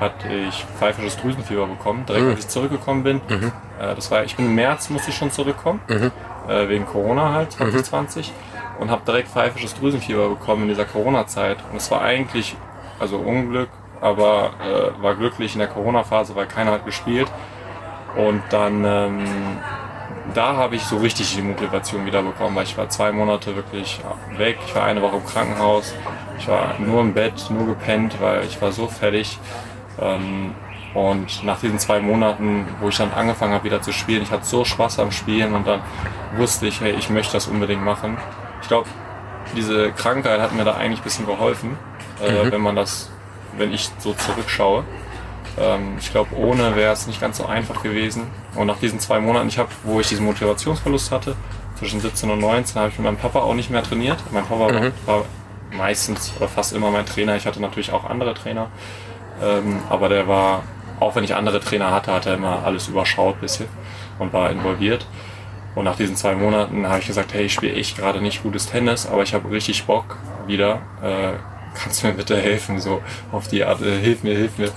hatte 0.00 0.28
ich 0.28 0.64
pfeifisches 0.78 1.16
Drüsenfieber 1.18 1.66
bekommen, 1.66 2.04
direkt 2.06 2.24
mhm. 2.24 2.30
als 2.30 2.40
ich 2.40 2.48
zurückgekommen 2.48 3.04
bin. 3.04 3.20
Mhm. 3.28 3.52
Äh, 3.78 3.94
das 3.94 4.10
war, 4.10 4.24
ich 4.24 4.36
bin 4.36 4.46
im 4.46 4.54
März, 4.54 4.90
musste 4.90 5.10
ich 5.10 5.16
schon 5.16 5.30
zurückkommen, 5.30 5.80
mhm. 5.88 6.10
Äh, 6.48 6.68
wegen 6.68 6.86
Corona 6.86 7.32
halt, 7.32 7.52
2020. 7.52 8.28
Mhm. 8.28 8.82
Und 8.82 8.90
habe 8.90 9.02
direkt 9.06 9.28
pfeifisches 9.28 9.74
Drüsenfieber 9.74 10.28
bekommen 10.28 10.62
in 10.62 10.68
dieser 10.68 10.84
Corona-Zeit. 10.84 11.58
Und 11.70 11.76
es 11.76 11.90
war 11.90 12.02
eigentlich, 12.02 12.56
also 12.98 13.18
Unglück, 13.18 13.68
aber 14.00 14.50
äh, 14.60 15.02
war 15.02 15.14
glücklich 15.14 15.54
in 15.54 15.60
der 15.60 15.68
Corona-Phase, 15.68 16.34
weil 16.34 16.46
keiner 16.46 16.72
hat 16.72 16.84
gespielt. 16.84 17.30
Und 18.16 18.42
dann 18.50 18.84
ähm, 18.84 19.24
da 20.32 20.56
habe 20.56 20.76
ich 20.76 20.84
so 20.84 20.96
richtig 20.96 21.34
die 21.34 21.42
Motivation 21.42 22.06
wieder 22.06 22.22
bekommen, 22.22 22.56
weil 22.56 22.64
ich 22.64 22.78
war 22.78 22.88
zwei 22.88 23.12
Monate 23.12 23.54
wirklich 23.56 24.00
weg. 24.36 24.58
Ich 24.66 24.74
war 24.74 24.84
eine 24.84 25.02
Woche 25.02 25.16
im 25.16 25.24
Krankenhaus. 25.24 25.94
Ich 26.38 26.48
war 26.48 26.74
nur 26.78 27.00
im 27.02 27.12
Bett, 27.12 27.50
nur 27.50 27.66
gepennt, 27.66 28.20
weil 28.20 28.44
ich 28.44 28.60
war 28.62 28.72
so 28.72 28.86
fertig. 28.86 29.38
Ähm, 30.00 30.54
und 30.94 31.42
nach 31.44 31.58
diesen 31.60 31.78
zwei 31.78 32.00
Monaten, 32.00 32.66
wo 32.80 32.88
ich 32.88 32.96
dann 32.96 33.12
angefangen 33.12 33.52
habe 33.52 33.64
wieder 33.64 33.82
zu 33.82 33.92
spielen, 33.92 34.22
ich 34.22 34.30
hatte 34.30 34.46
so 34.46 34.64
Spaß 34.64 35.00
am 35.00 35.10
Spielen 35.10 35.54
und 35.54 35.66
dann 35.66 35.80
wusste 36.36 36.66
ich, 36.66 36.80
hey, 36.80 36.92
ich 36.92 37.10
möchte 37.10 37.32
das 37.32 37.48
unbedingt 37.48 37.84
machen. 37.84 38.16
Ich 38.62 38.68
glaube, 38.68 38.88
diese 39.56 39.92
Krankheit 39.92 40.40
hat 40.40 40.54
mir 40.54 40.64
da 40.64 40.74
eigentlich 40.74 41.00
ein 41.00 41.04
bisschen 41.04 41.26
geholfen, 41.26 41.76
äh, 42.22 42.44
mhm. 42.44 42.52
wenn 42.52 42.60
man 42.60 42.76
das, 42.76 43.10
wenn 43.58 43.72
ich 43.72 43.90
so 43.98 44.14
zurückschaue. 44.14 44.84
Ähm, 45.58 45.96
ich 45.98 46.10
glaube, 46.10 46.34
ohne 46.36 46.76
wäre 46.76 46.92
es 46.92 47.06
nicht 47.06 47.20
ganz 47.20 47.38
so 47.38 47.46
einfach 47.46 47.82
gewesen. 47.82 48.28
Und 48.54 48.68
nach 48.68 48.78
diesen 48.78 49.00
zwei 49.00 49.20
Monaten, 49.20 49.48
ich 49.48 49.58
habe, 49.58 49.70
wo 49.82 50.00
ich 50.00 50.08
diesen 50.08 50.24
Motivationsverlust 50.24 51.10
hatte, 51.10 51.36
zwischen 51.76 52.00
17 52.00 52.30
und 52.30 52.38
19, 52.38 52.80
habe 52.80 52.90
ich 52.90 52.98
mit 52.98 53.04
meinem 53.04 53.16
Papa 53.16 53.40
auch 53.40 53.54
nicht 53.54 53.70
mehr 53.70 53.82
trainiert. 53.82 54.18
Mein 54.30 54.44
Papa 54.46 54.72
mhm. 54.72 54.92
war 55.06 55.24
meistens 55.76 56.32
oder 56.36 56.48
fast 56.48 56.72
immer 56.72 56.90
mein 56.90 57.06
Trainer. 57.06 57.36
Ich 57.36 57.46
hatte 57.46 57.60
natürlich 57.60 57.92
auch 57.92 58.04
andere 58.04 58.34
Trainer. 58.34 58.68
Ähm, 59.42 59.80
aber 59.88 60.08
der 60.08 60.28
war, 60.28 60.62
auch 61.00 61.16
wenn 61.16 61.24
ich 61.24 61.34
andere 61.34 61.60
Trainer 61.60 61.90
hatte, 61.90 62.12
hat 62.12 62.26
er 62.26 62.34
immer 62.34 62.64
alles 62.64 62.88
überschaut 62.88 63.40
bisschen 63.40 63.68
und 64.18 64.32
war 64.32 64.50
involviert. 64.50 65.06
Und 65.74 65.84
nach 65.84 65.96
diesen 65.96 66.16
zwei 66.16 66.34
Monaten 66.34 66.86
habe 66.86 67.00
ich 67.00 67.06
gesagt, 67.06 67.34
hey, 67.34 67.46
ich 67.46 67.54
spiele 67.54 67.74
echt 67.74 67.98
gerade 67.98 68.20
nicht 68.20 68.42
gutes 68.42 68.66
Tennis, 68.66 69.06
aber 69.06 69.22
ich 69.22 69.34
habe 69.34 69.50
richtig 69.50 69.84
Bock 69.84 70.16
wieder. 70.46 70.82
Äh, 71.02 71.32
kannst 71.74 72.02
du 72.02 72.06
mir 72.06 72.14
bitte 72.14 72.36
helfen? 72.40 72.80
So 72.80 73.02
auf 73.32 73.48
die 73.48 73.64
Art, 73.64 73.82
äh, 73.82 73.98
hilf 73.98 74.22
mir, 74.22 74.36
hilf 74.36 74.58
mir. 74.58 74.70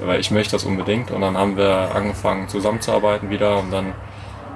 Weil 0.00 0.18
ich 0.18 0.30
möchte 0.30 0.52
das 0.52 0.64
unbedingt. 0.64 1.10
Und 1.10 1.20
dann 1.20 1.36
haben 1.36 1.56
wir 1.56 1.94
angefangen 1.94 2.48
zusammenzuarbeiten 2.48 3.30
wieder 3.30 3.58
und 3.58 3.70
dann 3.70 3.94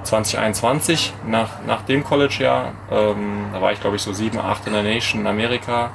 2021, 0.05 1.13
nach, 1.25 1.63
nach 1.65 1.81
dem 1.81 2.03
College-Jahr, 2.03 2.73
ähm, 2.91 3.47
da 3.51 3.61
war 3.61 3.71
ich 3.71 3.81
glaube 3.81 3.95
ich 3.95 4.01
so 4.01 4.13
7, 4.13 4.37
8 4.37 4.67
in 4.67 4.73
der 4.73 4.83
Nation 4.83 5.21
in 5.21 5.27
Amerika, 5.27 5.91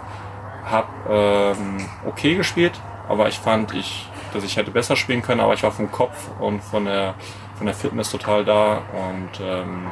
habe 0.64 0.88
ähm, 1.09 1.87
okay 2.06 2.35
gespielt, 2.35 2.72
aber 3.09 3.28
ich 3.28 3.38
fand, 3.38 3.72
ich, 3.74 4.09
dass 4.34 4.44
ich 4.44 4.56
hätte 4.56 4.70
besser 4.70 4.96
spielen 4.96 5.22
können, 5.22 5.40
aber 5.40 5.54
ich 5.54 5.62
war 5.62 5.72
vom 5.72 5.90
Kopf 5.90 6.30
und 6.38 6.62
von 6.62 6.84
der, 6.84 7.14
von 7.56 7.66
der 7.66 7.74
Fitness 7.74 8.10
total 8.10 8.44
da 8.44 8.82
und 8.92 9.40
ähm, 9.40 9.90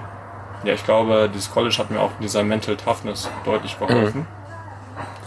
ja, 0.64 0.74
ich 0.74 0.84
glaube, 0.84 1.30
dieses 1.32 1.50
College 1.50 1.76
hat 1.78 1.90
mir 1.90 2.00
auch 2.00 2.10
in 2.18 2.22
dieser 2.22 2.42
Mental 2.42 2.76
Toughness 2.76 3.30
deutlich 3.44 3.78
geholfen. 3.78 4.22
Mhm. 4.22 4.26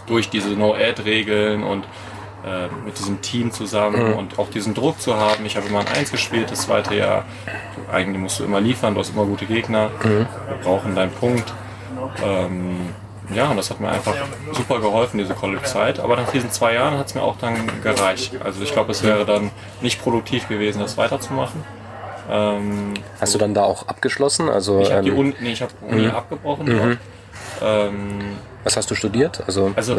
Durch 0.06 0.28
diese 0.28 0.50
No-Ad-Regeln 0.50 1.62
und 1.62 1.84
äh, 2.44 2.66
mit 2.84 2.98
diesem 2.98 3.22
Team 3.22 3.52
zusammen 3.52 4.10
mhm. 4.10 4.14
und 4.14 4.38
auch 4.38 4.50
diesen 4.50 4.74
Druck 4.74 5.00
zu 5.00 5.16
haben. 5.16 5.46
Ich 5.46 5.56
habe 5.56 5.68
immer 5.68 5.80
ein 5.80 5.88
Eins 5.88 6.10
gespielt, 6.10 6.50
das 6.50 6.62
zweite 6.62 6.94
Jahr. 6.96 7.24
Eigentlich 7.90 8.20
musst 8.20 8.40
du 8.40 8.44
immer 8.44 8.60
liefern, 8.60 8.94
du 8.94 9.00
hast 9.00 9.10
immer 9.10 9.24
gute 9.24 9.46
Gegner. 9.46 9.90
Mhm. 10.02 10.26
Wir 10.48 10.56
brauchen 10.62 10.94
deinen 10.94 11.12
Punkt. 11.12 11.52
Ähm, 12.22 12.90
ja, 13.34 13.48
und 13.50 13.56
das 13.56 13.70
hat 13.70 13.80
mir 13.80 13.88
einfach 13.88 14.14
super 14.52 14.80
geholfen, 14.80 15.18
diese 15.18 15.34
College-Zeit. 15.34 16.00
Aber 16.00 16.16
nach 16.16 16.30
diesen 16.30 16.50
zwei 16.50 16.74
Jahren 16.74 16.98
hat 16.98 17.06
es 17.06 17.14
mir 17.14 17.22
auch 17.22 17.36
dann 17.38 17.54
gereicht. 17.82 18.32
Also 18.42 18.62
ich 18.62 18.72
glaube, 18.72 18.92
es 18.92 19.02
wäre 19.02 19.24
dann 19.24 19.50
nicht 19.80 20.02
produktiv 20.02 20.48
gewesen, 20.48 20.80
das 20.80 20.96
weiterzumachen. 20.96 21.62
Ähm, 22.30 22.94
Hast 23.20 23.34
du 23.34 23.38
dann 23.38 23.54
da 23.54 23.64
auch 23.64 23.88
abgeschlossen? 23.88 24.48
Also, 24.48 24.80
ich 24.80 24.90
habe 24.90 24.98
ähm, 24.98 25.04
die 25.04 25.10
Uni, 25.12 25.34
nee, 25.40 25.52
ich 25.52 25.62
hab 25.62 25.70
Uni 25.82 26.02
mhm. 26.02 26.10
abgebrochen. 26.10 26.66
Mhm. 26.66 26.98
Ähm, 27.60 28.20
Was 28.64 28.76
hast 28.76 28.90
du 28.90 28.94
studiert? 28.94 29.42
Also, 29.46 29.72
also 29.74 29.94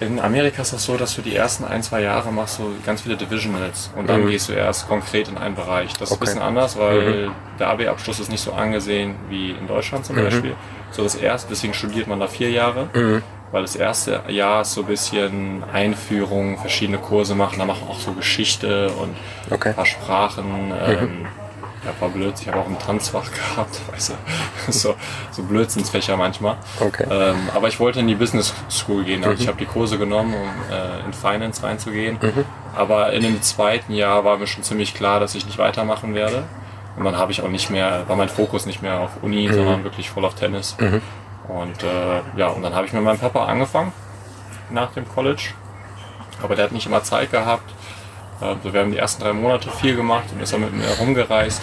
in 0.00 0.20
Amerika 0.20 0.62
ist 0.62 0.72
das 0.72 0.84
so, 0.84 0.96
dass 0.96 1.14
du 1.16 1.22
die 1.22 1.34
ersten 1.34 1.64
ein, 1.64 1.82
zwei 1.82 2.02
Jahre 2.02 2.30
machst 2.30 2.56
so 2.56 2.70
ganz 2.84 3.00
viele 3.00 3.16
Divisionals 3.16 3.90
und 3.96 4.08
dann 4.08 4.24
mhm. 4.24 4.28
gehst 4.28 4.48
du 4.48 4.52
erst 4.52 4.88
konkret 4.88 5.28
in 5.28 5.38
einen 5.38 5.54
Bereich. 5.54 5.92
Das 5.94 6.10
ist 6.10 6.16
ein 6.16 6.20
bisschen 6.20 6.42
anders, 6.42 6.76
weil 6.76 7.28
mhm. 7.28 7.32
der 7.58 7.68
AB-Abschluss 7.68 8.20
ist 8.20 8.30
nicht 8.30 8.42
so 8.42 8.52
angesehen 8.52 9.14
wie 9.30 9.52
in 9.52 9.66
Deutschland 9.66 10.04
zum 10.04 10.16
mhm. 10.16 10.24
Beispiel. 10.24 10.54
So 10.90 11.02
das 11.02 11.14
erste, 11.14 11.48
deswegen 11.50 11.74
studiert 11.74 12.06
man 12.06 12.20
da 12.20 12.26
vier 12.26 12.50
Jahre, 12.50 12.88
mhm. 12.94 13.22
weil 13.52 13.62
das 13.62 13.76
erste 13.76 14.22
Jahr 14.28 14.62
ist 14.62 14.72
so 14.72 14.82
ein 14.82 14.86
bisschen 14.86 15.64
Einführung, 15.72 16.58
verschiedene 16.58 16.98
Kurse 16.98 17.34
machen, 17.34 17.58
da 17.58 17.64
machen 17.64 17.86
auch 17.88 17.98
so 17.98 18.12
Geschichte 18.12 18.90
und 18.90 19.16
okay. 19.50 19.70
ein 19.70 19.74
paar 19.74 19.86
Sprachen. 19.86 20.72
Ähm, 20.86 21.26
ja, 21.86 21.92
war 22.00 22.08
blöd. 22.08 22.34
Ich 22.40 22.48
habe 22.48 22.58
auch 22.58 22.66
ein 22.66 22.78
Tanzfach 22.78 23.30
gehabt, 23.56 23.80
weißt 23.92 24.10
du, 24.10 24.14
so, 24.72 24.94
so 25.30 25.42
Blödsinnsfächer 25.42 26.16
manchmal. 26.16 26.56
Okay. 26.80 27.06
Ähm, 27.08 27.36
aber 27.54 27.68
ich 27.68 27.78
wollte 27.78 28.00
in 28.00 28.08
die 28.08 28.14
Business 28.14 28.52
School 28.68 29.04
gehen. 29.04 29.22
Also 29.22 29.36
mhm. 29.36 29.40
ich 29.42 29.48
habe 29.48 29.58
die 29.58 29.66
Kurse 29.66 29.98
genommen, 29.98 30.34
um 30.34 30.74
äh, 30.74 31.04
in 31.04 31.12
Finance 31.12 31.62
reinzugehen. 31.62 32.18
Mhm. 32.20 32.44
Aber 32.74 33.12
in 33.12 33.22
dem 33.22 33.40
zweiten 33.42 33.92
Jahr 33.92 34.24
war 34.24 34.36
mir 34.36 34.46
schon 34.46 34.62
ziemlich 34.62 34.94
klar, 34.94 35.20
dass 35.20 35.34
ich 35.34 35.46
nicht 35.46 35.58
weitermachen 35.58 36.14
werde. 36.14 36.44
Und 36.96 37.04
dann 37.04 37.18
habe 37.18 37.32
ich 37.32 37.42
auch 37.42 37.48
nicht 37.48 37.70
mehr, 37.70 38.04
war 38.08 38.16
mein 38.16 38.28
Fokus 38.28 38.66
nicht 38.66 38.82
mehr 38.82 39.00
auf 39.00 39.10
Uni, 39.22 39.48
mhm. 39.48 39.54
sondern 39.54 39.84
wirklich 39.84 40.10
voll 40.10 40.24
auf 40.24 40.34
Tennis. 40.34 40.76
Mhm. 40.80 41.02
Und 41.48 41.82
äh, 41.82 42.38
ja, 42.38 42.48
und 42.48 42.62
dann 42.62 42.74
habe 42.74 42.86
ich 42.86 42.92
mit 42.92 43.02
meinem 43.02 43.18
Papa 43.18 43.44
angefangen 43.44 43.92
nach 44.70 44.92
dem 44.92 45.08
College. 45.08 45.50
Aber 46.42 46.56
der 46.56 46.66
hat 46.66 46.72
nicht 46.72 46.86
immer 46.86 47.02
Zeit 47.02 47.30
gehabt. 47.30 47.72
Also 48.40 48.72
wir 48.72 48.80
haben 48.80 48.90
die 48.90 48.98
ersten 48.98 49.22
drei 49.22 49.32
Monate 49.32 49.70
viel 49.70 49.96
gemacht 49.96 50.24
und 50.32 50.42
ist 50.42 50.52
dann 50.52 50.60
mit 50.60 50.74
mir 50.74 50.84
herumgereist. 50.84 51.62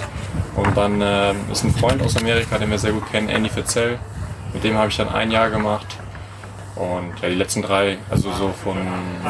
Und 0.56 0.76
dann 0.78 1.02
äh, 1.02 1.34
ist 1.52 1.64
ein 1.64 1.74
Freund 1.74 2.02
aus 2.02 2.18
Amerika, 2.18 2.58
den 2.58 2.70
wir 2.70 2.80
sehr 2.80 2.92
gut 2.92 3.10
kennen, 3.12 3.30
Andy 3.30 3.50
Fitzell. 3.50 4.00
Mit 4.54 4.64
dem 4.64 4.78
habe 4.78 4.90
ich 4.90 4.98
dann 4.98 5.10
ein 5.10 5.32
Jahr 5.32 5.50
gemacht. 5.50 5.88
Und 6.76 7.20
ja, 7.22 7.30
die 7.30 7.36
letzten 7.36 7.62
drei, 7.62 7.98
also 8.10 8.32
so 8.32 8.54
von 8.64 8.78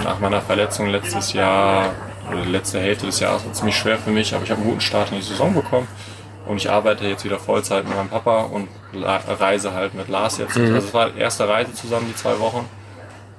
nach 0.03 0.19
meiner 0.19 0.41
Verletzung 0.41 0.87
letztes 0.87 1.33
Jahr 1.33 1.91
oder 2.29 2.41
die 2.41 2.51
letzte 2.51 2.79
Hälfte 2.79 3.05
des 3.05 3.19
Jahres 3.19 3.45
war 3.45 3.53
ziemlich 3.53 3.75
schwer 3.77 3.97
für 3.97 4.12
mich, 4.12 4.33
aber 4.33 4.43
ich 4.43 4.51
habe 4.51 4.62
einen 4.62 4.69
guten 4.69 4.81
Start 4.81 5.12
in 5.12 5.17
die 5.17 5.23
Saison 5.23 5.53
bekommen. 5.53 5.88
Und 6.45 6.57
ich 6.57 6.69
arbeite 6.69 7.05
jetzt 7.07 7.23
wieder 7.23 7.39
Vollzeit 7.39 7.88
mit 7.88 7.95
meinem 7.95 8.09
Papa 8.09 8.41
und 8.41 8.67
reise 8.93 9.73
halt 9.73 9.93
mit 9.93 10.09
Lars 10.09 10.38
jetzt. 10.39 10.57
Mhm. 10.57 10.75
Also 10.75 10.88
es 10.88 10.93
war 10.93 11.09
die 11.09 11.19
erste 11.19 11.47
Reise 11.47 11.73
zusammen, 11.73 12.07
die 12.09 12.15
zwei 12.15 12.38
Wochen. 12.39 12.67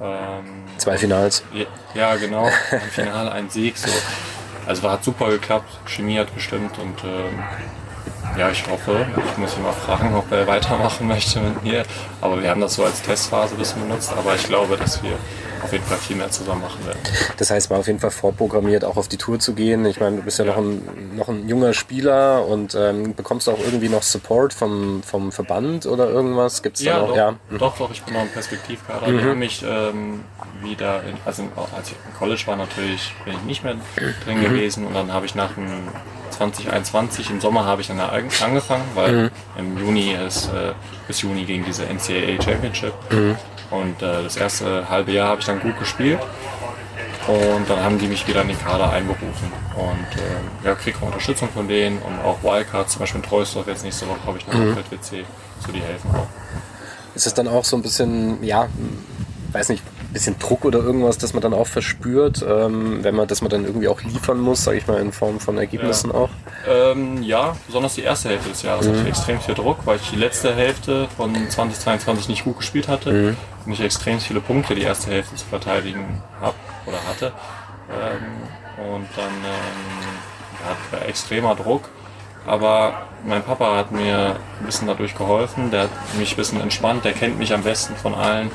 Ähm, 0.01 0.65
Zwei 0.79 0.97
Finals. 0.97 1.45
Ja, 1.95 2.17
genau. 2.17 2.49
Ein 2.71 2.81
Finale, 2.91 3.31
ein 3.33 3.51
Sieg. 3.51 3.77
So. 3.77 3.91
Also 4.67 4.91
hat 4.91 5.05
super 5.05 5.29
geklappt. 5.29 5.69
Chemie 5.87 6.19
hat 6.19 6.35
gestimmt 6.35 6.79
und 6.79 7.05
ähm, 7.05 7.43
ja, 8.39 8.51
ich 8.51 8.67
hoffe, 8.67 9.07
ich 9.17 9.39
muss 9.39 9.57
ihn 9.57 9.63
mal 9.63 9.73
fragen, 9.73 10.15
ob 10.15 10.33
er 10.33 10.47
weitermachen 10.47 11.07
möchte 11.09 11.41
mit 11.41 11.63
mir. 11.63 11.85
Aber 12.21 12.43
wir 12.43 12.51
haben 12.51 12.61
das 12.61 12.75
so 12.75 12.85
als 12.85 13.03
Testphase 13.03 13.55
ein 13.55 13.59
bisschen 13.59 13.83
benutzt. 13.83 14.13
Aber 14.17 14.35
ich 14.35 14.45
glaube, 14.45 14.77
dass 14.77 15.03
wir 15.03 15.13
auf 15.65 15.73
jeden 15.73 15.85
Fall 15.85 15.99
viel 15.99 16.17
mehr 16.17 16.31
zusammen 16.31 16.63
machen 16.63 16.87
werden. 16.87 17.01
Das 17.39 17.51
heißt, 17.51 17.71
war 17.71 17.79
auf 17.79 17.87
jeden 17.87 18.01
Fall 18.01 18.11
vorprogrammiert, 18.11 18.85
auch 18.85 18.97
auf 18.97 19.09
die 19.09 19.17
Tour 19.17 19.39
zu 19.39 19.55
gehen. 19.55 19.85
Ich 19.87 20.01
meine, 20.01 20.17
du 20.17 20.23
bist 20.23 20.39
ja, 20.39 20.45
ja. 20.45 20.53
Noch, 20.53 20.59
ein, 20.59 21.17
noch 21.17 21.29
ein 21.29 21.49
junger 21.49 21.73
Spieler 21.73 22.47
und 22.47 22.75
ähm, 22.75 23.15
bekommst 23.15 23.47
du 23.47 23.53
auch 23.53 23.59
irgendwie 23.59 23.89
noch 23.89 24.03
Support 24.03 24.53
vom, 24.53 25.03
vom 25.03 25.33
Verband 25.33 25.87
oder 25.87 26.09
irgendwas? 26.09 26.63
Gibt's 26.63 26.83
ja, 26.83 26.95
da 26.95 27.01
noch? 27.01 27.09
Doch, 27.09 27.17
ja, 27.17 27.31
mhm. 27.33 27.59
doch, 27.59 27.79
doch, 27.79 27.91
ich 27.91 28.03
bin 28.03 28.15
noch 28.15 28.23
im 28.23 28.29
Perspektivkader. 28.29 29.09
Mhm. 29.09 29.19
Die 29.19 29.25
haben 29.25 29.39
mich 29.39 29.65
ähm, 29.67 30.25
wieder, 30.63 31.03
in, 31.05 31.17
also 31.25 31.43
als 31.77 31.89
ich 31.89 31.97
im 32.07 32.19
College 32.19 32.43
war 32.47 32.57
natürlich, 32.57 33.15
bin 33.25 33.35
ich 33.35 33.43
nicht 33.43 33.65
mehr 33.65 33.77
drin 34.25 34.39
mhm. 34.39 34.43
gewesen 34.43 34.87
und 34.87 34.95
dann 34.95 35.13
habe 35.13 35.27
ich 35.27 35.35
nach 35.35 35.53
dem 35.55 35.89
2021 36.31 37.31
im 37.31 37.41
Sommer 37.41 37.65
habe 37.65 37.81
ich 37.81 37.89
dann 37.89 38.01
angefangen, 38.01 38.85
weil 38.95 39.13
mhm. 39.13 39.31
im 39.57 39.79
Juni 39.79 40.13
ist 40.13 40.47
äh, 40.49 40.73
bis 41.07 41.23
Juni 41.23 41.45
gegen 41.45 41.65
diese 41.65 41.85
NCAA 41.85 42.43
Championship. 42.43 42.93
Und 43.75 44.03
äh, 44.03 44.23
das 44.23 44.37
erste 44.37 44.89
halbe 44.89 45.13
Jahr 45.13 45.29
habe 45.29 45.41
ich 45.41 45.47
dann 45.47 45.61
gut 45.61 45.79
gespielt. 45.79 46.21
Und 47.27 47.69
dann 47.69 47.83
haben 47.83 47.99
die 47.99 48.07
mich 48.07 48.27
wieder 48.29 48.43
in 48.43 48.49
den 48.49 48.59
Kader 48.61 48.91
einberufen. 48.93 49.51
Und 49.75 50.21
äh, 50.21 50.67
ja, 50.67 50.75
kriege 50.75 50.99
Unterstützung 51.01 51.49
von 51.49 51.67
denen 51.67 51.99
und 51.99 52.21
auch 52.21 52.43
Wildcards, 52.43 52.93
zum 52.93 53.01
Beispiel 53.01 53.21
in 53.23 53.27
Treusdorf 53.27 53.67
jetzt 53.67 53.83
nächste 53.83 54.07
Woche 54.09 54.21
habe 54.27 54.39
ich 54.39 54.47
noch 54.47 54.55
mhm. 54.55 54.77
WC, 54.77 55.25
so 55.65 55.73
die 55.73 55.81
helfen 55.81 56.11
auch. 56.15 56.29
Ist 57.15 57.27
es 57.27 57.35
dann 57.35 57.49
auch 57.49 57.65
so 57.65 57.77
ein 57.77 57.83
bisschen, 57.83 58.43
ja, 58.45 58.69
weiß 59.53 59.71
nicht, 59.71 59.83
bisschen 60.15 60.39
Druck 60.39 60.65
oder 60.65 60.79
irgendwas, 60.79 61.19
das 61.19 61.35
man 61.35 61.43
dann 61.43 61.53
auch 61.53 61.67
verspürt, 61.67 62.43
ähm, 62.49 63.05
wenn 63.05 63.15
man, 63.15 63.29
dass 63.29 63.43
man 63.43 63.51
dann 63.51 63.65
irgendwie 63.65 63.89
auch 63.89 64.01
liefern 64.01 64.41
muss, 64.41 64.65
sage 64.65 64.79
ich 64.79 64.87
mal, 64.87 65.01
in 65.01 65.13
Form 65.13 65.41
von 65.41 65.59
Ergebnissen 65.59 66.11
ja. 66.11 66.17
auch? 66.17 66.31
Ähm, 66.67 67.23
ja, 67.23 67.55
besonders 67.67 67.97
die 67.97 68.03
erste 68.03 68.31
Hälfte 68.31 68.49
des 68.49 68.63
Jahres 68.63 68.87
mhm. 68.87 68.93
hatte 68.93 69.01
ich 69.03 69.09
extrem 69.09 69.41
viel 69.41 69.55
Druck, 69.55 69.79
weil 69.85 69.97
ich 69.97 70.11
die 70.11 70.17
letzte 70.17 70.55
Hälfte 70.55 71.09
von 71.17 71.35
2022 71.35 72.29
nicht 72.29 72.45
gut 72.45 72.59
gespielt 72.59 72.89
hatte 72.89 73.13
mhm. 73.13 73.37
und 73.67 73.73
ich 73.73 73.81
extrem 73.81 74.21
viele 74.21 74.41
Punkte 74.41 74.75
die 74.75 74.83
erste 74.83 75.11
Hälfte 75.11 75.37
zu 75.37 75.45
verteidigen 75.45 76.23
habe 76.41 76.55
oder 76.87 76.99
hatte. 77.07 77.33
Ähm, 77.91 78.95
und 78.95 79.07
dann 79.17 79.33
ähm, 79.45 80.93
ja, 80.93 81.07
extremer 81.07 81.55
Druck. 81.55 81.89
Aber 82.47 83.07
mein 83.27 83.43
Papa 83.43 83.77
hat 83.77 83.91
mir 83.91 84.37
ein 84.61 84.67
bisschen 84.67 84.87
dadurch 84.87 85.15
geholfen, 85.15 85.71
der 85.71 85.85
hat 85.85 85.91
mich 86.19 86.33
ein 86.33 86.37
bisschen 86.37 86.61
entspannt, 86.61 87.05
der 87.05 87.13
kennt 87.13 87.39
mich 87.39 87.55
am 87.55 87.63
besten 87.63 87.97
von 87.97 88.15
allen 88.15 88.51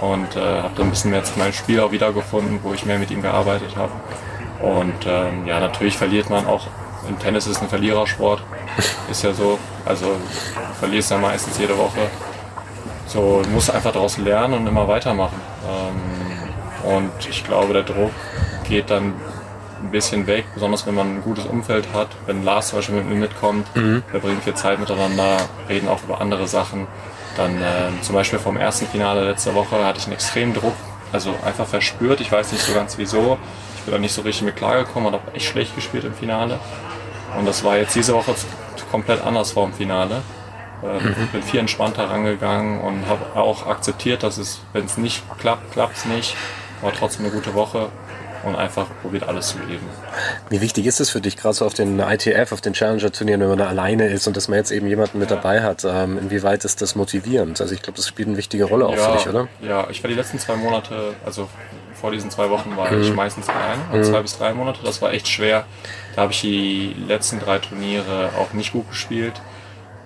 und 0.00 0.36
äh, 0.36 0.62
habe 0.62 0.74
dann 0.76 0.86
ein 0.86 0.90
bisschen 0.90 1.10
mehr 1.10 1.24
zu 1.24 1.38
meinem 1.38 1.52
Spiel 1.52 1.80
auch 1.80 1.92
wiedergefunden, 1.92 2.60
wo 2.62 2.72
ich 2.72 2.84
mehr 2.84 2.98
mit 2.98 3.10
ihm 3.10 3.22
gearbeitet 3.22 3.76
habe. 3.76 3.92
Und 4.60 5.06
ähm, 5.06 5.46
ja, 5.46 5.60
natürlich 5.60 5.96
verliert 5.96 6.30
man 6.30 6.46
auch. 6.46 6.66
Im 7.08 7.18
Tennis 7.18 7.46
ist 7.46 7.60
ein 7.60 7.68
Verlierersport, 7.68 8.42
ist 9.10 9.22
ja 9.22 9.32
so. 9.32 9.58
Also 9.84 10.06
du 10.06 10.74
verlierst 10.78 11.10
ja 11.10 11.18
meistens 11.18 11.58
jede 11.58 11.76
Woche. 11.76 12.08
So, 13.06 13.42
du 13.42 13.50
musst 13.50 13.70
einfach 13.70 13.92
daraus 13.92 14.18
lernen 14.18 14.54
und 14.54 14.66
immer 14.66 14.86
weitermachen. 14.86 15.40
Ähm, 15.68 16.96
und 16.96 17.12
ich 17.28 17.44
glaube, 17.44 17.72
der 17.72 17.82
Druck 17.82 18.12
geht 18.68 18.90
dann 18.90 19.14
ein 19.82 19.90
bisschen 19.90 20.26
weg, 20.26 20.44
besonders 20.54 20.86
wenn 20.86 20.94
man 20.94 21.16
ein 21.16 21.22
gutes 21.22 21.44
Umfeld 21.46 21.86
hat. 21.92 22.08
Wenn 22.26 22.44
Lars 22.44 22.68
zum 22.68 22.78
Beispiel 22.78 22.96
mit 22.96 23.08
mir 23.08 23.16
mitkommt, 23.16 23.74
mhm. 23.76 24.02
wir 24.10 24.20
bringen 24.20 24.40
viel 24.40 24.54
Zeit 24.54 24.78
miteinander, 24.78 25.36
reden 25.68 25.88
auch 25.88 26.02
über 26.04 26.20
andere 26.20 26.46
Sachen. 26.46 26.86
Dann 27.36 27.60
äh, 27.62 27.90
zum 28.02 28.14
Beispiel 28.14 28.38
vom 28.38 28.56
ersten 28.56 28.86
Finale 28.86 29.24
letzte 29.24 29.54
Woche 29.54 29.84
hatte 29.84 29.98
ich 29.98 30.04
einen 30.04 30.14
extremen 30.14 30.54
Druck, 30.54 30.74
also 31.12 31.34
einfach 31.44 31.66
verspürt. 31.66 32.20
Ich 32.20 32.30
weiß 32.30 32.52
nicht 32.52 32.64
so 32.64 32.74
ganz 32.74 32.98
wieso. 32.98 33.38
Ich 33.76 33.82
bin 33.82 33.92
da 33.92 33.98
nicht 33.98 34.12
so 34.12 34.22
richtig 34.22 34.42
mit 34.44 34.56
klargekommen 34.56 35.08
und 35.08 35.14
habe 35.14 35.34
echt 35.34 35.46
schlecht 35.46 35.74
gespielt 35.74 36.04
im 36.04 36.14
Finale. 36.14 36.58
Und 37.38 37.46
das 37.46 37.64
war 37.64 37.76
jetzt 37.76 37.94
diese 37.94 38.14
Woche 38.14 38.34
komplett 38.90 39.22
anders 39.24 39.52
vor 39.52 39.66
dem 39.66 39.72
Finale. 39.72 40.22
Äh, 40.82 41.00
mhm. 41.00 41.28
Bin 41.32 41.42
viel 41.42 41.60
entspannter 41.60 42.10
rangegangen 42.10 42.80
und 42.80 43.08
habe 43.08 43.40
auch 43.40 43.66
akzeptiert, 43.66 44.22
dass 44.22 44.36
es, 44.38 44.60
wenn 44.72 44.84
es 44.84 44.98
nicht 44.98 45.22
klappt, 45.38 45.72
klappt 45.72 45.96
es 45.96 46.04
nicht. 46.04 46.36
War 46.82 46.92
trotzdem 46.92 47.24
eine 47.24 47.34
gute 47.34 47.54
Woche 47.54 47.88
und 48.44 48.56
einfach 48.56 48.86
probiert 49.02 49.24
alles 49.24 49.48
zu 49.48 49.58
geben. 49.58 49.86
Wie 50.48 50.60
wichtig 50.60 50.86
ist 50.86 51.00
es 51.00 51.10
für 51.10 51.20
dich, 51.20 51.36
gerade 51.36 51.54
so 51.54 51.66
auf 51.66 51.74
den 51.74 52.00
ITF, 52.00 52.52
auf 52.52 52.60
den 52.60 52.72
Challenger-Turnieren, 52.72 53.40
wenn 53.40 53.48
man 53.48 53.58
da 53.58 53.68
alleine 53.68 54.08
ist 54.08 54.26
und 54.26 54.36
dass 54.36 54.48
man 54.48 54.58
jetzt 54.58 54.70
eben 54.70 54.86
jemanden 54.86 55.18
mit 55.18 55.30
dabei 55.30 55.62
hat? 55.62 55.84
Ähm, 55.84 56.18
inwieweit 56.18 56.64
ist 56.64 56.82
das 56.82 56.94
motivierend? 56.94 57.60
Also 57.60 57.74
ich 57.74 57.82
glaube, 57.82 57.96
das 57.96 58.08
spielt 58.08 58.28
eine 58.28 58.36
wichtige 58.36 58.64
Rolle 58.64 58.86
auch 58.86 58.96
ja, 58.96 59.10
für 59.10 59.16
dich, 59.18 59.28
oder? 59.28 59.48
Ja, 59.60 59.86
ich 59.90 60.02
war 60.02 60.08
die 60.08 60.16
letzten 60.16 60.38
zwei 60.38 60.56
Monate, 60.56 61.14
also 61.24 61.48
vor 61.94 62.10
diesen 62.10 62.30
zwei 62.30 62.50
Wochen 62.50 62.76
war 62.76 62.90
mhm. 62.90 63.02
ich 63.02 63.14
meistens 63.14 63.48
allein, 63.48 63.78
also 63.92 64.08
mhm. 64.08 64.14
zwei 64.14 64.22
bis 64.22 64.36
drei 64.36 64.52
Monate. 64.52 64.80
Das 64.84 65.00
war 65.00 65.12
echt 65.12 65.28
schwer. 65.28 65.64
Da 66.16 66.22
habe 66.22 66.32
ich 66.32 66.40
die 66.40 66.96
letzten 67.06 67.38
drei 67.38 67.58
Turniere 67.58 68.30
auch 68.38 68.52
nicht 68.52 68.72
gut 68.72 68.88
gespielt. 68.88 69.40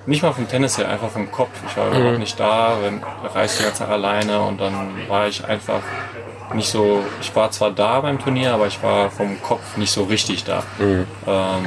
Nicht 0.05 0.22
mal 0.22 0.32
vom 0.32 0.47
Tennis 0.47 0.78
her, 0.78 0.89
einfach 0.89 1.11
vom 1.11 1.32
Kopf. 1.32 1.51
Ich 1.66 1.76
war 1.76 1.89
überhaupt 1.89 2.18
nicht 2.18 2.39
da, 2.39 2.76
wenn 2.82 3.03
reiste 3.34 3.59
die 3.59 3.64
ganze 3.64 3.78
Zeit 3.80 3.89
alleine 3.89 4.41
und 4.43 4.61
dann 4.61 5.09
war 5.09 5.26
ich 5.26 5.45
einfach 5.45 5.82
nicht 6.55 6.68
so, 6.68 7.05
ich 7.20 7.34
war 7.34 7.51
zwar 7.51 7.70
da 7.70 8.01
beim 8.01 8.18
Turnier, 8.18 8.55
aber 8.55 8.66
ich 8.66 8.82
war 8.82 9.11
vom 9.11 9.40
Kopf 9.42 9.76
nicht 9.76 9.90
so 9.90 10.05
richtig 10.05 10.44
da. 10.44 10.62
Mhm. 10.78 11.07
Ähm, 11.26 11.64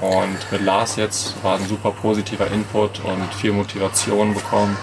und 0.00 0.52
mit 0.52 0.62
Lars 0.62 0.96
jetzt 0.96 1.42
war 1.42 1.56
ein 1.56 1.66
super 1.66 1.90
positiver 1.90 2.50
Input 2.50 3.00
und 3.04 3.34
viel 3.34 3.52
Motivation 3.52 4.34
bekommen. 4.34 4.76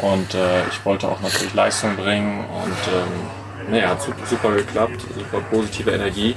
Und 0.00 0.34
äh, 0.34 0.66
ich 0.68 0.84
wollte 0.84 1.08
auch 1.08 1.20
natürlich 1.20 1.54
Leistung 1.54 1.96
bringen 1.96 2.44
und 2.44 2.76
ähm, 2.94 3.72
naja, 3.72 3.90
hat 3.90 4.02
super, 4.02 4.26
super 4.26 4.52
geklappt, 4.52 5.00
super 5.14 5.40
positive 5.50 5.90
Energie. 5.90 6.36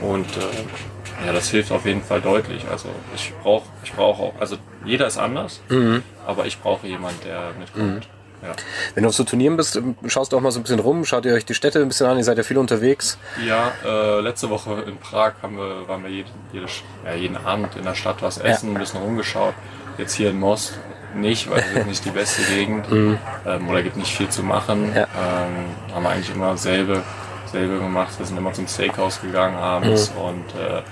Und 0.00 0.26
äh, 0.36 1.26
ja, 1.26 1.32
das 1.32 1.50
hilft 1.50 1.72
auf 1.72 1.84
jeden 1.84 2.02
Fall 2.02 2.20
deutlich. 2.20 2.64
Also 2.70 2.88
ich 3.14 3.32
brauche 3.42 3.64
ich 3.82 3.92
brauch 3.92 4.18
auch, 4.18 4.34
also 4.40 4.56
jeder 4.84 5.06
ist 5.06 5.18
anders, 5.18 5.60
mhm. 5.68 6.02
aber 6.26 6.46
ich 6.46 6.60
brauche 6.60 6.86
jemanden, 6.86 7.20
der 7.24 7.52
mitkommt. 7.58 8.06
Mhm. 8.06 8.17
Ja. 8.42 8.54
Wenn 8.94 9.02
du 9.02 9.08
auf 9.08 9.14
so 9.14 9.24
Turnieren 9.24 9.56
bist, 9.56 9.76
ähm, 9.76 9.96
schaust 10.06 10.32
du 10.32 10.36
auch 10.36 10.40
mal 10.40 10.50
so 10.50 10.60
ein 10.60 10.62
bisschen 10.62 10.78
rum, 10.78 11.04
schaut 11.04 11.24
ihr 11.24 11.34
euch 11.34 11.44
die 11.44 11.54
Städte 11.54 11.80
ein 11.80 11.88
bisschen 11.88 12.06
an, 12.06 12.18
ihr 12.18 12.24
seid 12.24 12.38
ja 12.38 12.44
viel 12.44 12.58
unterwegs. 12.58 13.18
Ja, 13.44 13.72
äh, 13.84 14.20
letzte 14.20 14.50
Woche 14.50 14.84
in 14.86 14.98
Prag 14.98 15.34
haben 15.42 15.56
wir, 15.56 15.88
waren 15.88 16.02
wir 16.02 16.10
jeden, 16.10 16.30
jede, 16.52 16.66
ja, 17.04 17.14
jeden 17.14 17.36
Abend 17.36 17.76
in 17.76 17.84
der 17.84 17.94
Stadt 17.94 18.22
was 18.22 18.38
essen, 18.38 18.68
ja. 18.68 18.74
ein 18.74 18.80
bisschen 18.80 19.00
rumgeschaut. 19.00 19.54
Jetzt 19.96 20.14
hier 20.14 20.30
in 20.30 20.38
Most 20.38 20.74
nicht, 21.14 21.50
weil 21.50 21.60
es 21.60 21.72
ist 21.72 21.86
nicht 21.86 22.04
die 22.04 22.10
beste 22.10 22.42
Gegend 22.42 22.90
mhm. 22.90 23.18
ähm, 23.46 23.68
oder 23.68 23.82
gibt 23.82 23.96
nicht 23.96 24.14
viel 24.14 24.28
zu 24.28 24.42
machen. 24.42 24.92
Ja. 24.94 25.02
Ähm, 25.02 25.94
haben 25.94 26.02
wir 26.02 26.10
eigentlich 26.10 26.34
immer 26.34 26.56
selbe, 26.56 27.02
selbe 27.50 27.78
gemacht. 27.78 28.18
Wir 28.18 28.26
sind 28.26 28.36
immer 28.36 28.52
zum 28.52 28.66
Steakhouse 28.66 29.20
gegangen 29.20 29.56
abends 29.56 30.12
mhm. 30.12 30.20
und 30.20 30.54
äh, 30.54 30.82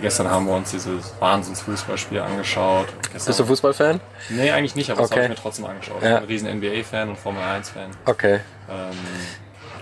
Gestern 0.00 0.30
haben 0.30 0.46
wir 0.46 0.54
uns 0.54 0.70
dieses 0.70 1.14
Wahnsinns-Fußballspiel 1.18 2.20
angeschaut. 2.20 2.86
Gestern 3.12 3.26
Bist 3.26 3.40
du 3.40 3.44
Fußballfan? 3.44 4.00
Nee, 4.28 4.50
eigentlich 4.50 4.74
nicht, 4.74 4.90
aber 4.90 5.00
okay. 5.00 5.08
das 5.08 5.16
habe 5.16 5.24
ich 5.24 5.30
mir 5.30 5.42
trotzdem 5.42 5.64
angeschaut. 5.66 6.02
Ja. 6.02 6.08
Ich 6.08 6.14
bin 6.14 6.46
ein 6.46 6.58
riesen 6.58 6.58
NBA-Fan 6.58 7.08
und 7.08 7.18
Formel 7.18 7.42
1-Fan. 7.42 7.90
Okay. 8.06 8.40
Ähm, 8.70 8.96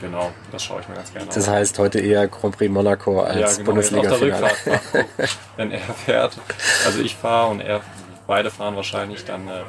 genau, 0.00 0.30
das 0.50 0.64
schaue 0.64 0.80
ich 0.80 0.88
mir 0.88 0.94
ganz 0.94 1.12
gerne 1.12 1.28
an. 1.28 1.34
Das 1.34 1.48
heißt 1.48 1.78
heute 1.78 2.00
eher 2.00 2.26
Grand 2.28 2.56
Prix 2.56 2.70
Monaco 2.72 3.20
als 3.20 3.38
ja, 3.38 3.48
genau, 3.48 3.64
Bundesliga-Finale. 3.66 4.50
wenn 5.56 5.72
er 5.72 5.80
fährt, 5.80 6.38
also 6.86 7.00
ich 7.00 7.16
fahre 7.16 7.50
und 7.50 7.60
er, 7.60 7.80
beide 8.26 8.50
fahren 8.50 8.76
wahrscheinlich, 8.76 9.24
dann 9.24 9.46
äh, 9.48 9.62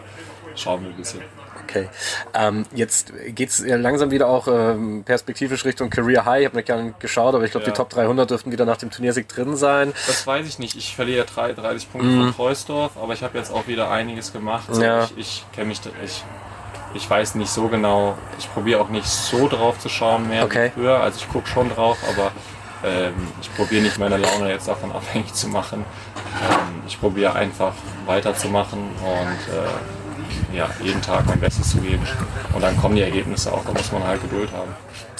schauen 0.55 0.83
wir 0.83 0.89
ein 0.89 0.95
bisschen. 0.95 1.21
Okay. 1.69 1.87
Ähm, 2.33 2.65
jetzt 2.73 3.13
geht 3.27 3.49
es 3.49 3.63
langsam 3.65 4.09
wieder 4.09 4.27
auch 4.27 4.47
ähm, 4.47 5.03
perspektivisch 5.03 5.65
Richtung 5.65 5.89
Career 5.89 6.25
High. 6.25 6.41
Ich 6.41 6.45
habe 6.47 6.57
nicht 6.57 6.67
gar 6.67 6.81
nicht 6.81 6.99
geschaut, 6.99 7.35
aber 7.35 7.43
ich 7.43 7.51
glaube, 7.51 7.65
ja. 7.65 7.71
die 7.71 7.77
Top 7.77 7.89
300 7.89 8.29
dürften 8.29 8.51
wieder 8.51 8.65
nach 8.65 8.77
dem 8.77 8.89
Turniersieg 8.89 9.27
drin 9.27 9.55
sein. 9.55 9.93
Das 10.07 10.25
weiß 10.25 10.47
ich 10.47 10.57
nicht. 10.57 10.75
Ich 10.75 10.95
verliere 10.95 11.25
30 11.25 11.91
Punkte 11.91 12.09
mm. 12.09 12.21
von 12.23 12.35
Treusdorf, 12.35 12.91
aber 13.01 13.13
ich 13.13 13.21
habe 13.21 13.37
jetzt 13.37 13.53
auch 13.53 13.67
wieder 13.67 13.91
einiges 13.91 14.33
gemacht. 14.33 14.67
ja. 14.81 15.03
Ich, 15.03 15.17
ich 15.17 15.45
kenne 15.53 15.67
mich, 15.67 15.81
ich, 16.03 16.23
ich 16.95 17.09
weiß 17.09 17.35
nicht 17.35 17.51
so 17.51 17.67
genau. 17.67 18.17
Ich 18.39 18.51
probiere 18.51 18.81
auch 18.81 18.89
nicht 18.89 19.07
so 19.07 19.47
drauf 19.47 19.77
zu 19.77 19.89
schauen 19.89 20.27
mehr 20.27 20.45
okay. 20.45 20.71
wie 20.73 20.81
früher. 20.81 21.01
Also 21.01 21.19
ich 21.19 21.29
gucke 21.29 21.47
schon 21.47 21.69
drauf, 21.69 21.99
aber 22.09 22.31
ähm, 22.83 23.13
ich 23.41 23.53
probiere 23.55 23.83
nicht 23.83 23.99
meine 23.99 24.17
Laune 24.17 24.49
jetzt 24.49 24.67
davon 24.67 24.91
abhängig 24.95 25.33
zu 25.33 25.47
machen. 25.47 25.85
Ähm, 26.41 26.81
ich 26.87 26.99
probiere 26.99 27.35
einfach 27.35 27.73
weiterzumachen 28.07 28.79
und 28.79 29.53
äh, 29.53 29.98
ja, 30.53 30.69
jeden 30.81 31.01
Tag 31.01 31.25
mein 31.27 31.39
Bestes 31.39 31.69
zu 31.69 31.77
geben. 31.77 32.05
Und 32.53 32.61
dann 32.61 32.77
kommen 32.77 32.95
die 32.95 33.01
Ergebnisse 33.01 33.51
auch, 33.51 33.63
da 33.65 33.71
muss 33.71 33.91
man 33.91 34.03
halt 34.03 34.21
Geduld 34.21 34.51
haben. 34.51 34.73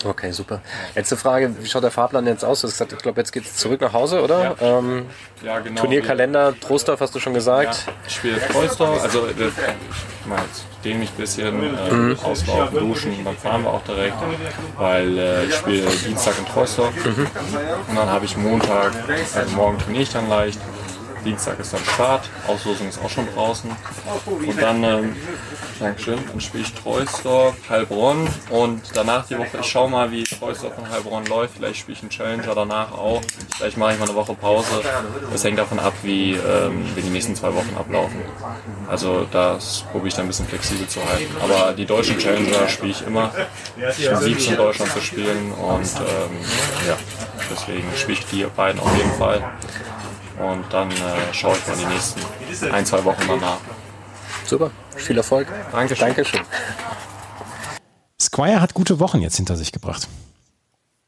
Okay, 0.05 0.32
super. 0.32 0.62
Letzte 0.95 1.18
Frage, 1.18 1.53
wie 1.60 1.68
schaut 1.68 1.84
der 1.84 1.91
Fahrplan 1.91 2.26
jetzt 2.26 2.45
aus? 2.45 2.62
Du 2.62 2.68
hast 2.68 2.74
gesagt, 2.74 2.93
ich 2.93 2.99
glaube, 2.99 3.20
jetzt 3.20 3.32
geht 3.32 3.43
es 3.43 3.55
zurück 3.55 3.82
nach 3.82 3.91
Hause, 3.91 4.22
oder? 4.24 4.55
Ja, 4.60 4.78
ähm, 4.78 5.05
ja 5.43 5.60
genau. 5.60 5.82
Turnierkalender, 5.82 6.57
Trostorf 6.60 7.01
hast 7.01 7.14
du 7.16 7.20
schon 7.20 7.34
gesagt. 7.34 7.86
Ja, 7.86 7.93
ich 8.07 8.16
spiele 8.16 8.39
Trostorf, 8.47 9.03
also 9.03 9.28
ich 9.28 10.26
meine, 10.26 10.43
dehne 10.84 10.99
mich 10.99 11.10
ein 11.10 11.18
bisschen, 11.18 11.78
äh, 11.78 11.91
mhm. 11.91 12.20
auslaufen, 12.24 12.80
duschen 12.80 13.26
dann 13.26 13.36
fahren 13.36 13.64
wir 13.64 13.72
auch 13.72 13.84
direkt, 13.84 14.16
weil 14.78 15.18
äh, 15.18 15.45
ich 15.45 15.55
spiele 15.55 15.88
Dienstag 16.07 16.38
in 16.39 16.45
Trostorf 16.45 16.93
mhm. 17.05 17.28
und 17.89 17.95
dann 17.95 18.10
habe 18.10 18.26
ich 18.26 18.38
Montag, 18.38 18.93
also 19.36 19.55
morgen 19.55 19.78
trainiere 19.80 20.03
ich 20.03 20.12
dann 20.12 20.30
leicht, 20.30 20.60
Dienstag 21.26 21.59
ist 21.59 21.74
dann 21.74 21.84
Start, 21.84 22.30
Auslosung 22.47 22.88
ist 22.88 22.99
auch 23.03 23.09
schon 23.09 23.28
draußen. 23.34 23.70
Und 24.26 24.61
dann, 24.61 24.84
ähm, 24.84 25.15
Dankeschön, 25.80 26.20
dann 26.28 26.41
spiele 26.41 26.63
ich 26.63 26.74
Treusdorf, 26.74 27.55
Heilbronn 27.70 28.28
und 28.49 28.82
danach 28.93 29.26
die 29.28 29.38
Woche, 29.38 29.59
ich 29.61 29.65
schaue 29.65 29.89
mal, 29.89 30.11
wie 30.11 30.24
Treusdorf 30.24 30.78
und 30.78 30.89
Heilbronn 30.89 31.26
läuft. 31.28 31.55
Vielleicht 31.55 31.80
spiele 31.80 31.97
ich 31.97 32.01
einen 32.01 32.09
Challenger 32.09 32.55
danach 32.55 32.91
auch. 32.91 33.22
Vielleicht 33.55 33.78
mache 33.78 33.93
ich 33.93 33.99
mal 33.99 34.05
eine 34.05 34.15
Woche 34.15 34.34
Pause. 34.34 34.82
Das 35.32 35.43
hängt 35.43 35.57
davon 35.57 35.80
ab, 35.80 35.93
wie, 36.03 36.34
ähm, 36.34 36.86
wie 36.95 37.01
die 37.01 37.09
nächsten 37.09 37.36
zwei 37.36 37.53
Wochen 37.53 37.76
ablaufen. 37.78 38.22
Also 38.89 39.26
das 39.32 39.84
probiere 39.91 40.07
ich 40.09 40.13
dann 40.15 40.26
ein 40.26 40.30
bisschen 40.30 40.47
flexibel 40.47 40.88
zu 40.88 40.99
halten. 41.07 41.34
Aber 41.41 41.74
die 41.74 41.86
deutschen 41.86 42.17
Challenger 42.17 42.67
spiele 42.67 42.91
ich 42.91 43.05
immer. 43.05 43.32
Ich 43.78 43.99
liebe 43.99 44.38
es 44.38 44.47
in 44.47 44.57
Deutschland 44.57 44.91
zu 44.91 45.01
spielen 45.01 45.51
und 45.51 45.82
ähm, 45.82 46.38
ja, 46.88 46.97
deswegen 47.49 47.88
spiele 47.95 48.17
ich 48.20 48.26
die 48.26 48.45
beiden 48.55 48.82
auf 48.82 48.95
jeden 48.97 49.13
Fall 49.13 49.43
und 50.40 50.66
dann 50.72 50.92
äh, 50.92 51.34
schaue 51.34 51.58
ich 51.58 51.68
mal 51.68 51.78
die 51.78 51.86
nächsten 51.86 52.72
ein, 52.72 52.86
zwei 52.86 53.04
Wochen 53.04 53.22
danach. 53.28 53.60
Super, 54.46 54.72
viel 54.96 55.18
Erfolg. 55.18 55.48
Dankeschön. 55.72 56.08
Dankeschön. 56.08 56.42
Squire 58.20 58.62
hat 58.62 58.74
gute 58.74 59.00
Wochen 59.00 59.22
jetzt 59.22 59.38
hinter 59.38 59.56
sich 59.56 59.72
gebracht. 59.72 60.08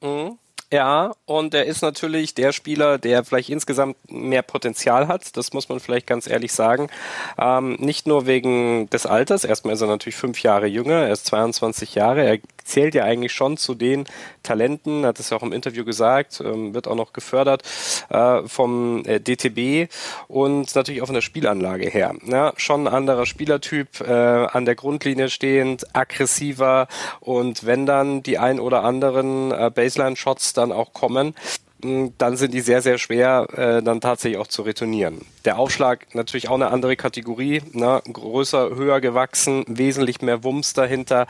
Mhm. 0.02 0.38
Ja, 0.74 1.12
und 1.26 1.54
er 1.54 1.66
ist 1.66 1.82
natürlich 1.82 2.34
der 2.34 2.54
Spieler, 2.54 2.98
der 2.98 3.26
vielleicht 3.26 3.50
insgesamt 3.50 3.98
mehr 4.10 4.42
Potenzial 4.42 5.10
hat. 5.10 5.36
Das 5.36 5.52
muss 5.52 5.68
man 5.68 5.82
vielleicht 5.82 6.08
ganz 6.08 6.28
ehrlich 6.28 6.54
sagen. 6.54 6.88
Ähm, 7.38 7.76
nicht 7.80 8.08
nur 8.08 8.26
wegen 8.26 8.90
des 8.90 9.06
Alters. 9.06 9.44
Erstmal 9.44 9.74
ist 9.74 9.82
er 9.82 9.88
natürlich 9.88 10.16
fünf 10.16 10.42
Jahre 10.44 10.68
jünger. 10.68 10.94
Er 10.94 11.12
ist 11.12 11.26
22 11.26 11.96
Jahre. 11.96 12.24
Er 12.24 12.40
zählt 12.64 12.96
ja 12.96 13.04
eigentlich 13.04 13.34
schon 13.34 13.58
zu 13.58 13.76
den 13.76 14.06
Talenten, 14.44 15.06
hat 15.06 15.20
es 15.20 15.30
ja 15.30 15.38
auch 15.38 15.44
im 15.44 15.54
Interview 15.54 15.86
gesagt, 15.86 16.42
ähm, 16.44 16.74
wird 16.74 16.88
auch 16.88 16.96
noch 16.96 17.14
gefördert 17.14 17.64
äh, 18.10 18.42
vom 18.48 19.04
äh, 19.06 19.20
DTB 19.20 19.92
und 20.28 20.74
natürlich 20.76 21.02
auch 21.02 21.08
von 21.08 21.16
der 21.16 21.22
Spielanlage 21.22 21.90
her. 21.90 22.16
Ja, 22.26 22.54
schon 22.58 22.88
ein 22.88 22.94
anderer 22.94 23.26
Spielertyp, 23.26 24.02
äh, 24.02 24.12
an 24.12 24.66
der 24.66 24.76
Grundlinie 24.76 25.30
stehend, 25.30 25.96
aggressiver 25.96 26.88
und 27.20 27.66
wenn 27.66 27.86
dann 27.86 28.24
die 28.24 28.38
ein 28.38 28.60
oder 28.60 28.84
anderen 28.84 29.52
äh, 29.52 29.72
Baseline-Shots 29.74 30.54
dann 30.54 30.72
auch 30.72 30.94
kommen, 30.94 31.36
dann 31.82 32.38
sind 32.38 32.54
die 32.54 32.62
sehr, 32.62 32.82
sehr 32.82 32.98
schwer, 32.98 33.48
äh, 33.54 33.84
dann 33.84 34.02
tatsächlich 34.02 34.40
auch 34.40 34.48
zu 34.48 34.62
retournieren. 34.62 35.22
Der 35.46 35.58
Aufschlag 35.58 36.14
natürlich 36.14 36.50
auch 36.50 36.56
eine 36.56 36.70
andere 36.70 36.96
Kategorie, 36.96 37.62
ne? 37.72 38.02
größer, 38.12 38.76
höher 38.76 39.02
gewachsen, 39.02 39.64
wesentlich 39.68 40.22
mehr 40.22 40.44
Wumms 40.44 40.74
dahinter. 40.74 41.28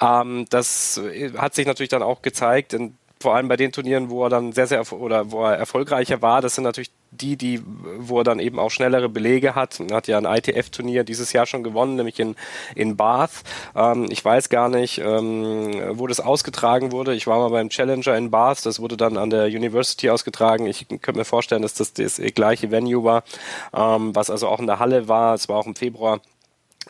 Ähm, 0.00 0.46
das 0.50 0.98
äh, 0.98 1.32
hat 1.36 1.54
sich 1.54 1.66
natürlich 1.66 1.90
dann 1.90 2.02
auch 2.02 2.22
gezeigt, 2.22 2.72
in 2.72 2.96
vor 3.22 3.34
allem 3.34 3.48
bei 3.48 3.56
den 3.56 3.72
Turnieren, 3.72 4.10
wo 4.10 4.24
er 4.24 4.30
dann 4.30 4.52
sehr, 4.52 4.66
sehr 4.66 4.92
oder 4.92 5.30
wo 5.30 5.44
er 5.44 5.56
erfolgreicher 5.56 6.20
war, 6.20 6.42
das 6.42 6.54
sind 6.54 6.64
natürlich 6.64 6.90
die, 7.12 7.36
die, 7.36 7.62
wo 7.98 8.18
er 8.18 8.24
dann 8.24 8.38
eben 8.38 8.58
auch 8.58 8.70
schnellere 8.70 9.08
Belege 9.08 9.54
hat. 9.54 9.80
Er 9.80 9.96
hat 9.96 10.08
ja 10.08 10.18
ein 10.18 10.24
ITF-Turnier 10.24 11.04
dieses 11.04 11.32
Jahr 11.32 11.46
schon 11.46 11.62
gewonnen, 11.62 11.96
nämlich 11.96 12.18
in, 12.18 12.36
in 12.74 12.96
Bath. 12.96 13.42
Ähm, 13.76 14.06
ich 14.10 14.24
weiß 14.24 14.48
gar 14.48 14.68
nicht, 14.68 14.98
ähm, 14.98 15.98
wo 15.98 16.06
das 16.06 16.20
ausgetragen 16.20 16.90
wurde. 16.90 17.14
Ich 17.14 17.26
war 17.26 17.38
mal 17.38 17.50
beim 17.50 17.68
Challenger 17.68 18.16
in 18.16 18.30
Bath, 18.30 18.64
das 18.64 18.80
wurde 18.80 18.96
dann 18.96 19.16
an 19.18 19.30
der 19.30 19.46
University 19.46 20.08
ausgetragen. 20.10 20.66
Ich 20.66 20.88
könnte 20.88 21.16
mir 21.18 21.24
vorstellen, 21.24 21.62
dass 21.62 21.74
das 21.74 21.92
das 21.92 22.20
gleiche 22.34 22.70
Venue 22.70 23.04
war, 23.04 23.24
ähm, 23.74 24.14
was 24.14 24.30
also 24.30 24.48
auch 24.48 24.60
in 24.60 24.66
der 24.66 24.78
Halle 24.78 25.06
war. 25.06 25.34
Es 25.34 25.48
war 25.48 25.58
auch 25.58 25.66
im 25.66 25.74
Februar 25.74 26.20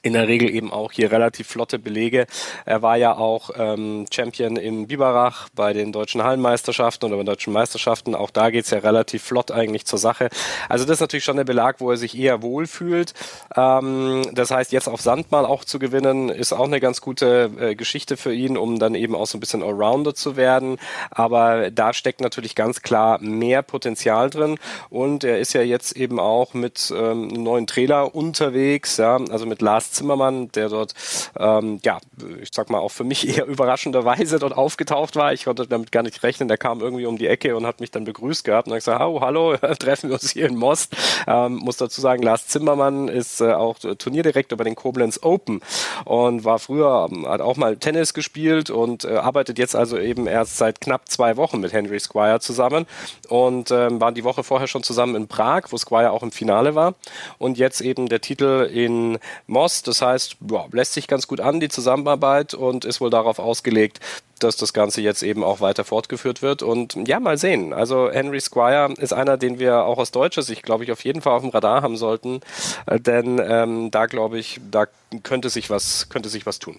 in 0.02 0.14
der 0.14 0.28
Regel 0.28 0.50
eben 0.50 0.72
auch 0.72 0.92
hier 0.92 1.12
relativ 1.12 1.48
flotte 1.48 1.78
Belege. 1.78 2.26
Er 2.64 2.82
war 2.82 2.96
ja 2.96 3.16
auch 3.16 3.50
ähm, 3.56 4.06
Champion 4.12 4.56
in 4.56 4.86
Biberach 4.88 5.48
bei 5.54 5.72
den 5.72 5.92
deutschen 5.92 6.22
Hallenmeisterschaften 6.22 7.08
oder 7.08 7.18
bei 7.18 7.24
deutschen 7.24 7.52
Meisterschaften. 7.52 8.14
Auch 8.14 8.30
da 8.30 8.50
geht's 8.50 8.70
ja 8.70 8.78
relativ 8.78 9.22
flott 9.22 9.50
eigentlich 9.50 9.84
zur 9.84 9.98
Sache. 9.98 10.28
Also 10.68 10.84
das 10.84 10.94
ist 10.94 11.00
natürlich 11.00 11.24
schon 11.24 11.36
der 11.36 11.44
Belag, 11.44 11.80
wo 11.80 11.90
er 11.90 11.96
sich 11.96 12.18
eher 12.18 12.42
wohlfühlt. 12.42 13.14
Ähm, 13.56 14.22
das 14.32 14.50
heißt, 14.50 14.72
jetzt 14.72 14.88
auf 14.88 15.00
Sand 15.00 15.30
mal 15.30 15.44
auch 15.44 15.64
zu 15.64 15.78
gewinnen, 15.78 16.28
ist 16.28 16.52
auch 16.52 16.66
eine 16.66 16.80
ganz 16.80 17.00
gute 17.00 17.50
äh, 17.58 17.74
Geschichte 17.74 18.16
für 18.16 18.34
ihn, 18.34 18.56
um 18.56 18.78
dann 18.78 18.94
eben 18.94 19.14
auch 19.14 19.26
so 19.26 19.36
ein 19.36 19.40
bisschen 19.40 19.62
Allrounder 19.62 20.14
zu 20.14 20.36
werden. 20.36 20.78
Aber 21.10 21.70
da 21.70 21.92
steckt 21.92 22.20
natürlich 22.20 22.54
ganz 22.54 22.82
klar 22.82 23.18
mehr 23.20 23.62
Potenzial 23.62 24.30
drin. 24.30 24.58
Und 24.90 25.24
er 25.24 25.38
ist 25.38 25.52
ja 25.52 25.62
jetzt 25.62 25.96
eben 25.96 26.18
auch 26.18 26.54
mit 26.54 26.92
ähm, 26.94 27.28
einem 27.28 27.42
neuen 27.42 27.66
Trailer 27.66 28.14
unterwegs, 28.14 28.96
ja, 28.96 29.16
also 29.30 29.46
mit 29.46 29.62
Lars 29.62 29.81
Lars 29.82 29.90
Zimmermann, 29.90 30.52
der 30.52 30.68
dort, 30.68 30.94
ähm, 31.36 31.80
ja, 31.84 31.98
ich 32.40 32.50
sag 32.52 32.70
mal, 32.70 32.78
auch 32.78 32.90
für 32.90 33.02
mich 33.02 33.26
eher 33.36 33.46
überraschenderweise 33.46 34.38
dort 34.38 34.56
aufgetaucht 34.56 35.16
war. 35.16 35.32
Ich 35.32 35.44
konnte 35.44 35.66
damit 35.66 35.90
gar 35.90 36.04
nicht 36.04 36.22
rechnen. 36.22 36.48
Der 36.48 36.58
kam 36.58 36.80
irgendwie 36.80 37.06
um 37.06 37.18
die 37.18 37.26
Ecke 37.26 37.56
und 37.56 37.66
hat 37.66 37.80
mich 37.80 37.90
dann 37.90 38.04
begrüßt 38.04 38.44
gehabt 38.44 38.68
und 38.68 38.74
hat 38.74 38.80
gesagt, 38.80 39.00
oh, 39.00 39.20
hallo, 39.20 39.56
treffen 39.78 40.10
wir 40.10 40.14
uns 40.14 40.30
hier 40.30 40.46
in 40.46 40.56
Most. 40.56 40.94
Ähm, 41.26 41.56
muss 41.56 41.78
dazu 41.78 42.00
sagen, 42.00 42.22
Lars 42.22 42.46
Zimmermann 42.46 43.08
ist 43.08 43.40
äh, 43.40 43.52
auch 43.52 43.78
Turnierdirektor 43.78 44.56
bei 44.56 44.64
den 44.64 44.76
Koblenz 44.76 45.18
Open 45.22 45.60
und 46.04 46.44
war 46.44 46.60
früher, 46.60 47.08
ähm, 47.10 47.26
hat 47.26 47.40
auch 47.40 47.56
mal 47.56 47.76
Tennis 47.76 48.14
gespielt 48.14 48.70
und 48.70 49.04
äh, 49.04 49.16
arbeitet 49.16 49.58
jetzt 49.58 49.74
also 49.74 49.98
eben 49.98 50.28
erst 50.28 50.58
seit 50.58 50.80
knapp 50.80 51.08
zwei 51.08 51.36
Wochen 51.36 51.58
mit 51.60 51.72
Henry 51.72 51.98
Squire 51.98 52.38
zusammen 52.38 52.86
und 53.28 53.72
ähm, 53.72 54.00
waren 54.00 54.14
die 54.14 54.24
Woche 54.24 54.44
vorher 54.44 54.68
schon 54.68 54.84
zusammen 54.84 55.16
in 55.16 55.26
Prag, 55.26 55.64
wo 55.70 55.76
Squire 55.76 56.12
auch 56.12 56.22
im 56.22 56.30
Finale 56.30 56.76
war 56.76 56.94
und 57.38 57.58
jetzt 57.58 57.80
eben 57.80 58.08
der 58.08 58.20
Titel 58.20 58.70
in 58.72 59.18
Most. 59.48 59.71
Das 59.80 60.02
heißt, 60.02 60.36
boah, 60.40 60.68
lässt 60.72 60.92
sich 60.92 61.08
ganz 61.08 61.26
gut 61.26 61.40
an, 61.40 61.60
die 61.60 61.68
Zusammenarbeit 61.68 62.52
und 62.52 62.84
ist 62.84 63.00
wohl 63.00 63.08
darauf 63.10 63.38
ausgelegt, 63.38 64.00
dass 64.40 64.56
das 64.56 64.72
Ganze 64.72 65.00
jetzt 65.00 65.22
eben 65.22 65.42
auch 65.44 65.60
weiter 65.60 65.84
fortgeführt 65.84 66.42
wird. 66.42 66.62
Und 66.62 66.96
ja, 67.08 67.20
mal 67.20 67.38
sehen. 67.38 67.72
Also 67.72 68.10
Henry 68.10 68.40
Squire 68.40 68.92
ist 68.98 69.12
einer, 69.12 69.36
den 69.36 69.58
wir 69.58 69.84
auch 69.84 69.98
aus 69.98 70.10
deutscher 70.10 70.42
Sicht, 70.42 70.62
glaube 70.62 70.84
ich, 70.84 70.92
auf 70.92 71.04
jeden 71.04 71.22
Fall 71.22 71.34
auf 71.34 71.42
dem 71.42 71.50
Radar 71.50 71.82
haben 71.82 71.96
sollten. 71.96 72.40
Äh, 72.86 73.00
denn 73.00 73.40
ähm, 73.42 73.90
da 73.90 74.06
glaube 74.06 74.38
ich, 74.38 74.60
da 74.70 74.86
könnte 75.22 75.50
sich 75.50 75.70
was, 75.70 76.08
könnte 76.08 76.28
sich 76.28 76.46
was 76.46 76.58
tun. 76.58 76.76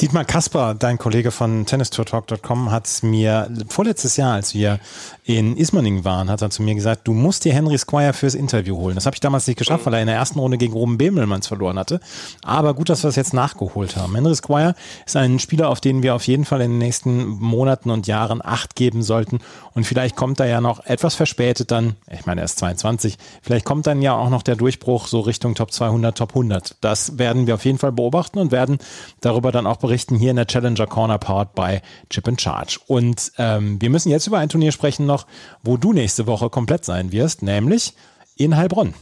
Dietmar 0.00 0.24
Kasper, 0.24 0.74
dein 0.74 0.98
Kollege 0.98 1.30
von 1.30 1.66
tennistourtalk.com, 1.66 2.70
hat 2.70 2.88
mir 3.02 3.50
vorletztes 3.68 4.16
Jahr, 4.16 4.34
als 4.34 4.54
wir 4.54 4.80
in 5.24 5.56
Ismaning 5.56 6.04
waren, 6.04 6.28
hat 6.30 6.42
er 6.42 6.50
zu 6.50 6.62
mir 6.62 6.74
gesagt, 6.74 7.08
du 7.08 7.14
musst 7.14 7.44
dir 7.44 7.54
Henry 7.54 7.78
Squire 7.78 8.12
fürs 8.12 8.34
Interview 8.34 8.76
holen. 8.76 8.94
Das 8.94 9.06
habe 9.06 9.14
ich 9.14 9.20
damals 9.20 9.46
nicht 9.46 9.58
geschafft, 9.58 9.82
mhm. 9.82 9.86
weil 9.86 9.94
er 9.94 10.00
in 10.02 10.06
der 10.06 10.16
ersten 10.16 10.38
Runde 10.38 10.58
gegen 10.58 10.74
Ruben 10.74 10.98
Bemelmanns 10.98 11.46
verloren 11.46 11.78
hatte. 11.78 12.00
Aber 12.42 12.74
gut, 12.74 12.90
dass 12.90 13.02
wir 13.02 13.08
es 13.08 13.16
jetzt 13.16 13.32
nachgeholt 13.32 13.96
haben. 13.96 14.14
Henry 14.14 14.34
Squire 14.34 14.74
ist 15.06 15.16
ein 15.16 15.38
Spieler, 15.38 15.70
auf 15.70 15.80
den 15.80 16.02
wir 16.02 16.14
auf 16.14 16.26
jeden 16.26 16.44
Fall 16.44 16.60
in 16.60 16.72
den 16.72 16.78
nächsten 16.78 17.26
Monaten 17.26 17.90
und 17.90 18.06
Jahren 18.06 18.44
Acht 18.44 18.76
geben 18.76 19.02
sollten. 19.02 19.38
Und 19.72 19.86
vielleicht 19.86 20.14
kommt 20.14 20.40
da 20.40 20.44
ja 20.44 20.60
noch 20.60 20.84
etwas 20.84 21.14
verspätet 21.14 21.70
dann, 21.70 21.96
ich 22.10 22.26
meine, 22.26 22.42
er 22.42 22.44
ist 22.44 22.58
22, 22.58 23.16
vielleicht 23.42 23.64
kommt 23.64 23.86
dann 23.86 24.02
ja 24.02 24.14
auch 24.14 24.28
noch 24.28 24.42
der 24.42 24.56
Durchbruch 24.56 25.06
so 25.06 25.20
Richtung 25.20 25.54
Top 25.54 25.72
200, 25.72 26.16
Top 26.16 26.30
100. 26.30 26.76
Das 26.80 27.18
werden 27.18 27.46
wir 27.46 27.54
auf 27.54 27.64
jeden 27.64 27.73
Fall 27.78 27.92
beobachten 27.92 28.38
und 28.38 28.52
werden 28.52 28.78
darüber 29.20 29.52
dann 29.52 29.66
auch 29.66 29.76
berichten 29.76 30.16
hier 30.16 30.30
in 30.30 30.36
der 30.36 30.46
Challenger 30.46 30.86
Corner 30.86 31.18
Powered 31.18 31.54
by 31.54 31.80
Chip 32.10 32.28
and 32.28 32.40
Charge. 32.40 32.78
Und 32.86 33.32
ähm, 33.38 33.80
wir 33.80 33.90
müssen 33.90 34.10
jetzt 34.10 34.26
über 34.26 34.38
ein 34.38 34.48
Turnier 34.48 34.72
sprechen 34.72 35.06
noch, 35.06 35.26
wo 35.62 35.76
du 35.76 35.92
nächste 35.92 36.26
Woche 36.26 36.50
komplett 36.50 36.84
sein 36.84 37.12
wirst, 37.12 37.42
nämlich 37.42 37.94
in 38.36 38.56
Heilbronn. 38.56 38.94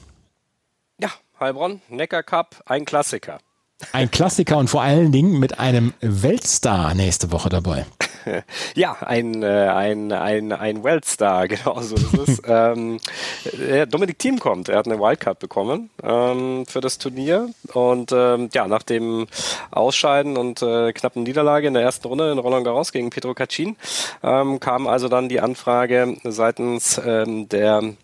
Ja, 0.99 1.11
Heilbronn, 1.41 1.81
Neckar 1.89 2.23
Cup, 2.23 2.63
ein 2.67 2.85
Klassiker. 2.85 3.39
Ein 3.91 4.11
Klassiker 4.11 4.59
und 4.59 4.69
vor 4.69 4.83
allen 4.83 5.13
Dingen 5.13 5.39
mit 5.39 5.59
einem 5.59 5.93
Weltstar 6.01 6.95
nächste 6.95 7.33
Woche 7.33 7.49
dabei. 7.49 7.87
Ja, 8.75 8.97
ein, 9.01 9.43
äh, 9.43 9.47
ein, 9.47 10.13
ein, 10.13 10.53
ein 10.53 10.85
Weltstar, 10.85 11.49
genau 11.49 11.81
so 11.81 11.97
ist 11.97 12.29
es. 12.29 12.43
ähm, 12.47 13.01
Dominik 13.91 14.19
Thiem 14.19 14.39
kommt, 14.39 14.69
er 14.69 14.79
hat 14.79 14.87
eine 14.87 14.99
Wildcard 14.99 15.39
bekommen 15.39 15.91
ähm, 16.03 16.65
für 16.67 16.81
das 16.81 16.99
Turnier 16.99 17.51
und 17.73 18.13
ähm, 18.13 18.49
ja, 18.53 18.69
nach 18.69 18.83
dem 18.83 19.27
Ausscheiden 19.71 20.37
und 20.37 20.63
äh, 20.63 20.93
knappen 20.93 21.25
Niederlage 21.25 21.67
in 21.67 21.75
der 21.75 21.83
ersten 21.83 22.07
Runde 22.07 22.31
in 22.31 22.39
Roland 22.39 22.65
Garros 22.65 22.93
gegen 22.93 23.11
Pedro 23.11 23.35
Cachin 23.35 23.77
ähm, 24.23 24.61
kam 24.61 24.87
also 24.87 25.09
dann 25.09 25.29
die 25.29 25.41
Anfrage 25.41 26.17
seitens 26.25 27.01
ähm, 27.05 27.49
der 27.49 27.95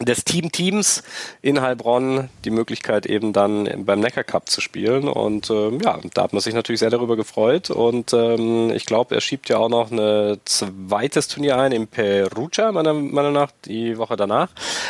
des 0.00 0.24
Team-Teams 0.24 1.02
in 1.42 1.60
Heilbronn 1.60 2.28
die 2.44 2.50
Möglichkeit 2.50 3.06
eben 3.06 3.32
dann 3.32 3.84
beim 3.84 4.00
Neckar 4.00 4.24
Cup 4.24 4.48
zu 4.48 4.60
spielen 4.60 5.08
und 5.08 5.50
ähm, 5.50 5.80
ja, 5.80 5.98
da 6.14 6.22
hat 6.22 6.32
man 6.32 6.40
sich 6.40 6.54
natürlich 6.54 6.80
sehr 6.80 6.90
darüber 6.90 7.16
gefreut 7.16 7.70
und 7.70 8.12
ähm, 8.12 8.70
ich 8.74 8.86
glaube, 8.86 9.14
er 9.14 9.20
schiebt 9.20 9.48
ja 9.48 9.58
auch 9.58 9.68
noch 9.68 9.90
ein 9.90 10.38
zweites 10.44 11.28
Turnier 11.28 11.58
ein 11.58 11.72
in 11.72 11.86
Perugia, 11.86 12.72
meiner 12.72 12.94
Meinung 12.94 13.32
nach, 13.32 13.50
die 13.64 13.98
Woche 13.98 14.16
danach. 14.16 14.48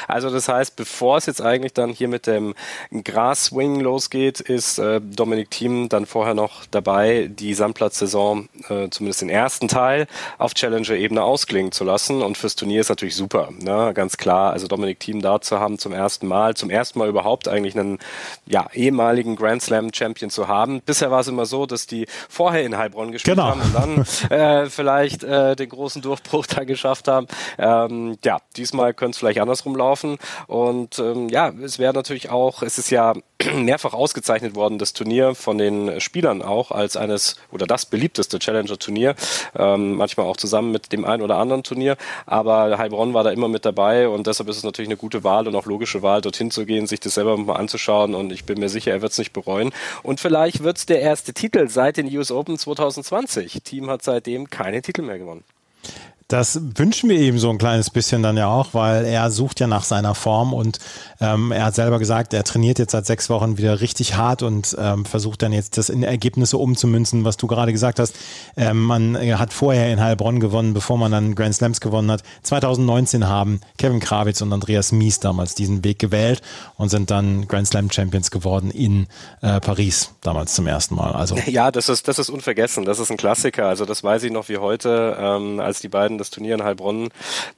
Also 0.08 0.30
das 0.30 0.48
heißt, 0.48 0.76
bevor 0.76 1.18
es 1.18 1.26
jetzt 1.26 1.42
eigentlich 1.42 1.72
dann 1.72 1.90
hier 1.90 2.08
mit 2.08 2.26
dem 2.26 2.54
Grass-Swing 2.92 3.80
losgeht, 3.80 4.40
ist 4.40 4.78
äh, 4.78 5.00
Dominik 5.00 5.50
Thiem 5.50 5.88
dann 5.88 6.06
vorher 6.06 6.34
noch 6.34 6.66
dabei, 6.70 7.28
die 7.30 7.54
Sandplatz-Saison, 7.54 8.48
äh, 8.68 8.88
zumindest 8.90 9.22
den 9.22 9.30
ersten 9.30 9.68
Teil, 9.68 10.06
auf 10.38 10.54
Challenger-Ebene 10.54 11.22
ausklingen 11.22 11.72
zu 11.72 11.84
lassen 11.84 12.22
und 12.22 12.38
fürs 12.38 12.56
Turnier 12.56 12.80
ist 12.80 12.88
natürlich 12.88 13.16
super, 13.16 13.50
ne? 13.60 13.92
ganz 13.94 14.16
klar, 14.16 14.52
also 14.52 14.66
Dominik 14.66 14.91
Team 14.94 15.22
da 15.22 15.40
zu 15.40 15.60
haben 15.60 15.78
zum 15.78 15.92
ersten 15.92 16.26
Mal, 16.26 16.54
zum 16.54 16.70
ersten 16.70 16.98
Mal 16.98 17.08
überhaupt 17.08 17.48
eigentlich 17.48 17.78
einen 17.78 17.98
ja, 18.46 18.66
ehemaligen 18.72 19.36
Grand 19.36 19.62
Slam 19.62 19.92
Champion 19.92 20.30
zu 20.30 20.48
haben. 20.48 20.80
Bisher 20.82 21.10
war 21.10 21.20
es 21.20 21.28
immer 21.28 21.46
so, 21.46 21.66
dass 21.66 21.86
die 21.86 22.06
vorher 22.28 22.64
in 22.64 22.76
Heilbronn 22.76 23.12
gespielt 23.12 23.36
genau. 23.36 23.48
haben 23.48 23.60
und 23.60 23.74
dann 23.74 24.30
äh, 24.30 24.70
vielleicht 24.70 25.24
äh, 25.24 25.56
den 25.56 25.68
großen 25.68 26.02
Durchbruch 26.02 26.46
da 26.46 26.64
geschafft 26.64 27.08
haben. 27.08 27.26
Ähm, 27.58 28.18
ja, 28.24 28.38
diesmal 28.56 28.94
könnte 28.94 29.12
es 29.12 29.18
vielleicht 29.18 29.40
andersrum 29.40 29.76
laufen 29.76 30.18
und 30.46 30.98
ähm, 30.98 31.28
ja, 31.28 31.52
es 31.62 31.78
wäre 31.78 31.92
natürlich 31.92 32.30
auch, 32.30 32.62
es 32.62 32.78
ist 32.78 32.90
ja 32.90 33.14
mehrfach 33.54 33.92
ausgezeichnet 33.92 34.54
worden, 34.54 34.78
das 34.78 34.92
Turnier 34.92 35.34
von 35.34 35.58
den 35.58 36.00
Spielern 36.00 36.42
auch 36.42 36.70
als 36.70 36.96
eines 36.96 37.36
oder 37.50 37.66
das 37.66 37.86
beliebteste 37.86 38.38
Challenger-Turnier, 38.38 39.14
ähm, 39.56 39.94
manchmal 39.94 40.26
auch 40.26 40.36
zusammen 40.36 40.72
mit 40.72 40.92
dem 40.92 41.04
einen 41.04 41.22
oder 41.22 41.36
anderen 41.36 41.62
Turnier, 41.62 41.96
aber 42.26 42.78
Heilbronn 42.78 43.14
war 43.14 43.24
da 43.24 43.30
immer 43.30 43.48
mit 43.48 43.64
dabei 43.64 44.08
und 44.08 44.26
deshalb 44.26 44.48
ist 44.48 44.56
es 44.56 44.64
natürlich 44.64 44.81
eine 44.88 44.96
gute 44.96 45.24
Wahl 45.24 45.48
und 45.48 45.54
auch 45.54 45.66
logische 45.66 46.02
Wahl, 46.02 46.20
dorthin 46.20 46.50
zu 46.50 46.66
gehen, 46.66 46.86
sich 46.86 47.00
das 47.00 47.14
selber 47.14 47.36
mal 47.36 47.56
anzuschauen 47.56 48.14
und 48.14 48.32
ich 48.32 48.44
bin 48.44 48.60
mir 48.60 48.68
sicher, 48.68 48.92
er 48.92 49.02
wird 49.02 49.12
es 49.12 49.18
nicht 49.18 49.32
bereuen 49.32 49.72
und 50.02 50.20
vielleicht 50.20 50.62
wird 50.62 50.78
es 50.78 50.86
der 50.86 51.00
erste 51.00 51.32
Titel 51.32 51.68
seit 51.68 51.96
den 51.96 52.14
US 52.16 52.30
Open 52.30 52.58
2020. 52.58 53.62
Team 53.62 53.90
hat 53.90 54.02
seitdem 54.02 54.50
keine 54.50 54.82
Titel 54.82 55.02
mehr 55.02 55.18
gewonnen. 55.18 55.44
Das 56.28 56.60
wünschen 56.76 57.10
wir 57.10 57.20
ihm 57.20 57.38
so 57.38 57.50
ein 57.50 57.58
kleines 57.58 57.90
bisschen 57.90 58.22
dann 58.22 58.36
ja 58.36 58.48
auch, 58.48 58.74
weil 58.74 59.04
er 59.04 59.30
sucht 59.30 59.60
ja 59.60 59.66
nach 59.66 59.84
seiner 59.84 60.14
Form 60.14 60.54
und 60.54 60.78
ähm, 61.20 61.52
er 61.52 61.66
hat 61.66 61.74
selber 61.74 61.98
gesagt, 61.98 62.34
er 62.34 62.44
trainiert 62.44 62.78
jetzt 62.78 62.92
seit 62.92 63.06
sechs 63.06 63.28
Wochen 63.30 63.58
wieder 63.58 63.80
richtig 63.80 64.16
hart 64.16 64.42
und 64.42 64.76
ähm, 64.78 65.04
versucht 65.04 65.42
dann 65.42 65.52
jetzt 65.52 65.78
das 65.78 65.88
in 65.88 66.02
Ergebnisse 66.02 66.58
umzumünzen, 66.58 67.24
was 67.24 67.36
du 67.36 67.46
gerade 67.46 67.72
gesagt 67.72 67.98
hast. 67.98 68.14
Ähm, 68.56 68.82
man 68.82 69.16
hat 69.38 69.52
vorher 69.52 69.92
in 69.92 70.00
Heilbronn 70.00 70.40
gewonnen, 70.40 70.74
bevor 70.74 70.98
man 70.98 71.12
dann 71.12 71.34
Grand 71.34 71.54
Slams 71.54 71.80
gewonnen 71.80 72.10
hat. 72.10 72.22
2019 72.42 73.28
haben 73.28 73.60
Kevin 73.78 74.00
Krawitz 74.00 74.40
und 74.40 74.52
Andreas 74.52 74.92
Mies 74.92 75.20
damals 75.20 75.54
diesen 75.54 75.84
Weg 75.84 75.98
gewählt 75.98 76.42
und 76.76 76.88
sind 76.88 77.10
dann 77.10 77.46
Grand 77.48 77.68
Slam 77.68 77.90
Champions 77.90 78.30
geworden 78.30 78.70
in 78.70 79.06
äh, 79.42 79.60
Paris, 79.60 80.14
damals 80.22 80.54
zum 80.54 80.66
ersten 80.66 80.94
Mal. 80.94 81.12
Also 81.12 81.36
ja, 81.46 81.70
das 81.70 81.88
ist 81.88 82.08
das 82.08 82.18
ist 82.18 82.30
unvergessen. 82.30 82.84
Das 82.84 82.98
ist 82.98 83.10
ein 83.10 83.16
Klassiker. 83.16 83.66
Also 83.66 83.84
das 83.84 84.02
weiß 84.02 84.22
ich 84.24 84.32
noch 84.32 84.48
wie 84.48 84.58
heute, 84.58 85.16
ähm, 85.18 85.60
als 85.60 85.80
die 85.80 85.88
beiden 85.88 86.11
das 86.18 86.30
Turnier 86.30 86.54
in 86.54 86.64
Heilbronn 86.64 87.08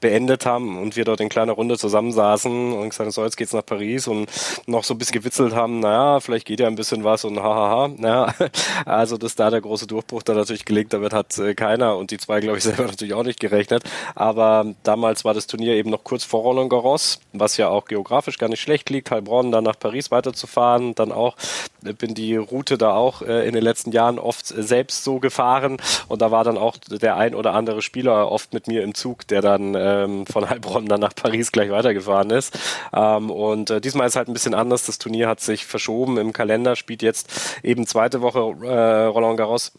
beendet 0.00 0.46
haben 0.46 0.78
und 0.80 0.96
wir 0.96 1.04
dort 1.04 1.20
in 1.20 1.28
kleiner 1.28 1.52
Runde 1.52 1.78
zusammensaßen 1.78 2.72
und 2.72 2.88
gesagt 2.88 3.06
haben, 3.06 3.10
so 3.10 3.24
jetzt 3.24 3.36
geht's 3.36 3.52
nach 3.52 3.64
Paris 3.64 4.08
und 4.08 4.28
noch 4.66 4.84
so 4.84 4.94
ein 4.94 4.98
bisschen 4.98 5.14
gewitzelt 5.14 5.54
haben, 5.54 5.80
naja, 5.80 6.20
vielleicht 6.20 6.46
geht 6.46 6.60
ja 6.60 6.66
ein 6.66 6.74
bisschen 6.74 7.04
was 7.04 7.24
und 7.24 7.38
hahaha. 7.40 7.88
Naja, 7.96 8.34
also 8.86 9.16
dass 9.16 9.34
da 9.34 9.50
der 9.50 9.60
große 9.60 9.86
Durchbruch 9.86 10.22
da 10.22 10.34
natürlich 10.34 10.64
gelingt, 10.64 10.92
damit 10.92 11.12
hat 11.12 11.38
äh, 11.38 11.54
keiner 11.54 11.96
und 11.96 12.10
die 12.10 12.18
zwei, 12.18 12.40
glaube 12.40 12.58
ich, 12.58 12.64
selber 12.64 12.84
natürlich 12.84 13.14
auch 13.14 13.24
nicht 13.24 13.40
gerechnet. 13.40 13.84
Aber 14.14 14.74
damals 14.82 15.24
war 15.24 15.34
das 15.34 15.46
Turnier 15.46 15.74
eben 15.74 15.90
noch 15.90 16.04
kurz 16.04 16.24
vor 16.24 16.42
Roland 16.42 16.70
Garros, 16.70 17.20
was 17.32 17.56
ja 17.56 17.68
auch 17.68 17.86
geografisch 17.86 18.38
gar 18.38 18.48
nicht 18.48 18.60
schlecht 18.60 18.90
liegt, 18.90 19.10
Heilbronn, 19.10 19.52
dann 19.52 19.64
nach 19.64 19.78
Paris 19.78 20.10
weiterzufahren, 20.10 20.94
dann 20.94 21.12
auch 21.12 21.36
äh, 21.84 21.92
bin 21.92 22.14
die 22.14 22.36
Route 22.36 22.78
da 22.78 22.94
auch 22.94 23.22
äh, 23.22 23.46
in 23.46 23.54
den 23.54 23.62
letzten 23.62 23.92
Jahren 23.92 24.18
oft 24.18 24.46
selbst 24.46 25.04
so 25.04 25.18
gefahren 25.18 25.76
und 26.08 26.22
da 26.22 26.30
war 26.30 26.44
dann 26.44 26.58
auch 26.58 26.76
der 26.76 27.16
ein 27.16 27.34
oder 27.34 27.54
andere 27.54 27.82
Spieler 27.82 28.30
oft 28.30 28.43
mit 28.52 28.66
mir 28.68 28.82
im 28.82 28.94
Zug, 28.94 29.26
der 29.28 29.40
dann 29.40 29.74
ähm, 29.76 30.26
von 30.26 30.48
Heilbronn 30.48 30.86
dann 30.86 31.00
nach 31.00 31.14
Paris 31.14 31.52
gleich 31.52 31.70
weitergefahren 31.70 32.30
ist. 32.30 32.58
Ähm, 32.92 33.30
und 33.30 33.70
äh, 33.70 33.80
diesmal 33.80 34.06
ist 34.06 34.16
halt 34.16 34.28
ein 34.28 34.34
bisschen 34.34 34.54
anders. 34.54 34.86
Das 34.86 34.98
Turnier 34.98 35.28
hat 35.28 35.40
sich 35.40 35.64
verschoben 35.64 36.18
im 36.18 36.32
Kalender, 36.32 36.76
spielt 36.76 37.02
jetzt 37.02 37.30
eben 37.62 37.86
zweite 37.86 38.20
Woche 38.20 38.40
äh, 38.66 39.04
Roland 39.06 39.38
Garros 39.38 39.72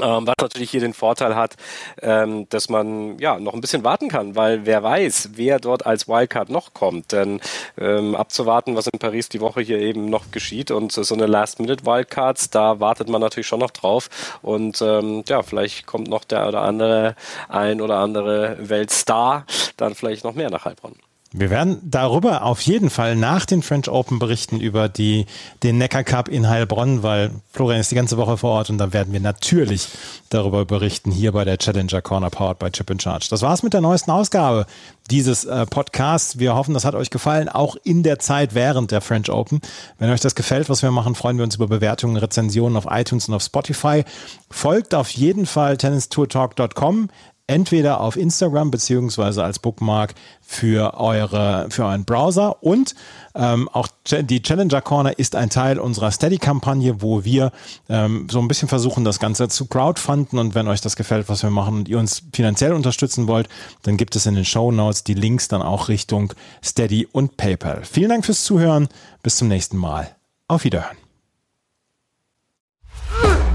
was 0.00 0.34
natürlich 0.40 0.70
hier 0.70 0.80
den 0.80 0.94
Vorteil 0.94 1.36
hat, 1.36 1.56
ähm, 2.02 2.46
dass 2.48 2.68
man 2.68 3.18
ja 3.18 3.38
noch 3.38 3.54
ein 3.54 3.60
bisschen 3.60 3.84
warten 3.84 4.08
kann, 4.08 4.36
weil 4.36 4.66
wer 4.66 4.82
weiß, 4.82 5.30
wer 5.34 5.58
dort 5.58 5.86
als 5.86 6.08
Wildcard 6.08 6.48
noch 6.50 6.74
kommt. 6.74 7.12
Denn 7.12 7.40
ähm, 7.78 8.14
abzuwarten, 8.14 8.76
was 8.76 8.86
in 8.86 8.98
Paris 8.98 9.28
die 9.28 9.40
Woche 9.40 9.60
hier 9.60 9.78
eben 9.78 10.10
noch 10.10 10.30
geschieht 10.30 10.70
und 10.70 10.92
so 10.92 11.14
eine 11.14 11.26
Last-Minute-Wildcards, 11.26 12.50
da 12.50 12.80
wartet 12.80 13.08
man 13.08 13.20
natürlich 13.20 13.46
schon 13.46 13.60
noch 13.60 13.70
drauf. 13.70 14.08
Und 14.42 14.80
ähm, 14.82 15.24
ja, 15.28 15.42
vielleicht 15.42 15.86
kommt 15.86 16.08
noch 16.08 16.24
der 16.24 16.48
oder 16.48 16.62
andere, 16.62 17.16
ein 17.48 17.80
oder 17.80 17.98
andere 17.98 18.56
Weltstar 18.60 19.44
dann 19.76 19.94
vielleicht 19.94 20.24
noch 20.24 20.34
mehr 20.34 20.50
nach 20.50 20.64
Heilbronn. 20.64 20.94
Wir 21.32 21.48
werden 21.48 21.78
darüber 21.84 22.42
auf 22.42 22.60
jeden 22.62 22.90
Fall 22.90 23.14
nach 23.14 23.46
den 23.46 23.62
French 23.62 23.88
Open 23.88 24.18
berichten 24.18 24.58
über 24.58 24.88
die, 24.88 25.26
den 25.62 25.78
Neckar 25.78 26.02
Cup 26.02 26.28
in 26.28 26.48
Heilbronn, 26.48 27.04
weil 27.04 27.30
Florian 27.52 27.80
ist 27.80 27.92
die 27.92 27.94
ganze 27.94 28.16
Woche 28.16 28.36
vor 28.36 28.50
Ort 28.50 28.68
und 28.68 28.78
da 28.78 28.92
werden 28.92 29.12
wir 29.12 29.20
natürlich 29.20 29.86
darüber 30.28 30.64
berichten 30.64 31.12
hier 31.12 31.30
bei 31.30 31.44
der 31.44 31.58
Challenger 31.58 32.02
Corner 32.02 32.30
Powered 32.30 32.58
by 32.58 32.70
Chip 32.72 32.90
and 32.90 33.00
Charge. 33.00 33.28
Das 33.30 33.42
war's 33.42 33.62
mit 33.62 33.74
der 33.74 33.80
neuesten 33.80 34.10
Ausgabe 34.10 34.66
dieses 35.08 35.44
äh, 35.44 35.66
Podcasts. 35.66 36.40
Wir 36.40 36.56
hoffen, 36.56 36.74
das 36.74 36.84
hat 36.84 36.96
euch 36.96 37.10
gefallen, 37.10 37.48
auch 37.48 37.76
in 37.84 38.02
der 38.02 38.18
Zeit 38.18 38.56
während 38.56 38.90
der 38.90 39.00
French 39.00 39.30
Open. 39.30 39.60
Wenn 39.98 40.10
euch 40.10 40.20
das 40.20 40.34
gefällt, 40.34 40.68
was 40.68 40.82
wir 40.82 40.90
machen, 40.90 41.14
freuen 41.14 41.36
wir 41.36 41.44
uns 41.44 41.54
über 41.54 41.68
Bewertungen, 41.68 42.16
Rezensionen 42.16 42.76
auf 42.76 42.86
iTunes 42.90 43.28
und 43.28 43.34
auf 43.34 43.42
Spotify. 43.42 44.04
Folgt 44.50 44.96
auf 44.96 45.10
jeden 45.10 45.46
Fall 45.46 45.76
tennistourtalk.com 45.76 47.08
entweder 47.50 48.00
auf 48.00 48.16
Instagram 48.16 48.70
beziehungsweise 48.70 49.42
als 49.42 49.58
Bookmark 49.58 50.14
für 50.40 50.94
eure 50.94 51.66
für 51.70 51.84
euren 51.84 52.04
Browser 52.04 52.62
und 52.62 52.94
ähm, 53.34 53.68
auch 53.68 53.88
die 54.08 54.40
Challenger 54.40 54.80
Corner 54.80 55.18
ist 55.18 55.34
ein 55.34 55.50
Teil 55.50 55.80
unserer 55.80 56.12
Steady-Kampagne, 56.12 57.02
wo 57.02 57.24
wir 57.24 57.50
ähm, 57.88 58.28
so 58.30 58.38
ein 58.38 58.46
bisschen 58.46 58.68
versuchen, 58.68 59.04
das 59.04 59.18
Ganze 59.18 59.48
zu 59.48 59.66
crowdfunden 59.66 60.38
und 60.38 60.54
wenn 60.54 60.68
euch 60.68 60.80
das 60.80 60.94
gefällt, 60.94 61.28
was 61.28 61.42
wir 61.42 61.50
machen 61.50 61.78
und 61.78 61.88
ihr 61.88 61.98
uns 61.98 62.22
finanziell 62.32 62.72
unterstützen 62.72 63.26
wollt, 63.26 63.48
dann 63.82 63.96
gibt 63.96 64.14
es 64.14 64.26
in 64.26 64.36
den 64.36 64.44
Show 64.44 64.70
Notes 64.70 65.02
die 65.02 65.14
Links 65.14 65.48
dann 65.48 65.62
auch 65.62 65.88
Richtung 65.88 66.32
Steady 66.64 67.08
und 67.10 67.36
PayPal. 67.36 67.82
Vielen 67.84 68.10
Dank 68.10 68.24
fürs 68.24 68.44
Zuhören, 68.44 68.88
bis 69.24 69.36
zum 69.36 69.48
nächsten 69.48 69.76
Mal. 69.76 70.14
Auf 70.46 70.62
Wiederhören. 70.62 70.99